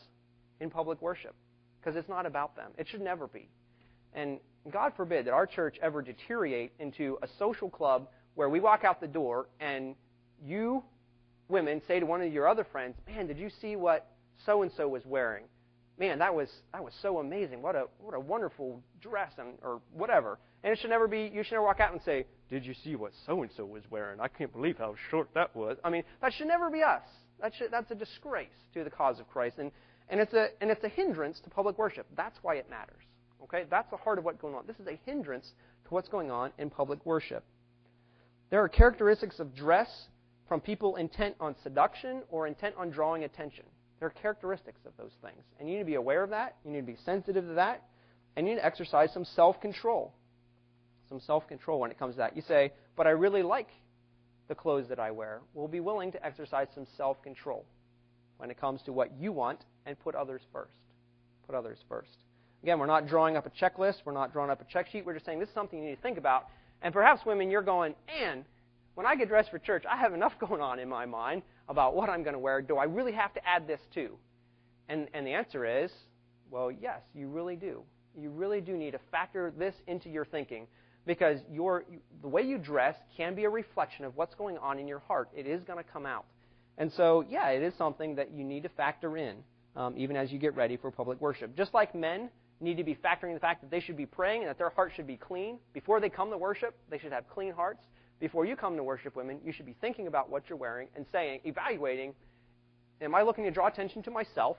in 0.60 0.70
public 0.70 1.02
worship 1.02 1.36
because 1.80 1.96
it's 1.96 2.10
not 2.10 2.26
about 2.26 2.56
them. 2.56 2.72
It 2.78 2.88
should 2.88 3.02
never 3.02 3.28
be. 3.28 3.50
And, 4.14 4.40
God 4.70 4.94
forbid 4.96 5.26
that 5.26 5.34
our 5.34 5.48
church 5.48 5.78
ever 5.82 6.04
deteriorate 6.04 6.74
into 6.78 7.18
a 7.24 7.28
social 7.40 7.68
club 7.68 8.08
where 8.36 8.48
we 8.48 8.60
walk 8.60 8.84
out 8.84 9.02
the 9.02 9.08
door 9.08 9.48
and 9.60 9.96
you 10.46 10.84
women 11.50 11.82
say 11.88 12.00
to 12.00 12.06
one 12.06 12.22
of 12.22 12.32
your 12.32 12.48
other 12.48 12.64
friends, 12.64 12.96
"Man, 13.08 13.28
did 13.28 13.38
you 13.38 13.50
see 13.50 13.76
what 13.76 14.08
so 14.46 14.62
and 14.62 14.72
so 14.74 14.88
was 14.88 15.06
wearing? 15.06 15.46
Man, 15.98 16.20
that 16.20 16.34
was 16.34 16.50
that 16.74 16.84
was 16.84 16.94
so 17.02 17.20
amazing. 17.20 17.62
What 17.62 17.76
a 17.76 17.88
what 18.00 18.14
a 18.14 18.20
wonderful 18.20 18.82
dress 19.02 19.32
and 19.38 19.58
or 19.64 19.82
whatever." 19.94 20.38
And 20.64 20.72
it 20.72 20.80
should 20.80 20.92
never 20.92 21.08
be. 21.08 21.32
You 21.34 21.44
should 21.44 21.54
never 21.54 21.66
walk 21.66 21.80
out 21.80 21.92
and 21.92 22.02
say, 22.04 22.26
"Did 22.50 22.66
you 22.66 22.74
see 22.76 22.96
what 22.96 23.14
so 23.26 23.42
and 23.42 23.52
so 23.58 23.66
was 23.66 23.84
wearing? 23.90 24.20
I 24.20 24.28
can't 24.28 24.54
believe 24.54 24.78
how 24.78 24.96
short 25.10 25.34
that 25.34 25.56
was." 25.56 25.78
I 25.84 25.90
mean, 25.90 26.04
that 26.22 26.34
should 26.34 26.48
never 26.48 26.70
be 26.70 26.84
us. 26.84 27.02
That 27.42 27.54
should, 27.58 27.72
that's 27.72 27.90
a 27.92 27.96
disgrace 27.96 28.50
to 28.74 28.84
the 28.84 28.90
cause 28.90 29.20
of 29.20 29.28
Christ, 29.30 29.58
and 29.58 29.72
and 30.10 30.20
it's 30.20 30.34
a 30.34 30.50
and 30.62 30.70
it's 30.70 30.84
a 30.84 30.90
hindrance 30.90 31.40
to 31.42 31.50
public 31.50 31.78
worship. 31.78 32.06
That's 32.16 32.38
why 32.42 32.56
it 32.56 32.70
matters. 32.70 33.04
Okay, 33.44 33.64
that's 33.70 33.90
the 33.90 33.98
heart 33.98 34.20
of 34.20 34.26
what's 34.26 34.40
going 34.40 34.54
on. 34.54 34.66
This 34.68 34.80
is 34.80 34.88
a 34.88 35.00
hindrance 35.06 35.52
to 35.86 35.90
what's 35.90 36.10
going 36.10 36.30
on 36.30 36.52
in 36.58 36.70
public 36.70 37.04
worship. 37.06 37.44
There 38.52 38.64
are 38.64 38.70
characteristics 38.70 39.40
of 39.40 39.56
dress 39.56 39.90
from 40.48 40.60
people 40.60 40.98
intent 40.98 41.36
on 41.40 41.56
seduction 41.64 42.22
or 42.30 42.46
intent 42.46 42.76
on 42.78 42.92
drawing 42.92 43.24
attention. 43.24 43.64
There 44.00 44.08
are 44.08 44.22
characteristics 44.22 44.82
of 44.86 44.92
those 44.98 45.14
things. 45.22 45.42
And 45.60 45.70
you 45.70 45.76
need 45.76 45.82
to 45.82 45.86
be 45.86 45.96
aware 45.96 46.24
of 46.24 46.32
that. 46.32 46.58
You 46.66 46.72
need 46.72 46.82
to 46.82 46.86
be 46.86 46.98
sensitive 47.06 47.46
to 47.46 47.54
that. 47.54 47.84
And 48.36 48.46
you 48.46 48.54
need 48.54 48.60
to 48.60 48.66
exercise 48.66 49.12
some 49.14 49.26
self 49.26 49.62
control. 49.62 50.14
Some 51.08 51.20
self 51.22 51.48
control 51.48 51.80
when 51.80 51.92
it 51.92 51.98
comes 51.98 52.16
to 52.16 52.18
that. 52.18 52.36
You 52.36 52.42
say, 52.42 52.74
but 52.98 53.08
I 53.08 53.12
really 53.12 53.44
like 53.44 53.70
the 54.52 54.56
clothes 54.56 54.90
that 54.90 55.00
I 55.00 55.12
wear. 55.12 55.40
We'll 55.54 55.70
be 55.70 55.80
willing 55.80 56.12
to 56.12 56.26
exercise 56.26 56.68
some 56.76 56.86
self 56.98 57.24
control 57.24 57.64
when 58.36 58.52
it 58.52 58.60
comes 58.60 58.82
to 58.82 58.92
what 58.92 59.10
you 59.18 59.32
want 59.32 59.64
and 59.86 59.98
put 59.98 60.14
others 60.14 60.42
first. 60.52 60.74
Put 61.48 61.56
others 61.56 61.78
first. 61.88 62.18
Again, 62.62 62.78
we're 62.78 62.86
not 62.86 63.08
drawing 63.08 63.38
up 63.38 63.46
a 63.46 63.50
checklist. 63.50 64.00
We're 64.04 64.12
not 64.12 64.34
drawing 64.34 64.52
up 64.52 64.60
a 64.60 64.66
check 64.66 64.90
sheet. 64.92 65.06
We're 65.06 65.14
just 65.14 65.26
saying 65.26 65.40
this 65.40 65.48
is 65.48 65.56
something 65.56 65.80
you 65.80 65.86
need 65.86 65.96
to 65.96 66.02
think 66.02 66.18
about. 66.18 66.48
And 66.82 66.94
perhaps 66.94 67.26
women, 67.26 67.50
you're 67.50 67.62
going, 67.62 67.96
and 68.22 68.44
when 68.96 69.06
I 69.06 69.16
get 69.16 69.30
dressed 69.30 69.52
for 69.52 69.58
church, 69.58 69.86
I 69.90 69.96
have 69.96 70.14
enough 70.14 70.34
going 70.40 70.60
on 70.60 70.80
in 70.80 70.90
my 70.90 71.06
mind 71.06 71.44
about 71.70 71.96
what 71.96 72.10
I'm 72.10 72.22
going 72.22 72.34
to 72.34 72.40
wear. 72.40 72.62
Do 72.62 72.76
I 72.76 72.84
really 72.84 73.14
have 73.14 73.34
to 73.36 73.48
add 73.48 73.68
this 73.68 73.80
too? 73.94 74.18
And, 74.90 75.08
and 75.14 75.26
the 75.26 75.32
answer 75.32 75.66
is, 75.66 75.94
well, 76.50 76.70
yes, 76.70 77.00
you 77.16 77.30
really 77.30 77.56
do. 77.56 77.84
You 78.20 78.30
really 78.32 78.60
do 78.60 78.76
need 78.76 78.92
to 78.92 79.00
factor 79.12 79.54
this 79.58 79.76
into 79.88 80.10
your 80.10 80.26
thinking 80.26 80.68
because 81.06 81.40
your, 81.52 81.86
the 82.22 82.28
way 82.28 82.42
you 82.42 82.58
dress 82.58 82.96
can 83.18 83.36
be 83.36 83.46
a 83.46 83.50
reflection 83.50 84.06
of 84.06 84.16
what's 84.16 84.36
going 84.36 84.58
on 84.58 84.80
in 84.80 84.88
your 84.88 85.00
heart. 85.00 85.30
It 85.36 85.48
is 85.48 85.64
going 85.64 85.84
to 85.84 85.90
come 85.90 86.06
out. 86.06 86.26
And 86.78 86.92
so, 86.94 87.26
yeah, 87.30 87.50
it 87.50 87.64
is 87.64 87.74
something 87.78 88.16
that 88.16 88.32
you 88.32 88.44
need 88.44 88.64
to 88.64 88.70
factor 88.70 89.18
in 89.18 89.38
um, 89.76 89.94
even 89.98 90.16
as 90.16 90.32
you 90.32 90.40
get 90.40 90.56
ready 90.56 90.78
for 90.78 90.92
public 90.92 91.20
worship. 91.22 91.56
Just 91.56 91.74
like 91.74 91.96
men 91.96 92.30
need 92.60 92.78
to 92.78 92.84
be 92.84 92.96
factoring 92.96 93.34
the 93.34 93.40
fact 93.40 93.62
that 93.62 93.72
they 93.72 93.80
should 93.80 93.98
be 93.98 94.06
praying 94.06 94.42
and 94.42 94.50
that 94.50 94.58
their 94.58 94.70
heart 94.70 94.92
should 94.96 95.08
be 95.08 95.18
clean. 95.18 95.58
Before 95.74 96.00
they 96.00 96.10
come 96.10 96.30
to 96.30 96.38
worship, 96.38 96.76
they 96.90 96.98
should 96.98 97.12
have 97.12 97.28
clean 97.30 97.54
hearts 97.54 97.84
before 98.22 98.46
you 98.46 98.56
come 98.56 98.78
to 98.78 98.84
worship 98.84 99.16
women, 99.16 99.40
you 99.44 99.52
should 99.52 99.66
be 99.66 99.76
thinking 99.82 100.06
about 100.08 100.30
what 100.30 100.44
you're 100.48 100.58
wearing 100.58 100.88
and 100.96 101.06
saying, 101.12 101.42
evaluating, 101.44 102.14
am 103.02 103.16
I 103.16 103.24
looking 103.24 103.44
to 103.46 103.52
draw 103.52 103.68
attention 103.68 104.04
to 104.04 104.12
myself, 104.12 104.58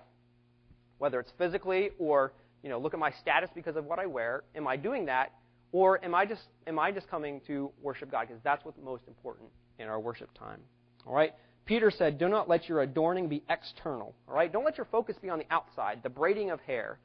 whether 0.99 1.21
it's 1.21 1.31
physically 1.39 1.91
or, 1.99 2.33
you 2.65 2.69
know, 2.69 2.79
look 2.79 2.93
at 2.93 2.99
my 2.99 3.13
status 3.13 3.51
because 3.55 3.77
of 3.77 3.85
what 3.85 4.01
I 4.01 4.07
wear? 4.07 4.43
Am 4.57 4.67
I 4.67 4.77
doing 4.77 5.07
that? 5.07 5.33
Or 5.73 6.05
am 6.05 6.15
I 6.15 6.27
just 6.27 6.43
am 6.67 6.79
I 6.79 6.93
just 6.93 7.09
coming 7.09 7.41
to 7.47 7.71
worship 7.83 8.11
God? 8.11 8.29
Because 8.29 8.43
that's 8.45 8.65
what's 8.65 8.79
most 8.83 9.05
important 9.09 9.49
in 9.79 9.89
our 9.89 9.99
worship 9.99 10.33
time. 10.39 10.61
All 11.07 11.15
right? 11.15 11.33
Peter 11.65 11.91
said, 11.91 12.19
Do 12.19 12.29
not 12.29 12.49
let 12.49 12.69
your 12.69 12.83
adorning 12.83 13.29
be 13.29 13.43
external. 13.49 14.15
All 14.29 14.35
right? 14.35 14.53
Don't 14.53 14.65
let 14.65 14.77
your 14.77 14.87
focus 14.87 15.17
be 15.21 15.31
on 15.31 15.39
the 15.39 15.47
outside, 15.51 16.01
the 16.03 16.11
braiding 16.11 16.51
of 16.51 16.61
hair, 16.61 16.99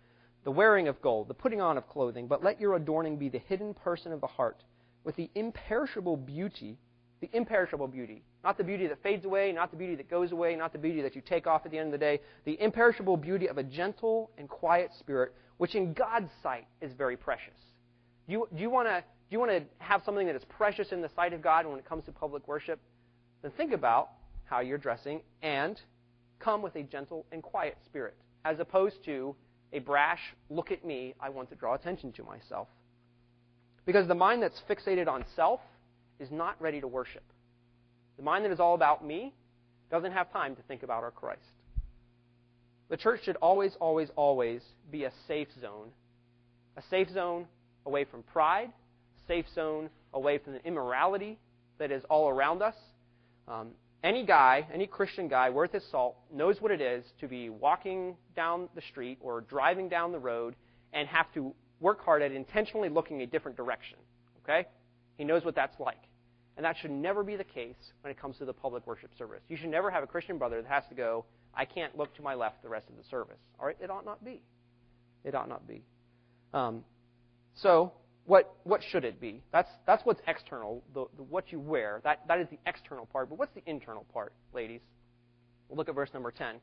the 0.43 0.51
wearing 0.51 0.87
of 0.87 1.01
gold, 1.01 1.27
the 1.27 1.33
putting 1.33 1.61
on 1.61 1.77
of 1.77 1.87
clothing, 1.87 2.27
but 2.27 2.43
let 2.43 2.59
your 2.59 2.75
adorning 2.75 3.17
be 3.17 3.29
the 3.29 3.39
hidden 3.47 3.73
person 3.73 4.11
of 4.11 4.21
the 4.21 4.27
heart 4.27 4.63
with 5.03 5.15
the 5.15 5.29
imperishable 5.35 6.17
beauty, 6.17 6.77
the 7.21 7.29
imperishable 7.33 7.87
beauty, 7.87 8.23
not 8.43 8.57
the 8.57 8.63
beauty 8.63 8.87
that 8.87 9.01
fades 9.03 9.25
away, 9.25 9.51
not 9.51 9.71
the 9.71 9.77
beauty 9.77 9.95
that 9.95 10.09
goes 10.09 10.31
away, 10.31 10.55
not 10.55 10.73
the 10.73 10.79
beauty 10.79 11.01
that 11.01 11.15
you 11.15 11.21
take 11.21 11.47
off 11.47 11.65
at 11.65 11.71
the 11.71 11.77
end 11.77 11.87
of 11.87 11.91
the 11.91 11.97
day, 11.97 12.19
the 12.45 12.59
imperishable 12.61 13.17
beauty 13.17 13.47
of 13.47 13.57
a 13.57 13.63
gentle 13.63 14.31
and 14.37 14.49
quiet 14.49 14.91
spirit, 14.99 15.33
which 15.57 15.75
in 15.75 15.93
God's 15.93 16.29
sight 16.41 16.67
is 16.81 16.93
very 16.93 17.17
precious. 17.17 17.57
Do 18.27 18.33
you, 18.33 18.47
do 18.53 18.61
you 18.61 18.69
want 18.69 18.87
to 18.87 19.03
you 19.29 19.39
want 19.39 19.51
to 19.51 19.63
have 19.79 20.01
something 20.05 20.27
that 20.27 20.35
is 20.35 20.43
precious 20.45 20.91
in 20.91 21.01
the 21.01 21.09
sight 21.15 21.33
of 21.33 21.41
God 21.41 21.65
when 21.65 21.77
it 21.77 21.85
comes 21.85 22.05
to 22.05 22.11
public 22.11 22.47
worship? 22.47 22.79
Then 23.41 23.51
think 23.57 23.73
about 23.73 24.09
how 24.45 24.61
you're 24.61 24.77
dressing 24.77 25.21
and 25.41 25.79
come 26.39 26.61
with 26.61 26.75
a 26.75 26.83
gentle 26.83 27.25
and 27.31 27.43
quiet 27.43 27.77
spirit, 27.85 28.15
as 28.45 28.59
opposed 28.59 29.03
to 29.05 29.35
a 29.73 29.79
brash, 29.79 30.19
look 30.49 30.71
at 30.71 30.85
me, 30.85 31.13
I 31.19 31.29
want 31.29 31.49
to 31.49 31.55
draw 31.55 31.75
attention 31.75 32.13
to 32.13 32.23
myself. 32.23 32.67
Because 33.85 34.07
the 34.07 34.15
mind 34.15 34.41
that's 34.41 34.61
fixated 34.69 35.07
on 35.07 35.25
self 35.35 35.59
is 36.19 36.31
not 36.31 36.55
ready 36.61 36.79
to 36.79 36.87
worship. 36.87 37.23
The 38.15 38.23
mind 38.23 38.45
that 38.45 38.51
is 38.51 38.59
all 38.59 38.75
about 38.75 39.05
me 39.05 39.33
doesn't 39.91 40.11
have 40.11 40.31
time 40.31 40.55
to 40.55 40.61
think 40.63 40.83
about 40.83 41.03
our 41.03 41.11
Christ. 41.11 41.41
The 42.89 42.97
church 42.97 43.25
should 43.25 43.35
always, 43.37 43.75
always, 43.79 44.09
always 44.15 44.61
be 44.89 45.03
a 45.03 45.11
safe 45.27 45.49
zone. 45.59 45.89
A 46.77 46.83
safe 46.89 47.09
zone 47.09 47.47
away 47.87 48.03
from 48.03 48.21
pride, 48.21 48.71
safe 49.27 49.45
zone 49.55 49.89
away 50.13 50.37
from 50.37 50.53
the 50.53 50.63
immorality 50.65 51.39
that 51.79 51.91
is 51.91 52.03
all 52.09 52.29
around 52.29 52.61
us. 52.61 52.75
Um, 53.47 53.69
any 54.03 54.25
guy, 54.25 54.67
any 54.71 54.85
Christian 54.85 55.27
guy 55.27 55.49
worth 55.49 55.71
his 55.71 55.83
salt, 55.89 56.17
knows 56.31 56.61
what 56.61 56.71
it 56.71 56.81
is 56.81 57.03
to 57.19 57.27
be 57.27 57.49
walking 57.49 58.15
down 58.35 58.69
the 58.75 58.81
street 58.91 59.17
or 59.21 59.41
driving 59.41 59.89
down 59.89 60.11
the 60.11 60.19
road 60.19 60.55
and 60.93 61.07
have 61.07 61.31
to 61.33 61.53
work 61.79 62.03
hard 62.03 62.21
at 62.21 62.31
intentionally 62.31 62.89
looking 62.89 63.21
a 63.21 63.25
different 63.25 63.57
direction. 63.57 63.97
Okay? 64.43 64.67
He 65.17 65.23
knows 65.23 65.43
what 65.43 65.55
that's 65.55 65.79
like. 65.79 65.97
And 66.55 66.65
that 66.65 66.75
should 66.81 66.91
never 66.91 67.23
be 67.23 67.35
the 67.35 67.43
case 67.43 67.75
when 68.01 68.11
it 68.11 68.19
comes 68.19 68.37
to 68.37 68.45
the 68.45 68.53
public 68.53 68.85
worship 68.87 69.11
service. 69.17 69.41
You 69.47 69.57
should 69.57 69.69
never 69.69 69.91
have 69.91 70.03
a 70.03 70.07
Christian 70.07 70.37
brother 70.37 70.61
that 70.61 70.67
has 70.67 70.83
to 70.89 70.95
go, 70.95 71.25
I 71.53 71.65
can't 71.65 71.97
look 71.97 72.15
to 72.15 72.21
my 72.21 72.33
left 72.35 72.61
the 72.63 72.69
rest 72.69 72.87
of 72.89 72.97
the 72.97 73.03
service. 73.09 73.37
All 73.59 73.65
right? 73.65 73.77
It 73.81 73.89
ought 73.89 74.05
not 74.05 74.23
be. 74.23 74.41
It 75.23 75.35
ought 75.35 75.49
not 75.49 75.67
be. 75.67 75.83
Um, 76.53 76.83
so, 77.61 77.93
what, 78.25 78.55
what 78.63 78.81
should 78.91 79.05
it 79.05 79.21
be? 79.21 79.41
That's, 79.51 79.69
that's 79.85 80.05
what's 80.05 80.21
external, 80.27 80.83
the, 80.93 81.05
the, 81.15 81.23
what 81.23 81.51
you 81.51 81.59
wear. 81.59 82.01
That, 82.03 82.27
that 82.27 82.39
is 82.39 82.47
the 82.49 82.59
external 82.65 83.05
part. 83.05 83.29
But 83.29 83.39
what's 83.39 83.53
the 83.53 83.63
internal 83.65 84.05
part, 84.13 84.33
ladies? 84.53 84.81
We'll 85.69 85.77
look 85.77 85.89
at 85.89 85.95
verse 85.95 86.09
number 86.13 86.31
10. 86.31 86.55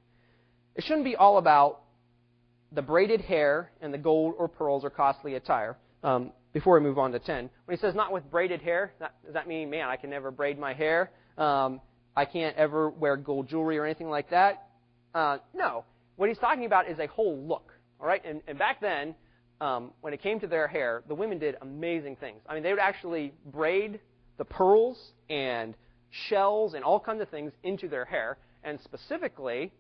It 0.75 0.85
shouldn't 0.85 1.05
be 1.05 1.17
all 1.17 1.39
about 1.39 1.81
the 2.73 2.83
braided 2.83 3.21
hair 3.21 3.71
and 3.81 3.95
the 3.95 3.99
gold 3.99 4.35
or 4.39 4.49
pearls 4.49 4.85
or 4.85 4.91
costly 4.91 5.35
attire. 5.35 5.77
Um, 6.03 6.33
before 6.53 6.79
we 6.79 6.81
move 6.81 6.99
on 6.99 7.13
to 7.13 7.19
10, 7.19 7.51
when 7.65 7.77
he 7.77 7.81
says 7.81 7.95
not 7.95 8.13
with 8.13 8.31
braided 8.31 8.61
hair, 8.61 8.93
that, 9.01 9.15
does 9.25 9.35
that 9.35 9.49
mean, 9.49 9.71
man, 9.71 9.89
I 9.89 9.97
can 9.97 10.11
never 10.11 10.31
braid 10.31 10.59
my 10.59 10.75
hair? 10.75 11.11
Um, 11.39 11.81
I 12.17 12.27
can't 12.27 12.57
ever 12.57 12.91
wear 12.91 13.17
gold 13.17 13.49
jewelry 13.49 13.79
or 13.79 13.85
anything 13.85 14.09
like 14.09 14.31
that? 14.31 14.69
Uh, 15.15 15.39
no. 15.55 15.85
What 16.17 16.29
he's 16.29 16.39
talking 16.39 16.65
about 16.65 16.89
is 16.89 16.99
a 16.99 17.07
whole 17.07 17.39
look. 17.39 17.73
All 18.01 18.07
right, 18.07 18.23
and, 18.25 18.43
and 18.47 18.59
back 18.59 18.81
then, 18.81 19.15
um, 19.61 19.93
when 20.01 20.13
it 20.13 20.23
came 20.23 20.41
to 20.41 20.47
their 20.47 20.67
hair, 20.67 21.03
the 21.09 21.15
women 21.15 21.39
did 21.39 21.57
amazing 21.63 22.17
things. 22.17 22.41
I 22.49 22.55
mean, 22.55 22.63
they 22.63 22.71
would 22.71 22.81
actually 22.81 23.33
braid 23.47 24.01
the 24.37 24.45
pearls 24.45 25.13
and 25.31 25.75
shells 26.29 26.75
and 26.75 26.85
all 26.85 27.01
kinds 27.01 27.21
of 27.21 27.29
things 27.29 27.53
into 27.63 27.89
their 27.89 28.05
hair, 28.05 28.39
and 28.63 28.79
specifically, 28.83 29.73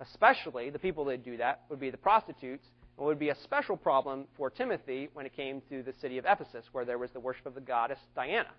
especially 0.00 0.70
the 0.70 0.78
people 0.78 1.04
that 1.06 1.24
do 1.24 1.36
that 1.36 1.62
would 1.68 1.80
be 1.80 1.90
the 1.90 1.96
prostitutes, 1.96 2.64
and 2.98 3.06
would 3.06 3.18
be 3.18 3.30
a 3.30 3.36
special 3.44 3.76
problem 3.76 4.26
for 4.36 4.50
Timothy 4.50 5.08
when 5.14 5.26
it 5.26 5.34
came 5.34 5.62
to 5.70 5.82
the 5.82 5.92
city 6.00 6.18
of 6.18 6.24
Ephesus, 6.28 6.64
where 6.72 6.84
there 6.84 6.98
was 6.98 7.10
the 7.10 7.20
worship 7.20 7.46
of 7.46 7.54
the 7.54 7.60
goddess 7.60 7.98
Diana, 8.14 8.50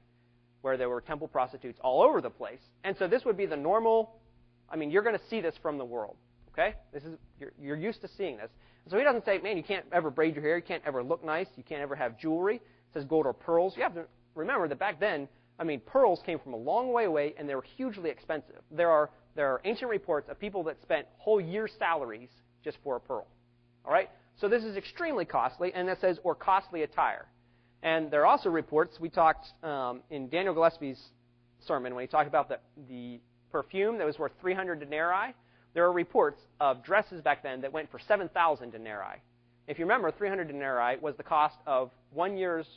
where 0.62 0.78
there 0.78 0.90
were 0.90 1.02
temple 1.02 1.28
prostitutes 1.28 1.80
all 1.84 2.02
over 2.02 2.22
the 2.22 2.30
place. 2.30 2.62
And 2.84 2.96
so 2.98 3.08
this 3.08 3.26
would 3.26 3.38
be 3.38 3.46
the 3.46 3.58
normal. 3.58 4.16
I 4.70 4.76
mean, 4.76 4.92
you're 4.92 5.04
going 5.04 5.18
to 5.18 5.26
see 5.30 5.42
this 5.42 5.56
from 5.62 5.78
the 5.78 5.86
world. 5.86 6.16
Okay, 6.52 6.76
this 6.94 7.04
is 7.04 7.18
you're, 7.40 7.52
you're 7.60 7.76
used 7.76 8.02
to 8.02 8.08
seeing 8.16 8.38
this. 8.38 8.50
So 8.90 8.98
he 8.98 9.04
doesn't 9.04 9.26
say, 9.26 9.40
man, 9.40 9.58
you 9.58 9.64
can't 9.64 9.86
ever 9.92 10.10
braid 10.10 10.36
your 10.36 10.44
hair, 10.44 10.58
you 10.58 10.64
can't 10.64 10.84
ever 10.86 11.04
look 11.04 11.24
nice, 11.24 11.48
you 11.56 11.64
can't 11.64 11.82
ever 11.82 11.96
have 11.96 12.20
jewelry. 12.20 12.56
It 12.58 12.94
says 12.94 13.06
gold 13.06 13.26
or 13.26 13.34
pearls. 13.34 13.74
You 13.78 13.84
have 13.84 13.96
to 13.96 14.06
remember 14.36 14.68
that 14.68 14.80
back 14.80 15.00
then, 15.00 15.28
I 15.60 15.64
mean, 15.64 15.80
pearls 15.80 16.20
came 16.26 16.40
from 16.40 16.54
a 16.54 16.58
long 16.58 16.92
way 16.92 17.06
away, 17.06 17.36
and 17.38 17.48
they 17.48 17.56
were 17.56 17.66
hugely 17.78 18.10
expensive. 18.10 18.62
There 18.72 18.90
are 18.90 19.10
there 19.36 19.48
are 19.48 19.62
ancient 19.66 19.90
reports 19.90 20.30
of 20.30 20.40
people 20.40 20.64
that 20.66 20.82
spent 20.82 21.08
whole 21.18 21.42
year's 21.42 21.72
salaries 21.80 22.30
just 22.64 22.78
for 22.84 22.98
a 22.98 23.00
pearl. 23.00 23.28
All 23.86 23.92
right? 23.92 24.10
So 24.40 24.48
this 24.48 24.64
is 24.64 24.78
extremely 24.78 25.26
costly, 25.26 25.74
and 25.74 25.88
that 25.88 26.00
says, 26.02 26.20
or 26.24 26.36
costly 26.36 26.84
attire. 26.84 27.26
And 27.82 28.12
there 28.12 28.22
are 28.22 28.26
also 28.26 28.50
reports, 28.50 29.00
we 29.00 29.10
talked 29.10 29.48
um, 29.64 30.02
in 30.10 30.30
Daniel 30.30 30.54
Gillespie's 30.54 31.02
sermon 31.66 31.96
when 31.96 32.04
he 32.04 32.08
talked 32.08 32.28
about 32.28 32.48
the, 32.48 32.60
the 32.88 33.20
perfume 33.52 33.98
that 33.98 34.06
was 34.06 34.18
worth 34.18 34.32
300 34.40 34.80
denarii. 34.80 35.34
There 35.74 35.86
are 35.86 35.92
reports 35.92 36.42
of 36.60 36.84
dresses 36.84 37.22
back 37.22 37.44
then 37.44 37.62
that 37.62 37.74
went 37.74 37.90
for 37.92 38.00
7,000 38.00 38.72
denarii. 38.72 39.22
If 39.68 39.80
you 39.80 39.86
remember, 39.86 40.12
300 40.12 40.48
denarii 40.48 40.98
was 41.02 41.16
the 41.16 41.24
cost 41.24 41.58
of 41.66 41.92
one 42.12 42.38
year's 42.38 42.68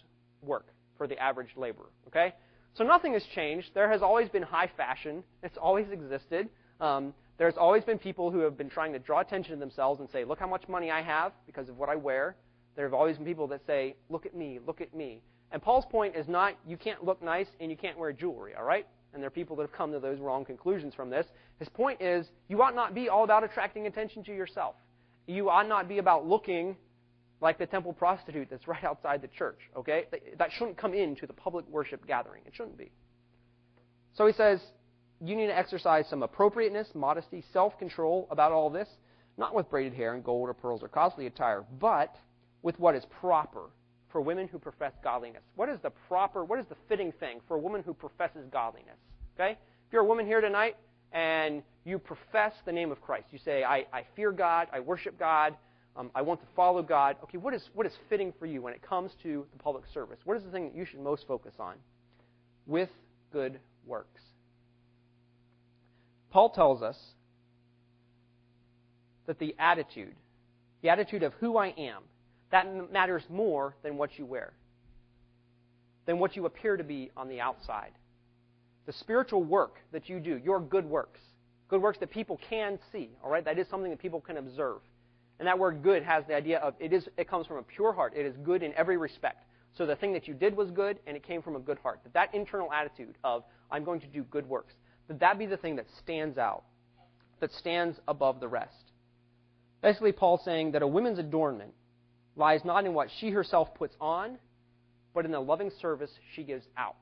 work 0.43 0.67
for 0.97 1.07
the 1.07 1.19
average 1.19 1.51
laborer. 1.57 1.89
Okay? 2.07 2.33
So 2.75 2.85
nothing 2.85 3.13
has 3.15 3.25
changed. 3.35 3.71
There 3.75 3.91
has 3.91 4.03
always 4.03 4.29
been 4.29 4.43
high 4.43 4.71
fashion. 4.77 5.25
It's 5.43 5.59
always 5.59 5.91
existed. 5.91 6.49
Um, 6.81 7.15
there's 7.39 7.57
always 7.57 7.85
been 7.85 7.99
people 7.99 8.31
who 8.31 8.41
have 8.41 8.57
been 8.57 8.71
trying 8.71 8.93
to 8.93 8.99
draw 8.99 9.21
attention 9.21 9.53
to 9.53 9.61
themselves 9.61 10.01
and 10.01 10.09
say, 10.11 10.25
look 10.25 10.39
how 10.39 10.47
much 10.47 10.69
money 10.69 10.91
I 10.91 11.03
have 11.03 11.33
because 11.47 11.69
of 11.69 11.77
what 11.77 11.89
I 11.89 11.97
wear. 11.97 12.37
There 12.77 12.85
have 12.85 12.95
always 12.95 13.17
been 13.17 13.27
people 13.27 13.47
that 13.49 13.63
say, 13.67 13.97
Look 14.11 14.27
at 14.27 14.35
me, 14.35 14.61
look 14.65 14.81
at 14.81 14.95
me. 14.95 15.23
And 15.51 15.63
Paul's 15.63 15.87
point 15.87 16.15
is 16.15 16.29
not 16.29 16.55
you 16.67 16.77
can't 16.77 17.03
look 17.05 17.23
nice 17.23 17.47
and 17.59 17.71
you 17.71 17.77
can't 17.77 17.99
wear 17.99 18.13
jewelry, 18.13 18.55
all 18.55 18.65
right? 18.65 18.87
And 19.17 19.23
there 19.23 19.29
are 19.29 19.31
people 19.31 19.57
that 19.57 19.63
have 19.63 19.73
come 19.73 19.93
to 19.93 19.99
those 19.99 20.21
wrong 20.21 20.45
conclusions 20.45 20.93
from 20.93 21.09
this. 21.09 21.25
His 21.59 21.71
point 21.71 22.03
is 22.03 22.27
you 22.49 22.61
ought 22.61 22.75
not 22.75 22.95
be 22.95 23.09
all 23.09 23.25
about 23.25 23.45
attracting 23.45 23.87
attention 23.87 24.23
to 24.25 24.31
yourself. 24.31 24.75
You 25.27 25.49
ought 25.49 25.67
not 25.67 25.89
be 25.89 25.97
about 25.97 26.27
looking 26.27 26.77
like 27.41 27.57
the 27.57 27.65
temple 27.65 27.95
prostitute 27.95 28.49
that's 28.51 28.69
right 28.69 28.85
outside 28.85 29.23
the 29.23 29.29
church, 29.29 29.59
okay? 29.75 30.05
That 30.39 30.51
shouldn't 30.53 30.77
come 30.77 30.93
into 30.93 31.27
the 31.27 31.33
public 31.33 31.67
worship 31.67 32.07
gathering. 32.07 32.43
It 32.45 32.53
shouldn't 32.55 32.77
be. 32.77 32.93
So 34.17 34.27
he 34.27 34.35
says, 34.35 34.61
you 35.25 35.35
need 35.35 35.47
to 35.47 35.57
exercise 35.57 36.05
some 36.11 36.23
appropriateness, 36.23 36.89
modesty, 36.95 37.43
self 37.55 37.79
control 37.79 38.29
about 38.31 38.53
all 38.53 38.69
this, 38.69 38.89
not 39.39 39.55
with 39.55 39.71
braided 39.71 39.95
hair 39.95 40.13
and 40.13 40.23
gold 40.23 40.51
or 40.51 40.55
pearls 40.55 40.83
or 40.83 40.89
costly 40.89 41.27
attire, 41.27 41.65
but 41.81 42.15
with 42.61 42.79
what 42.79 42.95
is 42.95 43.07
proper 43.19 43.71
for 44.17 44.23
women 44.23 44.49
who 44.49 44.59
profess 44.59 44.95
godliness. 45.05 45.43
What 45.57 45.69
is 45.69 45.79
the 45.83 45.91
proper, 46.09 46.43
what 46.43 46.59
is 46.59 46.65
the 46.71 46.77
fitting 46.89 47.13
thing 47.21 47.41
for 47.47 47.59
a 47.59 47.61
woman 47.61 47.83
who 47.85 47.93
professes 47.93 48.47
godliness? 48.51 48.97
Okay? 49.35 49.51
If 49.51 49.93
you're 49.93 50.01
a 50.01 50.07
woman 50.07 50.25
here 50.25 50.41
tonight 50.41 50.79
and 51.13 51.63
you 51.85 51.99
profess 51.99 52.55
the 52.65 52.73
name 52.73 52.91
of 52.91 53.03
Christ, 53.03 53.27
you 53.31 53.39
say, 53.39 53.63
I, 53.63 53.85
I 53.93 54.07
fear 54.17 54.33
God, 54.33 54.69
I 54.73 54.81
worship 54.81 55.19
God, 55.19 55.55
um, 55.99 56.11
I 56.15 56.23
want 56.23 56.41
to 56.41 56.47
follow 56.57 56.83
God. 56.83 57.17
Okay, 57.25 57.37
what 57.37 57.53
is, 57.53 57.69
what 57.75 57.85
is 57.85 57.93
fitting 58.09 58.33
for 58.39 58.47
you 58.47 58.63
when 58.63 58.73
it 58.73 58.81
comes 58.81 59.11
to 59.23 59.45
the 59.53 59.63
public 59.63 59.85
service? 59.93 60.17
What 60.25 60.39
is 60.39 60.45
the 60.45 60.51
thing 60.51 60.65
that 60.65 60.75
you 60.75 60.87
should 60.87 61.01
most 61.01 61.27
focus 61.29 61.53
on? 61.59 61.75
With 62.67 62.89
good 63.35 63.61
works. 63.87 64.23
Paul 66.31 66.49
tells 66.49 66.81
us 66.81 66.97
that 69.27 69.39
the 69.39 69.55
attitude, 69.59 70.15
the 70.81 70.89
attitude 70.89 71.23
of 71.23 71.35
who 71.35 71.59
I 71.59 71.75
am, 71.77 72.05
that 72.51 72.93
matters 72.93 73.23
more 73.29 73.75
than 73.83 73.97
what 73.97 74.19
you 74.19 74.27
wear, 74.27 74.53
than 76.07 76.19
what 76.19 76.37
you 76.37 76.47
appear 76.47 76.77
to 76.77 76.85
be 76.85 77.11
on 77.17 77.29
the 77.29 77.41
outside. 77.41 77.93
The 78.87 78.93
spiritual 78.93 79.43
work 79.43 79.79
that 79.93 80.09
you 80.09 80.21
do, 80.21 80.41
your 80.45 80.61
good 80.61 80.85
works, 80.85 81.21
good 81.69 81.83
works 81.83 81.99
that 81.99 82.11
people 82.11 82.39
can 82.49 82.79
see, 82.93 83.11
all 83.23 83.31
right? 83.31 83.45
That 83.45 83.59
is 83.59 83.67
something 83.69 83.91
that 83.91 83.99
people 83.99 84.21
can 84.21 84.37
observe. 84.37 84.79
And 85.39 85.47
that 85.49 85.59
word 85.59 85.83
good 85.83 86.03
has 86.03 86.25
the 86.27 86.35
idea 86.35 86.59
of 86.59 86.75
it 86.79 86.93
is 86.93 87.09
it 87.17 87.29
comes 87.29 87.47
from 87.47 87.59
a 87.59 87.63
pure 87.63 87.93
heart. 87.93 88.15
It 88.17 88.25
is 88.25 88.35
good 88.45 88.63
in 88.63 88.73
every 88.75 88.97
respect. 88.97 89.45
So 89.77 89.85
the 89.85 89.97
thing 89.97 90.13
that 90.15 90.27
you 90.27 90.33
did 90.33 90.57
was 90.57 90.71
good 90.71 90.99
and 91.07 91.17
it 91.17 91.23
came 91.23 91.43
from 91.43 91.57
a 91.57 91.61
good 91.61 91.79
heart. 91.79 92.01
That 92.05 92.15
that 92.15 92.35
internal 92.35 92.73
attitude 92.73 93.17
of 93.23 93.45
I'm 93.71 93.85
going 93.85 94.01
to 94.01 94.07
do 94.07 94.23
good 94.25 94.49
works, 94.49 94.73
that 95.09 95.21
that 95.21 95.39
be 95.39 95.47
the 95.47 95.59
thing 95.59 95.77
that 95.77 95.87
stands 95.99 96.39
out, 96.39 96.65
that 97.41 97.53
stands 97.53 97.99
above 98.09 98.41
the 98.41 98.49
rest. 98.49 98.93
Basically 99.83 100.13
Paul's 100.13 100.45
saying 100.45 100.73
that 100.73 100.83
a 100.83 100.87
woman's 100.87 101.19
adornment 101.19 101.75
lies 102.37 102.61
not 102.65 102.85
in 102.85 102.95
what 102.95 103.09
she 103.19 103.31
herself 103.31 103.75
puts 103.75 103.95
on, 104.01 104.39
but 105.15 105.25
in 105.25 105.31
the 105.31 105.41
loving 105.41 105.71
service 105.81 106.11
she 106.35 106.45
gives 106.45 106.65
out. 106.77 106.97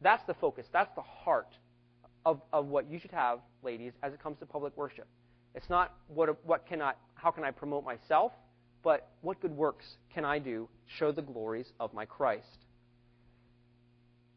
That's 0.00 0.22
the 0.26 0.34
focus. 0.34 0.66
That's 0.72 0.90
the 0.96 1.02
heart 1.02 1.54
of, 2.26 2.40
of 2.52 2.66
what 2.66 2.90
you 2.90 2.98
should 2.98 3.12
have, 3.12 3.38
ladies, 3.62 3.92
as 4.02 4.12
it 4.12 4.22
comes 4.22 4.38
to 4.40 4.46
public 4.46 4.76
worship. 4.76 5.06
It's 5.54 5.70
not 5.70 5.94
what, 6.08 6.44
what 6.44 6.66
can 6.66 6.82
I, 6.82 6.92
how 7.14 7.30
can 7.30 7.44
I 7.44 7.52
promote 7.52 7.84
myself, 7.84 8.32
but 8.82 9.08
what 9.20 9.40
good 9.40 9.52
works 9.52 9.84
can 10.12 10.24
I 10.24 10.40
do 10.40 10.68
show 10.98 11.12
the 11.12 11.22
glories 11.22 11.66
of 11.78 11.94
my 11.94 12.04
Christ. 12.04 12.44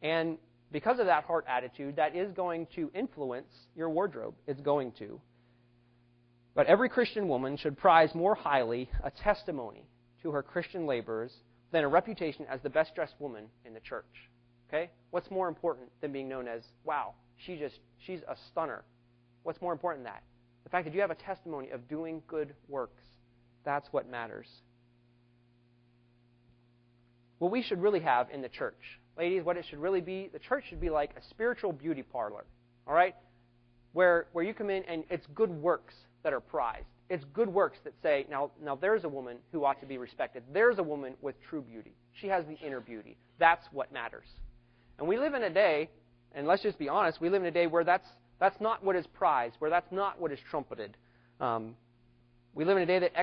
And 0.01 0.37
because 0.71 0.99
of 0.99 1.07
that 1.07 1.23
heart 1.23 1.45
attitude, 1.47 1.95
that 1.95 2.15
is 2.15 2.31
going 2.33 2.67
to 2.75 2.91
influence 2.93 3.51
your 3.75 3.89
wardrobe. 3.89 4.35
It's 4.45 4.61
going 4.61 4.91
to. 4.99 5.19
But 6.53 6.67
every 6.67 6.89
Christian 6.89 7.27
woman 7.27 7.57
should 7.57 7.77
prize 7.77 8.13
more 8.13 8.35
highly 8.35 8.89
a 9.03 9.11
testimony 9.11 9.85
her 10.31 10.43
Christian 10.43 10.85
labors 10.85 11.31
than 11.71 11.83
a 11.83 11.87
reputation 11.87 12.45
as 12.49 12.61
the 12.61 12.69
best 12.69 12.95
dressed 12.95 13.15
woman 13.19 13.45
in 13.65 13.73
the 13.73 13.79
church. 13.79 14.05
Okay? 14.67 14.89
What's 15.11 15.29
more 15.31 15.47
important 15.47 15.89
than 16.01 16.11
being 16.11 16.27
known 16.27 16.47
as, 16.47 16.61
wow, 16.83 17.13
she 17.37 17.57
just 17.57 17.79
she's 18.05 18.21
a 18.27 18.35
stunner? 18.51 18.83
What's 19.43 19.61
more 19.61 19.71
important 19.71 20.03
than 20.03 20.13
that? 20.13 20.23
The 20.63 20.69
fact 20.69 20.85
that 20.85 20.93
you 20.93 21.01
have 21.01 21.11
a 21.11 21.15
testimony 21.15 21.69
of 21.69 21.87
doing 21.87 22.21
good 22.27 22.53
works. 22.67 23.03
That's 23.63 23.87
what 23.91 24.09
matters. 24.09 24.47
What 27.39 27.51
we 27.51 27.61
should 27.61 27.81
really 27.81 27.99
have 27.99 28.29
in 28.31 28.41
the 28.41 28.49
church, 28.49 28.99
ladies, 29.17 29.43
what 29.43 29.57
it 29.57 29.65
should 29.69 29.79
really 29.79 30.01
be, 30.01 30.29
the 30.33 30.39
church 30.39 30.65
should 30.69 30.81
be 30.81 30.89
like 30.89 31.11
a 31.15 31.21
spiritual 31.29 31.71
beauty 31.71 32.03
parlor. 32.03 32.45
All 32.87 32.93
right? 32.93 33.15
Where 33.93 34.27
where 34.33 34.43
you 34.43 34.53
come 34.53 34.69
in 34.69 34.83
and 34.83 35.03
it's 35.09 35.25
good 35.35 35.49
works 35.49 35.93
that 36.23 36.33
are 36.33 36.41
prized. 36.41 36.87
It's 37.09 37.23
good 37.33 37.47
works 37.47 37.77
that 37.83 37.93
say, 38.03 38.25
now 38.29 38.51
now 38.61 38.75
there's 38.75 39.03
a 39.05 39.09
woman 39.09 39.37
who 39.51 39.63
ought 39.63 39.79
to 39.79 39.85
be 39.85 39.97
respected. 39.97 40.43
There's 40.53 40.77
a 40.77 40.83
woman 40.83 41.13
with 41.21 41.35
true 41.49 41.61
beauty. 41.61 41.93
She 42.19 42.27
has 42.27 42.45
the 42.45 42.57
inner 42.65 42.81
beauty. 42.81 43.17
That's 43.39 43.65
what 43.71 43.93
matters. 43.93 44.27
And 44.99 45.07
we 45.07 45.17
live 45.17 45.33
in 45.33 45.43
a 45.43 45.49
day, 45.49 45.89
and 46.33 46.47
let's 46.47 46.63
just 46.63 46.77
be 46.77 46.89
honest, 46.89 47.21
we 47.21 47.29
live 47.29 47.41
in 47.41 47.47
a 47.47 47.51
day 47.51 47.67
where 47.67 47.83
that's 47.83 48.07
that's 48.39 48.59
not 48.59 48.83
what 48.83 48.95
is 48.95 49.07
prized, 49.07 49.55
where 49.59 49.69
that's 49.69 49.91
not 49.91 50.19
what 50.19 50.31
is 50.31 50.39
trumpeted. 50.49 50.97
Um, 51.39 51.75
we 52.53 52.65
live 52.65 52.77
in 52.77 52.83
a 52.83 52.85
day 52.87 52.99
that, 52.99 53.13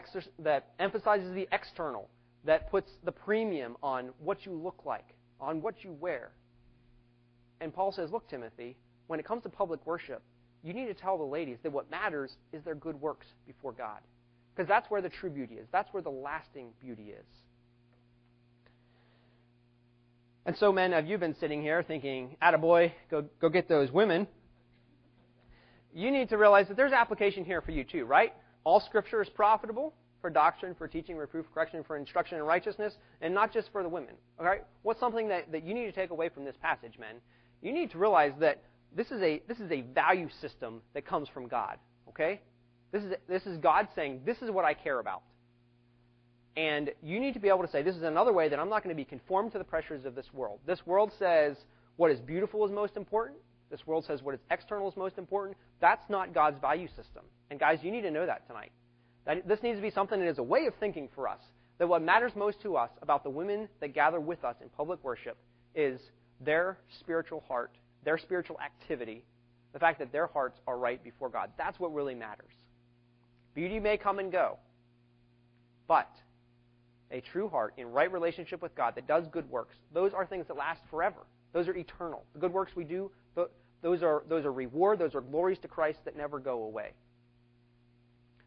that 0.40 0.66
emphasizes 0.79 1.35
the 1.35 1.49
external, 1.53 2.09
that 2.44 2.70
puts 2.70 2.90
the 3.05 3.12
premium 3.12 3.77
on 3.83 4.11
what 4.20 4.47
you 4.47 4.53
look 4.53 4.83
like, 4.85 5.07
on 5.40 5.61
what 5.61 5.83
you 5.83 5.92
wear. 5.92 6.31
And 7.61 7.75
Paul 7.75 7.92
says, 7.92 8.11
Look, 8.11 8.29
Timothy, 8.29 8.77
when 9.07 9.18
it 9.18 9.27
comes 9.27 9.42
to 9.42 9.49
public 9.49 9.85
worship, 9.87 10.23
you 10.64 10.72
need 10.72 10.87
to 10.87 10.94
tell 10.94 11.18
the 11.18 11.24
ladies 11.24 11.59
that 11.62 11.72
what 11.72 11.90
matters 11.90 12.33
is 12.53 12.62
their 12.64 12.74
good 12.74 13.00
works 13.00 13.27
before 13.46 13.72
God. 13.72 13.98
Because 14.55 14.68
that's 14.68 14.90
where 14.90 15.03
the 15.03 15.09
true 15.09 15.31
beauty 15.31 15.55
is, 15.55 15.66
that's 15.72 15.92
where 15.92 16.03
the 16.03 16.11
lasting 16.11 16.70
beauty 16.81 17.11
is. 17.11 17.27
And 20.46 20.57
so, 20.59 20.72
men, 20.72 20.92
have 20.92 21.07
you 21.07 21.16
been 21.18 21.35
sitting 21.40 21.62
here 21.62 21.83
thinking, 21.83 22.37
attaboy, 22.42 22.92
go, 23.11 23.24
go 23.40 23.48
get 23.48 23.68
those 23.68 23.90
women? 23.90 24.27
you 25.94 26.11
need 26.11 26.29
to 26.29 26.37
realize 26.37 26.66
that 26.68 26.77
there's 26.77 26.92
application 26.92 27.44
here 27.44 27.61
for 27.61 27.70
you 27.70 27.85
too, 27.85 28.05
right? 28.05 28.35
All 28.64 28.81
scripture 28.81 29.22
is 29.22 29.29
profitable 29.29 29.94
for 30.20 30.29
doctrine, 30.29 30.74
for 30.74 30.88
teaching, 30.88 31.16
reproof, 31.16 31.46
correction, 31.55 31.85
for 31.85 31.96
instruction 31.96 32.38
in 32.38 32.44
righteousness, 32.44 32.94
and 33.20 33.33
not 33.33 33.53
just 33.53 33.70
for 33.70 33.83
the 33.83 33.88
women. 33.88 34.14
All 34.38 34.44
right? 34.44 34.64
What's 34.83 34.98
something 34.98 35.29
that, 35.29 35.53
that 35.53 35.64
you 35.64 35.72
need 35.72 35.85
to 35.85 35.92
take 35.92 36.11
away 36.11 36.29
from 36.29 36.44
this 36.44 36.57
passage, 36.61 36.98
men? 36.98 37.16
You 37.62 37.72
need 37.72 37.90
to 37.92 37.98
realize 37.98 38.33
that 38.40 38.62
this 38.96 39.11
is 39.11 39.22
a 39.22 39.42
this 39.48 39.59
is 39.59 39.70
a 39.70 39.83
value 39.83 40.28
system 40.40 40.80
that 40.94 41.07
comes 41.07 41.28
from 41.28 41.48
God. 41.48 41.78
Okay? 42.09 42.40
This 42.92 43.02
is 43.02 43.12
this 43.28 43.46
is 43.46 43.59
God 43.59 43.88
saying, 43.94 44.22
This 44.24 44.38
is 44.38 44.50
what 44.50 44.64
I 44.64 44.74
care 44.74 45.00
about. 45.00 45.22
And 46.57 46.92
you 47.02 47.18
need 47.18 47.35
to 47.35 47.40
be 47.40 47.48
able 47.48 47.62
to 47.62 47.70
say, 47.70 47.83
This 47.83 47.96
is 47.96 48.02
another 48.02 48.33
way 48.33 48.48
that 48.48 48.59
I'm 48.59 48.68
not 48.68 48.83
going 48.83 48.94
to 48.94 49.00
be 49.00 49.04
conformed 49.04 49.52
to 49.52 49.59
the 49.59 49.64
pressures 49.64 50.04
of 50.04 50.14
this 50.14 50.26
world. 50.33 50.61
This 50.66 50.87
world 50.87 51.12
says 51.18 51.57
what 51.96 52.11
is 52.11 52.20
beautiful 52.20 52.64
is 52.64 52.72
most 52.72 52.96
important, 52.96 53.38
this 53.70 53.87
world 53.87 54.04
says 54.04 54.22
what 54.22 54.35
is 54.35 54.40
external 54.50 54.88
is 54.88 54.96
most 54.96 55.18
important. 55.18 55.57
That's 55.80 56.09
not 56.09 56.35
God's 56.35 56.61
value 56.61 56.88
system. 56.88 57.24
And 57.50 57.59
guys, 57.59 57.80
you 57.83 57.90
need 57.90 58.02
to 58.02 58.11
know 58.11 58.26
that 58.26 58.46
tonight. 58.46 58.72
That 59.26 59.48
this 59.48 59.62
needs 59.62 59.78
to 59.78 59.83
be 59.83 59.90
something 59.90 60.18
that 60.20 60.28
is 60.28 60.38
a 60.38 60.42
way 60.42 60.66
of 60.66 60.74
thinking 60.78 61.09
for 61.14 61.28
us. 61.28 61.40
That 61.78 61.88
what 61.88 62.02
matters 62.02 62.33
most 62.37 62.62
to 62.62 62.76
us 62.76 62.90
about 63.02 63.24
the 63.24 63.30
women 63.30 63.68
that 63.80 63.94
gather 63.94 64.20
with 64.20 64.44
us 64.44 64.57
in 64.62 64.68
public 64.68 65.02
worship 65.02 65.37
is 65.74 66.00
their 66.40 66.78
spiritual 67.00 67.42
heart, 67.48 67.72
their 68.05 68.19
spiritual 68.19 68.59
activity, 68.61 69.25
the 69.73 69.79
fact 69.79 69.99
that 69.99 70.12
their 70.12 70.27
hearts 70.27 70.59
are 70.67 70.79
right 70.79 71.03
before 71.03 71.29
God. 71.29 71.51
That's 71.59 71.79
what 71.79 71.93
really 71.93 72.14
matters. 72.14 72.53
Beauty 73.55 73.81
may 73.81 73.97
come 73.97 74.19
and 74.19 74.31
go, 74.33 74.59
but 75.87 76.11
a 77.11 77.21
true 77.21 77.49
heart 77.49 77.75
in 77.77 77.88
right 77.88 78.12
relationship 78.12 78.62
with 78.62 78.75
God 78.75 78.95
that 78.97 79.07
does 79.07 79.27
good 79.29 79.49
works, 79.51 79.75
those 79.93 80.12
are 80.12 80.27
things 80.27 80.47
that 80.49 80.57
last 80.57 80.81
forever. 80.90 81.21
Those 81.53 81.69
are 81.69 81.77
eternal. 81.77 82.25
The 82.33 82.40
good 82.40 82.53
works 82.53 82.73
we 82.75 82.85
do, 82.85 83.11
those 83.83 84.03
are, 84.03 84.25
those 84.29 84.45
are 84.45 84.53
reward, 84.53 84.99
those 84.99 85.14
are 85.14 85.21
glories 85.21 85.59
to 85.61 85.69
Christ 85.69 86.01
that 86.05 86.17
never 86.17 86.38
go 86.38 86.64
away. 86.64 86.93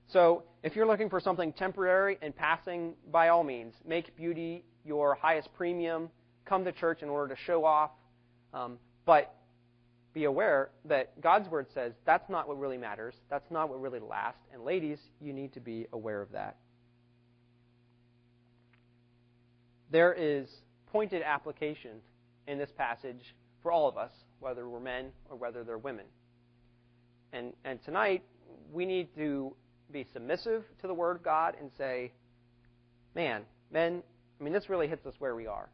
So, 0.09 0.43
if 0.63 0.75
you're 0.75 0.87
looking 0.87 1.09
for 1.09 1.19
something 1.19 1.53
temporary 1.53 2.17
and 2.21 2.35
passing, 2.35 2.93
by 3.11 3.27
all 3.27 3.43
means, 3.43 3.73
make 3.85 4.15
beauty 4.15 4.63
your 4.85 5.15
highest 5.15 5.53
premium. 5.53 6.09
Come 6.45 6.63
to 6.63 6.71
church 6.71 7.03
in 7.03 7.09
order 7.09 7.35
to 7.35 7.41
show 7.41 7.65
off. 7.65 7.91
Um, 8.53 8.79
but 9.05 9.35
be 10.17 10.23
aware 10.23 10.71
that 10.85 11.21
God's 11.21 11.47
word 11.47 11.67
says 11.75 11.93
that's 12.03 12.27
not 12.27 12.47
what 12.47 12.57
really 12.57 12.77
matters. 12.79 13.13
That's 13.29 13.49
not 13.51 13.69
what 13.69 13.79
really 13.79 13.99
lasts. 13.99 14.41
And 14.51 14.63
ladies, 14.63 14.97
you 15.21 15.31
need 15.31 15.53
to 15.53 15.59
be 15.59 15.85
aware 15.93 16.23
of 16.23 16.31
that. 16.31 16.57
There 19.91 20.11
is 20.11 20.49
pointed 20.91 21.21
application 21.21 22.01
in 22.47 22.57
this 22.57 22.71
passage 22.75 23.35
for 23.61 23.71
all 23.71 23.87
of 23.87 23.95
us 23.95 24.09
whether 24.39 24.67
we're 24.67 24.79
men 24.79 25.11
or 25.29 25.37
whether 25.37 25.63
they're 25.63 25.77
women. 25.77 26.05
And, 27.31 27.53
and 27.63 27.83
tonight, 27.83 28.23
we 28.73 28.85
need 28.85 29.09
to 29.17 29.55
be 29.91 30.07
submissive 30.13 30.63
to 30.81 30.87
the 30.87 30.93
Word 30.95 31.17
of 31.17 31.23
God 31.23 31.55
and 31.59 31.69
say, 31.77 32.11
man, 33.13 33.43
men, 33.71 34.01
I 34.39 34.43
mean, 34.43 34.53
this 34.53 34.67
really 34.67 34.87
hits 34.87 35.05
us 35.05 35.13
where 35.19 35.35
we 35.35 35.45
are. 35.45 35.69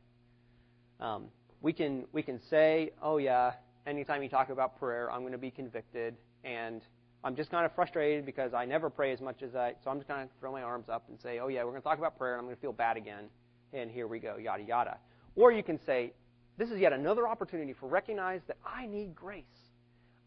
Um, 1.00 1.26
we, 1.62 1.72
can, 1.72 2.06
we 2.12 2.24
can 2.24 2.42
say, 2.50 2.92
oh, 3.02 3.18
yeah, 3.18 3.54
anytime 3.88 4.24
you 4.24 4.30
talk 4.30 4.50
about 4.50 4.80
prayer, 4.80 5.12
I'm 5.12 5.22
going 5.22 5.32
to 5.34 5.38
be 5.38 5.52
convicted, 5.52 6.16
and 6.44 6.82
I'm 7.24 7.36
just 7.36 7.50
kind 7.52 7.66
of 7.66 7.74
frustrated 7.74 8.26
because 8.26 8.54
I 8.54 8.66
never 8.66 8.90
pray 8.90 9.14
as 9.14 9.22
much 9.22 9.44
as 9.44 9.56
I, 9.56 9.74
so 9.84 9.90
I'm 9.90 9.98
just 9.98 10.10
going 10.10 10.28
to 10.28 10.34
throw 10.40 10.52
my 10.52 10.62
arms 10.62 10.90
up 10.90 11.06
and 11.08 11.18
say, 11.22 11.40
oh 11.40 11.48
yeah, 11.48 11.64
we're 11.64 11.72
going 11.72 11.82
to 11.82 11.88
talk 11.88 11.98
about 11.98 12.18
prayer 12.18 12.34
and 12.34 12.40
I'm 12.40 12.46
going 12.46 12.56
to 12.56 12.62
feel 12.62 12.74
bad 12.74 12.98
again. 12.98 13.26
And 13.72 13.90
here 13.90 14.08
we 14.08 14.20
go, 14.20 14.36
yada, 14.38 14.64
yada. 14.64 14.98
Or 15.36 15.52
you 15.52 15.64
can 15.64 15.80
say, 15.86 16.12
this 16.58 16.70
is 16.70 16.80
yet 16.80 16.92
another 16.92 17.28
opportunity 17.28 17.74
for 17.80 17.88
recognize 17.88 18.42
that 18.48 18.58
I 18.66 18.86
need 18.88 19.16
grace. 19.16 19.44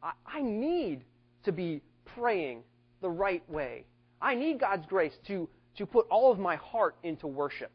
I, 0.02 0.12
I 0.26 0.40
need 0.40 1.04
to 1.44 1.52
be 1.52 1.82
praying 2.16 2.62
the 3.02 3.10
right 3.10 3.48
way. 3.48 3.84
I 4.22 4.34
need 4.34 4.58
God's 4.58 4.86
grace 4.86 5.12
to, 5.26 5.48
to 5.76 5.84
put 5.84 6.06
all 6.08 6.32
of 6.32 6.38
my 6.38 6.56
heart 6.56 6.96
into 7.02 7.26
worship. 7.26 7.70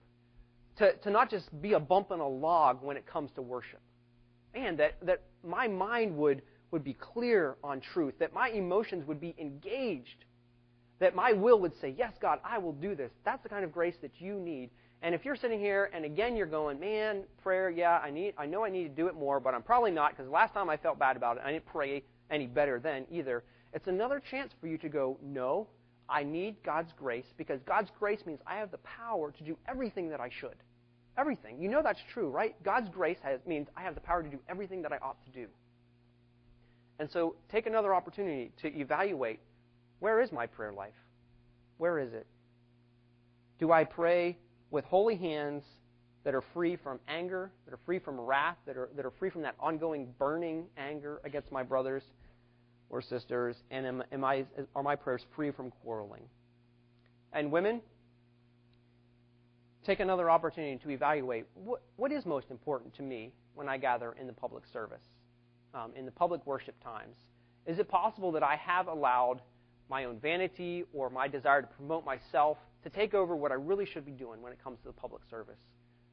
To, 0.77 0.93
to 0.93 1.11
not 1.11 1.29
just 1.29 1.61
be 1.61 1.73
a 1.73 1.79
bump 1.79 2.11
in 2.11 2.19
a 2.19 2.27
log 2.27 2.82
when 2.82 2.97
it 2.97 3.05
comes 3.05 3.29
to 3.36 3.43
worship. 3.43 3.82
And 4.54 4.78
that, 4.80 4.95
that 5.06 5.22
my 5.43 5.68
mind 5.68 6.16
would 6.18 6.41
would 6.72 6.84
be 6.84 6.93
clear 6.93 7.58
on 7.64 7.82
truth, 7.82 8.14
that 8.20 8.34
my 8.34 8.49
emotions 8.49 9.06
would 9.06 9.20
be 9.20 9.36
engaged, 9.38 10.26
that 10.99 11.14
my 11.14 11.34
will 11.34 11.60
would 11.60 11.74
say, 11.82 11.93
Yes, 11.97 12.14
God, 12.22 12.39
I 12.43 12.58
will 12.58 12.74
do 12.74 12.95
this. 12.95 13.12
That's 13.26 13.43
the 13.43 13.49
kind 13.49 13.64
of 13.64 13.72
grace 13.72 13.95
that 14.02 14.12
you 14.20 14.39
need. 14.39 14.70
And 15.04 15.16
if 15.16 15.26
you're 15.26 15.36
sitting 15.36 15.60
here 15.60 15.89
and 15.93 16.06
again 16.06 16.36
you're 16.36 16.45
going, 16.47 16.80
Man, 16.80 17.24
prayer, 17.43 17.70
yeah, 17.70 17.99
I 17.99 18.10
need 18.10 18.34
I 18.38 18.45
know 18.45 18.64
I 18.64 18.70
need 18.70 18.84
to 18.84 18.89
do 18.89 19.08
it 19.08 19.16
more, 19.16 19.39
but 19.39 19.54
I'm 19.54 19.64
probably 19.64 19.91
not 19.91 20.16
because 20.16 20.32
last 20.32 20.54
time 20.54 20.70
I 20.70 20.78
felt 20.78 20.97
bad 20.97 21.18
about 21.18 21.38
it, 21.38 21.43
I 21.45 21.52
didn't 21.52 21.66
pray 21.66 22.04
any 22.30 22.47
better 22.47 22.80
then 22.80 23.06
either. 23.12 23.43
It's 23.74 23.88
another 23.88 24.22
chance 24.32 24.54
for 24.60 24.68
you 24.68 24.78
to 24.80 24.89
go, 24.89 25.18
No, 25.22 25.68
I 26.08 26.24
need 26.24 26.64
God's 26.64 26.93
grace 26.97 27.28
because 27.38 27.60
God's 27.66 27.91
grace 27.99 28.26
means 28.26 28.39
I 28.47 28.56
have 28.58 28.72
the 28.72 28.80
power 28.80 29.32
to 29.32 29.43
do 29.43 29.58
everything 29.68 30.10
that 30.10 30.22
I 30.22 30.30
should. 30.30 30.56
Everything. 31.22 31.61
You 31.61 31.69
know 31.69 31.84
that's 31.84 31.99
true, 32.11 32.30
right? 32.30 32.55
God's 32.63 32.89
grace 32.89 33.19
has, 33.22 33.39
means 33.45 33.67
I 33.78 33.84
have 33.84 33.93
the 33.93 34.01
power 34.01 34.24
to 34.24 34.30
do 34.30 34.39
everything 34.49 34.82
that 34.82 34.91
I 34.91 34.97
ought 34.97 35.24
to 35.26 35.32
do. 35.32 35.45
And 36.97 37.11
so 37.11 37.36
take 37.51 37.67
another 37.67 37.93
opportunity 37.93 38.51
to 38.63 38.76
evaluate 38.76 39.39
where 39.99 40.19
is 40.19 40.32
my 40.32 40.47
prayer 40.47 40.74
life? 40.74 40.95
Where 41.78 41.99
is 41.99 42.11
it? 42.11 42.26
Do 43.59 43.72
I 43.72 43.84
pray 43.84 44.36
with 44.72 44.84
holy 44.86 45.15
hands 45.15 45.61
that 46.24 46.34
are 46.34 46.43
free 46.55 46.76
from 46.76 46.99
anger, 47.07 47.51
that 47.65 47.74
are 47.76 47.80
free 47.86 47.99
from 47.99 48.19
wrath, 48.19 48.57
that 48.65 48.76
are, 48.76 48.89
that 48.95 49.05
are 49.05 49.13
free 49.19 49.30
from 49.30 49.43
that 49.43 49.53
ongoing 49.59 50.07
burning 50.17 50.65
anger 50.76 51.22
against 51.24 51.51
my 51.51 51.61
brothers 51.61 52.01
or 52.89 52.99
sisters? 52.99 53.57
And 53.69 53.86
am, 53.86 54.03
am 54.11 54.24
I, 54.24 54.45
are 54.76 54.82
my 54.82 54.95
prayers 54.95 55.22
free 55.36 55.51
from 55.51 55.69
quarreling? 55.84 56.24
And 57.32 57.51
women, 57.51 57.82
take 59.86 59.99
another 59.99 60.29
opportunity 60.29 60.77
to 60.84 60.89
evaluate 60.89 61.45
what, 61.53 61.82
what 61.95 62.11
is 62.11 62.25
most 62.25 62.51
important 62.51 62.95
to 62.95 63.03
me 63.03 63.34
when 63.55 63.67
I 63.67 63.77
gather 63.77 64.13
in 64.19 64.27
the 64.27 64.34
public 64.34 64.63
service 64.71 65.03
um, 65.73 65.91
in 65.95 66.05
the 66.05 66.11
public 66.11 66.45
worship 66.45 66.75
times, 66.84 67.15
is 67.65 67.79
it 67.79 67.88
possible 67.88 68.32
that 68.34 68.43
I 68.43 68.55
have 68.55 68.88
allowed 68.88 69.41
my 69.89 70.05
own 70.05 70.19
vanity 70.19 70.84
or 70.93 71.09
my 71.09 71.27
desire 71.27 71.61
to 71.61 71.67
promote 71.67 72.05
myself 72.05 72.57
to 72.84 72.89
take 72.89 73.13
over 73.13 73.36
what 73.36 73.51
I 73.51 73.55
really 73.55 73.86
should 73.86 74.05
be 74.05 74.11
doing 74.11 74.41
when 74.41 74.51
it 74.51 74.63
comes 74.63 74.79
to 74.79 74.88
the 74.88 74.93
public 74.93 75.21
service? 75.29 75.59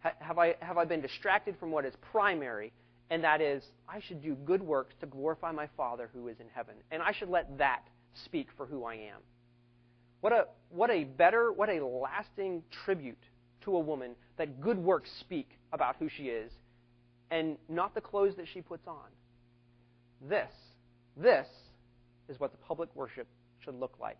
Ha- 0.01 0.15
have, 0.21 0.39
I, 0.39 0.57
have 0.61 0.79
I 0.79 0.85
been 0.85 1.01
distracted 1.01 1.57
from 1.59 1.71
what 1.71 1.85
is 1.85 1.95
primary, 2.13 2.73
and 3.11 3.23
that 3.25 3.41
is, 3.41 3.63
I 3.89 4.01
should 4.01 4.23
do 4.23 4.35
good 4.35 4.63
works 4.63 4.95
to 5.01 5.07
glorify 5.07 5.53
my 5.53 5.69
Father 5.77 6.11
who 6.13 6.29
is 6.29 6.41
in 6.41 6.47
heaven, 6.53 6.75
and 6.91 7.03
I 7.03 7.13
should 7.13 7.31
let 7.31 7.59
that 7.59 7.83
speak 8.25 8.49
for 8.57 8.67
who 8.67 8.85
I 8.85 8.95
am? 8.95 9.21
What 10.21 10.33
a, 10.33 10.47
what 10.71 10.91
a 10.91 11.05
better, 11.05 11.53
what 11.53 11.69
a 11.69 11.85
lasting 11.85 12.63
tribute 12.85 13.23
to 13.63 13.77
a 13.77 13.81
woman 13.81 14.15
that 14.37 14.61
good 14.61 14.79
works 14.79 15.11
speak 15.21 15.59
about 15.73 15.97
who 15.99 16.09
she 16.09 16.25
is 16.25 16.53
and 17.31 17.57
not 17.69 17.95
the 17.95 18.01
clothes 18.01 18.35
that 18.37 18.47
she 18.53 18.61
puts 18.61 18.87
on. 18.87 19.09
This, 20.29 20.51
this 21.17 21.47
is 22.29 22.41
what 22.41 22.53
the 22.53 22.59
public 22.59 22.89
worship 22.95 23.27
should 23.65 23.75
look 23.75 23.97
like. 24.01 24.19